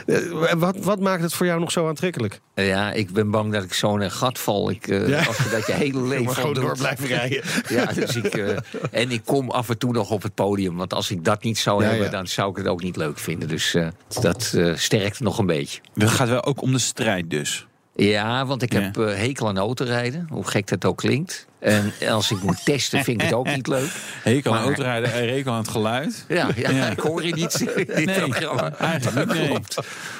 Eh, 0.05 0.53
Wat, 0.53 0.77
wat 0.77 0.99
maakt 0.99 1.21
het 1.21 1.33
voor 1.33 1.45
jou 1.45 1.59
nog 1.59 1.71
zo 1.71 1.87
aantrekkelijk? 1.87 2.39
Ja, 2.55 2.91
ik 2.91 3.11
ben 3.11 3.31
bang 3.31 3.53
dat 3.53 3.63
ik 3.63 3.73
zo 3.73 3.95
in 3.95 4.01
een 4.01 4.11
gat 4.11 4.39
val. 4.39 4.69
Ik, 4.69 4.87
eh, 4.87 5.07
Ja. 5.07 5.23
Als 5.23 5.37
je 5.37 5.49
dat 5.49 5.65
je 5.67 5.73
hele 5.73 6.01
leven 6.07 6.23
maar 6.23 6.33
gewoon 6.35 6.53
door 6.53 6.77
blijven 6.77 7.07
rijden. 7.17 7.41
Ja, 7.69 7.85
dus 7.85 8.15
ik, 8.15 8.25
eh, 8.35 8.57
en 8.91 9.11
ik 9.11 9.21
kom 9.25 9.49
af 9.51 9.69
en 9.69 9.77
toe 9.77 9.91
nog 9.91 10.11
op 10.11 10.23
het 10.23 10.33
podium. 10.33 10.75
Want 10.75 10.93
als 10.93 11.11
ik 11.11 11.23
dat 11.23 11.43
niet 11.43 11.57
zou 11.57 11.81
Ja, 11.83 11.87
hebben, 11.89 12.05
ja. 12.05 12.11
dan 12.11 12.27
zou 12.27 12.49
ik 12.49 12.57
het 12.57 12.67
ook 12.67 12.81
niet 12.83 12.95
leuk 12.97 13.19
vinden. 13.19 13.47
Dus 13.47 13.73
eh, 13.73 13.87
dat 14.21 14.53
eh, 14.57 14.75
sterkt 14.75 15.19
nog 15.19 15.37
een 15.37 15.45
beetje. 15.45 15.81
Het 15.93 16.09
gaat 16.09 16.29
wel 16.29 16.43
ook 16.43 16.61
om 16.61 16.71
de 16.71 16.79
strijd 16.79 17.29
dus. 17.29 17.67
Ja, 17.95 18.45
want 18.45 18.61
ik 18.61 18.73
Ja. 18.73 18.79
heb 18.79 18.97
eh, 18.97 19.05
hekel 19.15 19.47
aan 19.47 19.57
autorijden. 19.57 20.27
Hoe 20.29 20.47
gek 20.47 20.67
dat 20.67 20.85
ook 20.85 20.97
klinkt. 20.97 21.47
En 21.65 21.93
als 22.09 22.31
ik 22.31 22.41
moet 22.41 22.65
testen, 22.65 23.03
vind 23.03 23.21
ik 23.21 23.27
het 23.27 23.35
ook 23.35 23.47
niet 23.55 23.67
leuk. 23.67 23.89
Hekel 24.23 24.51
aan 24.51 24.57
Maar- 24.57 24.65
autorijden 24.67 25.13
en 25.13 25.25
rekel 25.25 25.51
aan 25.51 25.57
het 25.57 25.67
geluid. 25.67 26.25
Ja, 26.27 26.47
ja, 26.55 26.69
Ja. 26.69 26.89
ik 26.89 26.99
hoor 26.99 27.25
je 27.25 27.33
niet 27.35 27.53
in 27.75 27.85
dit 27.85 28.05
Nee, 28.05 28.19
programma. 28.29 28.73
eigenlijk 28.77 29.33
niet, 29.33 29.37
nee. 29.49 29.57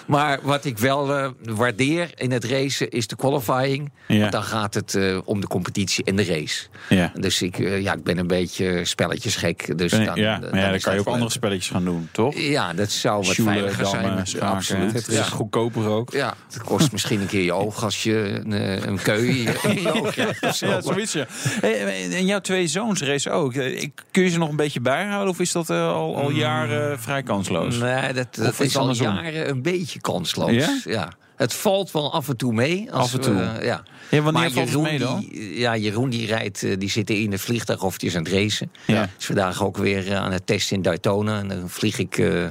Maar 0.08 0.40
wat 0.42 0.66
ik 0.66 0.78
wel 0.78 1.14
eh, 1.16 1.30
waardeer 1.44 2.10
in 2.16 2.32
het 2.32 2.44
racen 2.44 2.90
is 2.90 3.08
de 3.08 3.16
qualifying. 3.16 3.92
Ja. 4.08 4.20
Want 4.20 4.32
dan 4.32 4.44
gaat 4.44 4.74
het 4.74 4.96
eh, 4.96 5.18
om 5.26 5.42
de 5.42 5.48
competitie 5.48 6.04
en 6.04 6.16
de 6.16 6.26
race. 6.26 6.66
Ja. 6.90 7.12
Dus 7.20 7.42
ik, 7.42 7.60
eh, 7.60 7.82
ja, 7.82 7.94
ik 7.94 8.04
ben 8.04 8.18
een 8.18 8.28
beetje 8.28 8.86
spelletjesgek. 8.86 9.78
Dus 9.78 9.92
dan, 9.92 10.16
ja, 10.16 10.40
kan 10.82 10.94
je 10.94 11.00
ook 11.00 11.08
andere 11.08 11.32
spelletjes 11.32 11.70
gaan 11.70 11.86
doen, 11.86 12.10
toch? 12.12 12.36
Ja, 12.38 12.74
dat 12.74 12.92
zou 12.92 13.26
wat 13.26 13.36
veiliger 13.36 13.86
zijn. 13.86 14.28
schaken. 14.28 14.48
Absoluut. 14.48 14.94
Het 14.94 15.08
is 15.08 15.20
goedkoper 15.20 15.88
ook. 15.88 16.12
Ja, 16.12 16.34
het 16.54 16.62
kost 16.64 16.92
misschien 16.92 17.22
een 17.22 17.28
keer 17.28 17.44
je 17.44 17.54
oog 17.54 17.84
als 17.84 18.04
je 18.04 18.42
een, 18.44 18.88
een 18.88 19.02
keu 19.02 19.28
in 19.28 19.36
je, 19.42 19.60
in 19.64 19.82
je 19.82 19.94
oog 20.02 20.12
krijgt. 20.12 20.44
of 20.44 20.56
zo. 20.56 20.68
Ja, 20.68 20.82
zoiets, 20.82 21.14
ja. 21.14 21.26
Hey, 21.62 22.12
En 22.12 22.26
jouw 22.26 22.40
twee 22.40 22.68
zoons 22.68 23.02
racen 23.02 23.32
ook. 23.32 23.54
Eh, 23.54 23.90
Kun 24.12 24.24
je 24.24 24.30
ze 24.30 24.38
nog 24.38 24.50
een 24.50 24.56
beetje 24.56 24.80
bijhouden? 24.82 25.30
Of 25.34 25.40
is 25.40 25.52
dat 25.52 25.70
eh, 25.70 25.88
al, 25.94 26.18
al 26.18 26.30
jaren 26.30 27.00
vrij 27.00 27.24
kansloos? 27.24 27.78
Nee, 27.78 28.14
dat, 28.14 28.36
dat 28.36 28.60
is 28.60 28.78
al 28.78 28.94
jaren 28.94 29.50
een 29.50 29.62
beetje 29.62 30.02
kansloos. 30.02 30.52
Ja? 30.52 30.80
Ja? 30.86 31.12
Het 31.36 31.54
valt 31.54 31.92
wel 31.92 32.14
af 32.14 32.30
en 32.30 32.38
toe 32.38 32.54
mee. 32.54 32.92
Als 32.92 33.04
Af 33.06 33.14
en 33.14 33.20
toe. 33.22 33.34
we- 33.34 33.66
ja. 33.66 33.84
Ja, 34.10 34.22
wanneer 34.22 34.52
maar 34.54 34.64
Jeroen, 34.66 34.84
mee 34.84 35.00
dan? 35.00 35.20
Die, 35.20 35.58
ja, 35.60 35.78
Jeroen 35.78 36.10
die 36.10 36.26
rijdt, 36.28 36.64
eh, 36.64 36.76
die 36.78 36.90
zit 36.90 37.10
in 37.10 37.32
het 37.32 37.42
vliegtuig 37.42 37.84
of 37.84 37.98
die 37.98 38.10
is 38.10 38.16
aan 38.16 38.24
het 38.24 38.32
racen. 38.32 38.72
Ja. 38.88 39.10
Is 39.20 39.26
vandaag 39.26 39.64
ook 39.64 39.78
weer 39.78 40.12
eh, 40.12 40.16
aan 40.18 40.32
het 40.32 40.48
testen 40.48 40.76
in 40.76 40.82
Daytona. 40.82 41.40
En 41.40 41.48
dan 41.48 41.70
vlieg 41.70 41.98
ik 42.00 42.18
eh, 42.18 42.46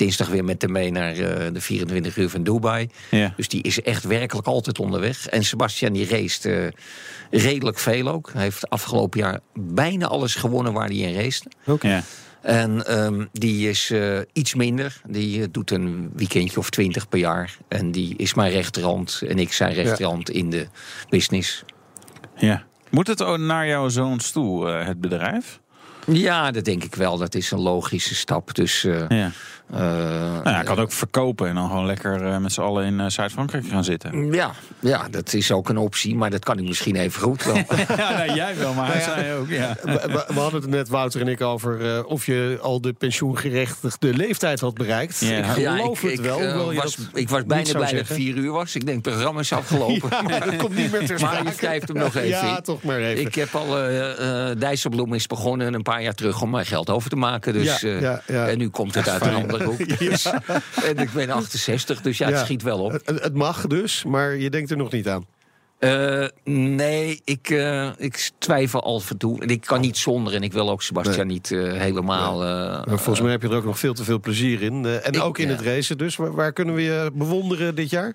dinsdag 0.00 0.28
weer 0.28 0.44
met 0.44 0.62
hem 0.62 0.72
mee 0.72 0.90
naar 0.90 1.12
eh, 1.12 1.52
de 1.52 1.60
24 1.60 2.16
uur 2.16 2.28
van 2.28 2.42
Dubai. 2.42 2.88
Ja. 3.10 3.32
Dus 3.36 3.48
die 3.48 3.62
is 3.62 3.82
echt 3.82 4.04
werkelijk 4.04 4.46
altijd 4.46 4.78
onderweg. 4.78 5.26
En 5.26 5.44
Sebastian 5.44 5.92
die 5.92 6.08
raced 6.08 6.44
eh, 6.44 6.66
redelijk 7.40 7.78
veel 7.78 8.08
ook. 8.08 8.30
Hij 8.32 8.42
heeft 8.42 8.70
afgelopen 8.70 9.20
jaar 9.20 9.40
bijna 9.54 10.06
alles 10.06 10.34
gewonnen 10.34 10.72
waar 10.72 10.86
hij 10.86 10.96
in 10.96 11.14
raced. 11.14 11.46
Ja. 11.80 12.02
En 12.42 12.86
ehm, 12.86 13.24
die 13.32 13.68
is 13.68 13.90
eh, 13.90 14.18
iets 14.32 14.54
minder. 14.54 15.00
Die 15.06 15.50
doet 15.50 15.70
een 15.70 16.10
weekendje 16.14 16.58
of 16.58 16.70
twintig 16.70 17.08
per 17.08 17.18
jaar. 17.18 17.56
En 17.68 17.92
die 17.92 18.14
is 18.16 18.34
mijn 18.34 18.52
rechterhand 18.52 19.22
en 19.28 19.38
ik 19.38 19.52
zijn 19.52 19.72
rechterhand 19.72 20.30
in 20.30 20.50
de 20.50 20.66
business. 21.08 21.64
ja. 22.36 22.68
Moet 22.90 23.06
het 23.06 23.22
ook 23.22 23.38
naar 23.38 23.66
jouw 23.66 23.88
zoons 23.88 24.30
toe, 24.30 24.70
eh, 24.70 24.86
het 24.86 25.00
bedrijf? 25.00 25.60
Ja, 26.06 26.50
dat 26.50 26.64
denk 26.64 26.84
ik 26.84 26.94
wel. 26.94 27.18
Dat 27.18 27.34
is 27.34 27.50
een 27.50 27.60
logische 27.60 28.14
stap. 28.14 28.54
Dus 28.54 28.84
eh, 28.84 29.08
Ja. 29.08 29.30
Eh, 29.72 29.80
Nou 29.80 30.50
ja, 30.50 30.60
ik 30.60 30.66
kan 30.66 30.78
ook 30.78 30.92
verkopen 30.92 31.48
en 31.48 31.54
dan 31.54 31.68
gewoon 31.68 31.86
lekker 31.86 32.26
eh, 32.26 32.38
met 32.38 32.52
z'n 32.52 32.60
allen 32.60 32.84
in 32.84 33.00
eh, 33.00 33.06
Zuid-Frankrijk 33.08 33.66
gaan 33.66 33.84
zitten. 33.84 34.32
ja, 34.32 34.50
ja, 34.78 35.08
dat 35.10 35.32
is 35.32 35.52
ook 35.52 35.68
een 35.68 35.78
optie. 35.78 36.16
Maar 36.16 36.30
dat 36.30 36.44
kan 36.44 36.58
ik 36.58 36.64
misschien 36.64 36.96
even 36.96 37.22
goed 37.22 37.44
wel. 37.44 37.54
ja, 37.96 38.10
nou, 38.16 38.34
jij 38.34 38.56
wel, 38.56 38.74
maar 38.74 38.92
hij 38.92 39.00
zei 39.00 39.32
ook. 39.32 39.48
Ja. 39.48 39.76
We, 39.82 40.40
hadden 40.40 40.60
het 40.60 40.70
net, 40.70 40.88
Wouter 40.88 41.20
en 41.20 41.28
ik, 41.28 41.40
over 41.40 41.96
eh, 41.96 42.06
of 42.06 42.26
je 42.26 42.58
al 42.62 42.80
de 42.80 42.92
pensioengerechtigde 42.92 44.14
leeftijd 44.14 44.60
had 44.60 44.74
bereikt. 44.74 45.18
Ja. 45.20 45.38
Ik 45.38 45.44
geloof 45.44 46.00
het 46.00 46.20
wel. 46.20 46.72
je 46.72 46.80
was, 46.80 46.98
ik 47.12 47.28
was 47.28 47.44
bijna 47.44 47.72
blij 47.72 47.90
dat 47.90 48.08
het 48.08 48.16
vier 48.16 48.36
uur 48.36 48.52
was. 48.52 48.74
Ik 48.74 48.86
denk, 48.86 49.04
het 49.04 49.14
programma 49.14 49.40
is 49.40 49.52
afgelopen. 49.52 50.08
Ja, 50.10 50.22
maar 50.22 50.44
dat 50.44 50.56
komt 50.56 50.76
niet 50.76 50.92
meer 50.92 51.06
ter 51.06 51.20
Maar 51.20 51.44
je 51.44 51.52
schrijft 51.56 51.88
hem 51.88 51.96
nog 51.96 52.14
even 52.14 52.28
Ja, 52.28 52.56
in. 52.56 52.62
toch 52.62 52.82
maar 52.82 52.98
even. 52.98 53.24
Ik 53.24 53.34
heb 53.34 53.54
al, 53.54 53.68
Dijsselbloem 54.58 55.14
is 55.14 55.26
begonnen 55.26 55.74
een 55.74 55.82
paar 55.82 56.02
jaar 56.02 56.14
terug 56.14 56.42
om 56.42 56.50
mijn 56.50 56.66
geld 56.66 56.90
over 56.90 57.10
te 57.10 57.16
maken. 57.16 57.52
Dus, 57.52 57.80
Ja, 57.80 57.88
eh, 57.88 58.00
ja, 58.00 58.22
ja. 58.26 58.48
En 58.48 58.58
nu 58.58 58.68
komt 58.68 58.94
het 58.94 59.08
uit 59.08 59.26
een 59.26 59.34
andere 59.34 59.59
hoek. 59.64 59.98
Dus, 59.98 60.24
en 60.84 60.96
ik 60.96 61.12
ben 61.12 61.30
68, 61.30 62.00
dus 62.00 62.18
ja, 62.18 62.28
het 62.28 62.38
schiet 62.38 62.62
wel 62.62 62.78
op. 62.78 62.92
Het, 62.92 63.06
het 63.06 63.34
mag 63.34 63.66
dus, 63.66 64.04
maar 64.04 64.36
je 64.36 64.50
denkt 64.50 64.70
er 64.70 64.76
nog 64.76 64.92
niet 64.92 65.08
aan. 65.08 65.26
Eh, 65.80 66.26
nee, 66.44 67.20
ik, 67.24 67.50
eh, 67.50 67.90
ik 67.96 68.30
twijfel 68.38 68.82
al 68.82 69.02
en 69.10 69.16
toe. 69.16 69.42
En 69.42 69.48
ik 69.48 69.60
kan 69.60 69.80
niet 69.80 69.96
zonder 69.96 70.34
en 70.34 70.42
ik 70.42 70.52
wil 70.52 70.70
ook 70.70 70.82
Sebastian 70.82 71.26
niet 71.26 71.52
eh, 71.52 71.72
helemaal... 71.72 72.36
volgens 72.86 73.20
mij 73.20 73.30
heb 73.30 73.42
je 73.42 73.48
er 73.48 73.56
ook 73.56 73.64
nog 73.64 73.78
veel 73.78 73.94
te 73.94 74.04
veel 74.04 74.20
plezier 74.20 74.62
in. 74.62 74.84
En 74.86 75.12
ik- 75.12 75.22
ook 75.22 75.38
in 75.38 75.48
het 75.48 75.60
racen 75.60 75.98
dus. 75.98 76.16
Waar, 76.16 76.34
waar 76.34 76.52
kunnen 76.52 76.74
we 76.74 76.82
je 76.82 77.10
bewonderen 77.14 77.74
dit 77.74 77.90
jaar? 77.90 78.14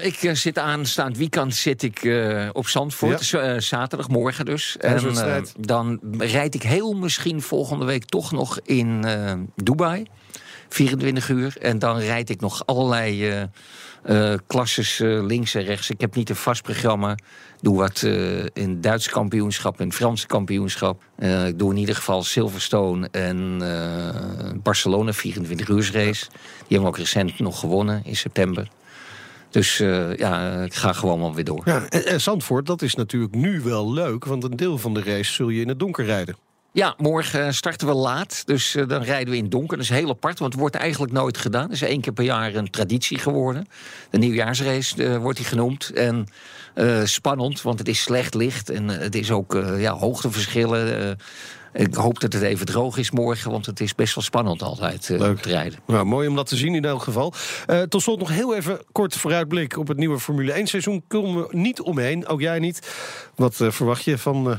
Ik 0.00 0.30
zit 0.32 0.58
aanstaand 0.58 1.16
weekend 1.16 1.54
zit 1.54 1.82
ik 1.82 2.08
op 2.52 2.68
Zandvoort. 2.68 3.34
Zaterdagmorgen 3.58 4.44
dus. 4.44 4.76
En 4.76 5.52
dan 5.58 6.00
rijd 6.18 6.54
ik 6.54 6.62
heel 6.62 6.94
misschien 6.94 7.42
volgende 7.42 7.84
week 7.84 8.04
toch 8.04 8.32
nog 8.32 8.60
in 8.64 9.04
Dubai. 9.54 10.06
24 10.68 11.28
uur. 11.28 11.56
En 11.60 11.78
dan 11.78 11.98
rijd 11.98 12.30
ik 12.30 12.40
nog 12.40 12.66
allerlei 12.66 13.28
eh 13.28 13.42
eh, 14.06 14.34
klasses 14.46 15.00
eh, 15.00 15.24
links 15.24 15.54
en 15.54 15.62
rechts. 15.62 15.90
Ik 15.90 16.00
heb 16.00 16.14
niet 16.14 16.30
een 16.30 16.36
vast 16.36 16.62
programma. 16.62 17.14
Doe 17.60 17.76
wat 17.76 18.02
eh, 18.02 18.44
in 18.44 18.80
Duits 18.80 19.08
kampioenschap 19.08 19.80
en 19.80 19.92
Frans 19.92 20.26
kampioenschap. 20.26 21.02
Ik 21.46 21.58
doe 21.58 21.70
in 21.70 21.76
ieder 21.76 21.94
geval 21.94 22.22
Silverstone 22.22 23.08
en 23.10 23.58
Barcelona 24.62 25.12
24 25.12 25.68
uur 25.68 25.90
race. 25.92 26.26
Die 26.28 26.38
hebben 26.58 26.80
we 26.80 26.86
ook 26.86 26.96
recent 26.96 27.38
nog 27.38 27.60
gewonnen 27.60 28.02
in 28.04 28.16
september. 28.16 28.68
Dus 29.50 29.76
ja, 30.16 30.62
ik 30.62 30.74
ga 30.74 30.92
gewoon 30.92 31.20
wel 31.20 31.34
weer 31.34 31.44
door. 31.44 31.62
Ja, 31.64 31.86
en, 31.88 32.06
en 32.06 32.20
Zandvoort, 32.20 32.66
dat 32.66 32.82
is 32.82 32.94
natuurlijk 32.94 33.34
nu 33.34 33.60
wel 33.60 33.92
leuk. 33.92 34.24
Want 34.24 34.44
een 34.44 34.56
deel 34.56 34.78
van 34.78 34.94
de 34.94 35.02
race 35.02 35.32
zul 35.32 35.48
je 35.48 35.60
in 35.60 35.68
het 35.68 35.78
donker 35.78 36.04
rijden. 36.04 36.36
Ja, 36.76 36.94
morgen 36.96 37.54
starten 37.54 37.86
we 37.86 37.94
laat. 37.94 38.42
Dus 38.46 38.74
eh, 38.74 38.88
dan 38.88 39.02
rijden 39.02 39.30
we 39.30 39.36
in 39.36 39.42
het 39.42 39.52
donker. 39.52 39.76
Dat 39.76 39.86
is 39.86 39.92
heel 39.92 40.10
apart, 40.10 40.38
want 40.38 40.52
het 40.52 40.60
wordt 40.60 40.76
eigenlijk 40.76 41.12
nooit 41.12 41.38
gedaan. 41.38 41.62
Het 41.62 41.72
is 41.72 41.82
één 41.82 42.00
keer 42.00 42.12
per 42.12 42.24
jaar 42.24 42.54
een 42.54 42.70
traditie 42.70 43.18
geworden. 43.18 43.68
De 44.10 44.18
nieuwjaarsrace 44.18 45.04
eh, 45.04 45.16
wordt 45.16 45.38
die 45.38 45.46
genoemd. 45.46 45.90
En 45.94 46.26
eh, 46.74 47.04
spannend, 47.04 47.62
want 47.62 47.78
het 47.78 47.88
is 47.88 48.02
slecht 48.02 48.34
licht. 48.34 48.70
En 48.70 48.88
het 48.88 49.14
is 49.14 49.30
ook 49.30 49.52
ja, 49.78 49.92
hoogteverschillen. 49.92 51.18
Ik 51.72 51.94
hoop 51.94 52.20
dat 52.20 52.32
het 52.32 52.42
even 52.42 52.66
droog 52.66 52.96
is 52.96 53.10
morgen, 53.10 53.50
want 53.50 53.66
het 53.66 53.80
is 53.80 53.94
best 53.94 54.14
wel 54.14 54.24
spannend 54.24 54.62
altijd 54.62 55.08
Leuk. 55.08 55.40
te 55.40 55.48
rijden. 55.48 55.78
Nou, 55.86 56.04
mooi 56.04 56.28
om 56.28 56.36
dat 56.36 56.46
te 56.46 56.56
zien 56.56 56.74
in 56.74 56.84
elk 56.84 57.02
geval. 57.02 57.34
Tot 57.88 58.02
slot 58.02 58.18
nog 58.18 58.30
heel 58.30 58.54
even 58.56 58.80
kort 58.92 59.16
vooruitblik 59.16 59.78
op 59.78 59.88
het 59.88 59.96
nieuwe 59.96 60.18
Formule 60.18 60.52
1 60.52 60.66
seizoen. 60.66 61.04
Komen 61.08 61.42
we 61.42 61.56
niet 61.56 61.80
omheen, 61.80 62.26
ook 62.26 62.40
jij 62.40 62.58
niet. 62.58 62.88
Wat 63.34 63.54
verwacht 63.56 64.04
je 64.04 64.18
van... 64.18 64.58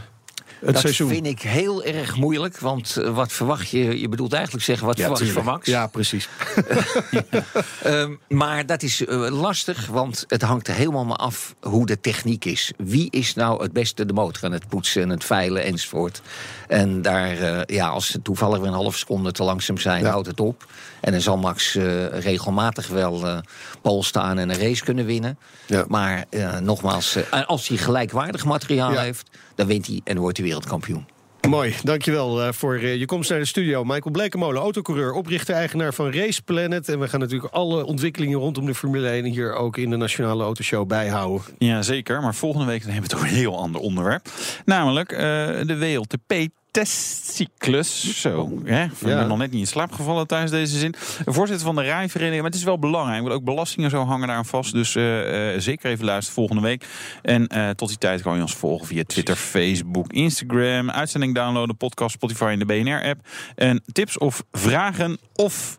Het 0.59 0.73
dat 0.73 0.81
seizoen. 0.81 1.09
vind 1.09 1.25
ik 1.25 1.41
heel 1.41 1.83
erg 1.83 2.15
moeilijk. 2.15 2.59
Want 2.59 2.97
eh, 2.97 3.15
wat 3.15 3.31
verwacht 3.31 3.69
je? 3.69 3.99
Je 3.99 4.09
bedoelt 4.09 4.33
eigenlijk 4.33 4.63
zeggen, 4.65 4.87
wat 4.87 4.99
verwacht 4.99 5.25
je 5.25 5.31
van. 5.31 5.43
Max? 5.43 5.67
Ja, 5.67 5.87
precies. 5.87 6.29
Ehm, 7.83 8.13
maar 8.27 8.65
dat 8.65 8.83
is 8.83 9.05
eh, 9.05 9.17
lastig, 9.29 9.87
want 9.87 10.23
het 10.27 10.41
hangt 10.41 10.67
er 10.67 10.73
helemaal 10.73 11.05
maar 11.05 11.17
af 11.17 11.55
hoe 11.61 11.85
de 11.85 11.99
techniek 11.99 12.45
is. 12.45 12.71
Wie 12.77 13.07
is 13.11 13.33
nou 13.33 13.61
het 13.63 13.71
beste 13.73 14.05
de 14.05 14.13
motor 14.13 14.43
aan 14.45 14.51
het 14.51 14.67
poetsen 14.67 15.01
en 15.01 15.09
het 15.09 15.23
veilen 15.23 15.63
enzovoort. 15.63 16.21
En 16.67 17.01
daar, 17.01 17.37
eh, 17.37 17.75
ja, 17.75 17.87
als 17.87 18.07
ze 18.07 18.21
toevallig 18.21 18.57
weer 18.59 18.67
een 18.67 18.73
half 18.73 18.97
seconde 18.97 19.31
te 19.31 19.43
langzaam 19.43 19.77
zijn, 19.77 20.03
Ja. 20.03 20.09
houdt 20.09 20.27
het 20.27 20.39
op. 20.39 20.65
En 21.07 21.13
dan 21.13 21.21
zal 21.21 21.37
Max 21.37 21.75
eh, 21.75 22.07
regelmatig 22.19 22.87
wel 22.87 23.27
eh 23.27 23.37
pol 23.81 24.03
staan 24.03 24.37
en 24.37 24.49
een 24.49 24.59
race 24.59 24.83
kunnen 24.83 25.05
winnen. 25.05 25.37
Ja. 25.65 25.85
Maar 25.87 26.25
eh, 26.29 26.57
nogmaals, 26.57 27.15
eh, 27.15 27.45
als 27.45 27.67
hij 27.67 27.77
gelijkwaardig 27.77 28.45
materiaal 28.45 28.91
Ja. 28.91 29.01
heeft, 29.01 29.29
dan 29.55 29.67
wint 29.67 29.87
hij 29.87 30.01
en 30.03 30.17
wordt 30.17 30.37
hij 30.37 30.45
wereldkampioen. 30.45 31.05
Mooi, 31.49 31.75
dankjewel 31.83 32.41
eh, 32.41 32.51
voor 32.51 32.85
je 32.85 33.05
komst 33.05 33.29
naar 33.29 33.39
de 33.39 33.45
studio. 33.45 33.83
Michael 33.83 34.11
Blekemolen, 34.11 34.61
autocoureur, 34.61 35.13
oprichter-eigenaar 35.13 35.93
van 35.93 36.11
Race 36.11 36.41
Planet. 36.41 36.89
En 36.89 36.99
we 36.99 37.07
gaan 37.07 37.19
natuurlijk 37.19 37.53
alle 37.53 37.85
ontwikkelingen 37.85 38.39
rondom 38.39 38.65
de 38.65 38.75
Formule 38.75 39.09
1... 39.09 39.25
hier 39.25 39.53
ook 39.53 39.77
in 39.77 39.89
de 39.89 39.95
Nationale 39.95 40.43
Autoshow 40.43 40.87
bijhouden. 40.87 41.41
Ja, 41.57 41.81
zeker. 41.81 42.21
Maar 42.21 42.35
volgende 42.35 42.65
week 42.65 42.83
dan 42.83 42.91
hebben 42.91 43.09
we 43.09 43.15
over 43.15 43.27
een 43.27 43.33
heel 43.35 43.57
ander 43.57 43.81
onderwerp. 43.81 44.27
Namelijk 44.65 45.11
eh, 45.11 45.19
de 45.65 45.77
WLTP 45.79 46.49
testcyclus. 46.71 48.21
Zo, 48.21 48.49
hè? 48.63 48.83
Ik 48.83 48.91
Ja. 48.99 49.25
nog 49.25 49.37
net 49.37 49.51
niet 49.51 49.59
in 49.59 49.67
slaap 49.67 49.91
gevallen 49.91 50.27
tijdens 50.27 50.51
deze 50.51 50.77
zin. 50.77 50.91
De 51.25 51.33
voorzitter 51.33 51.65
van 51.65 51.75
de 51.75 51.81
rijvereniging, 51.81 52.41
maar 52.41 52.51
het 52.51 52.59
is 52.59 52.65
wel 52.65 52.79
belangrijk. 52.79 53.21
Want 53.21 53.33
ook 53.33 53.43
belastingen 53.43 53.89
zo 53.89 54.03
hangen 54.05 54.27
daar 54.27 54.37
aan 54.37 54.45
vast. 54.45 54.73
Dus 54.73 54.95
eh, 54.95 55.53
eh, 55.53 55.61
zeker 55.61 55.89
even 55.91 56.05
luisteren 56.05 56.33
volgende 56.35 56.61
week. 56.61 56.85
En 57.21 57.47
eh, 57.47 57.69
tot 57.69 57.87
die 57.87 57.97
tijd 57.97 58.21
kan 58.21 58.35
je 58.35 58.41
ons 58.41 58.55
volgen 58.55 58.87
via 58.87 59.03
Twitter, 59.07 59.35
Facebook, 59.35 60.11
Instagram. 60.13 60.89
Uitzending 60.89 61.35
downloaden, 61.35 61.77
podcast, 61.77 62.15
Spotify 62.15 62.43
en 62.51 62.59
de 62.59 62.65
BNR-app. 62.65 63.27
En 63.55 63.83
tips 63.91 64.17
of 64.17 64.43
vragen 64.51 65.17
of... 65.35 65.77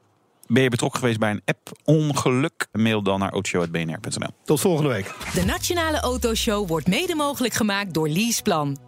Ben 0.51 0.62
je 0.62 0.68
betrokken 0.68 1.01
geweest 1.01 1.18
bij 1.18 1.30
een 1.30 1.43
app-ongeluk? 1.45 2.66
Mail 2.72 3.03
dan 3.03 3.18
naar 3.18 3.30
autoshow.bnr.nl. 3.32 4.28
Tot 4.45 4.61
volgende 4.61 4.89
week. 4.91 5.14
De 5.34 5.45
Nationale 5.45 6.01
Autoshow 6.01 6.68
wordt 6.68 6.86
mede 6.86 7.14
mogelijk 7.14 7.55
gemaakt 7.55 7.95
door 7.95 8.09
Leaseplan. 8.09 8.88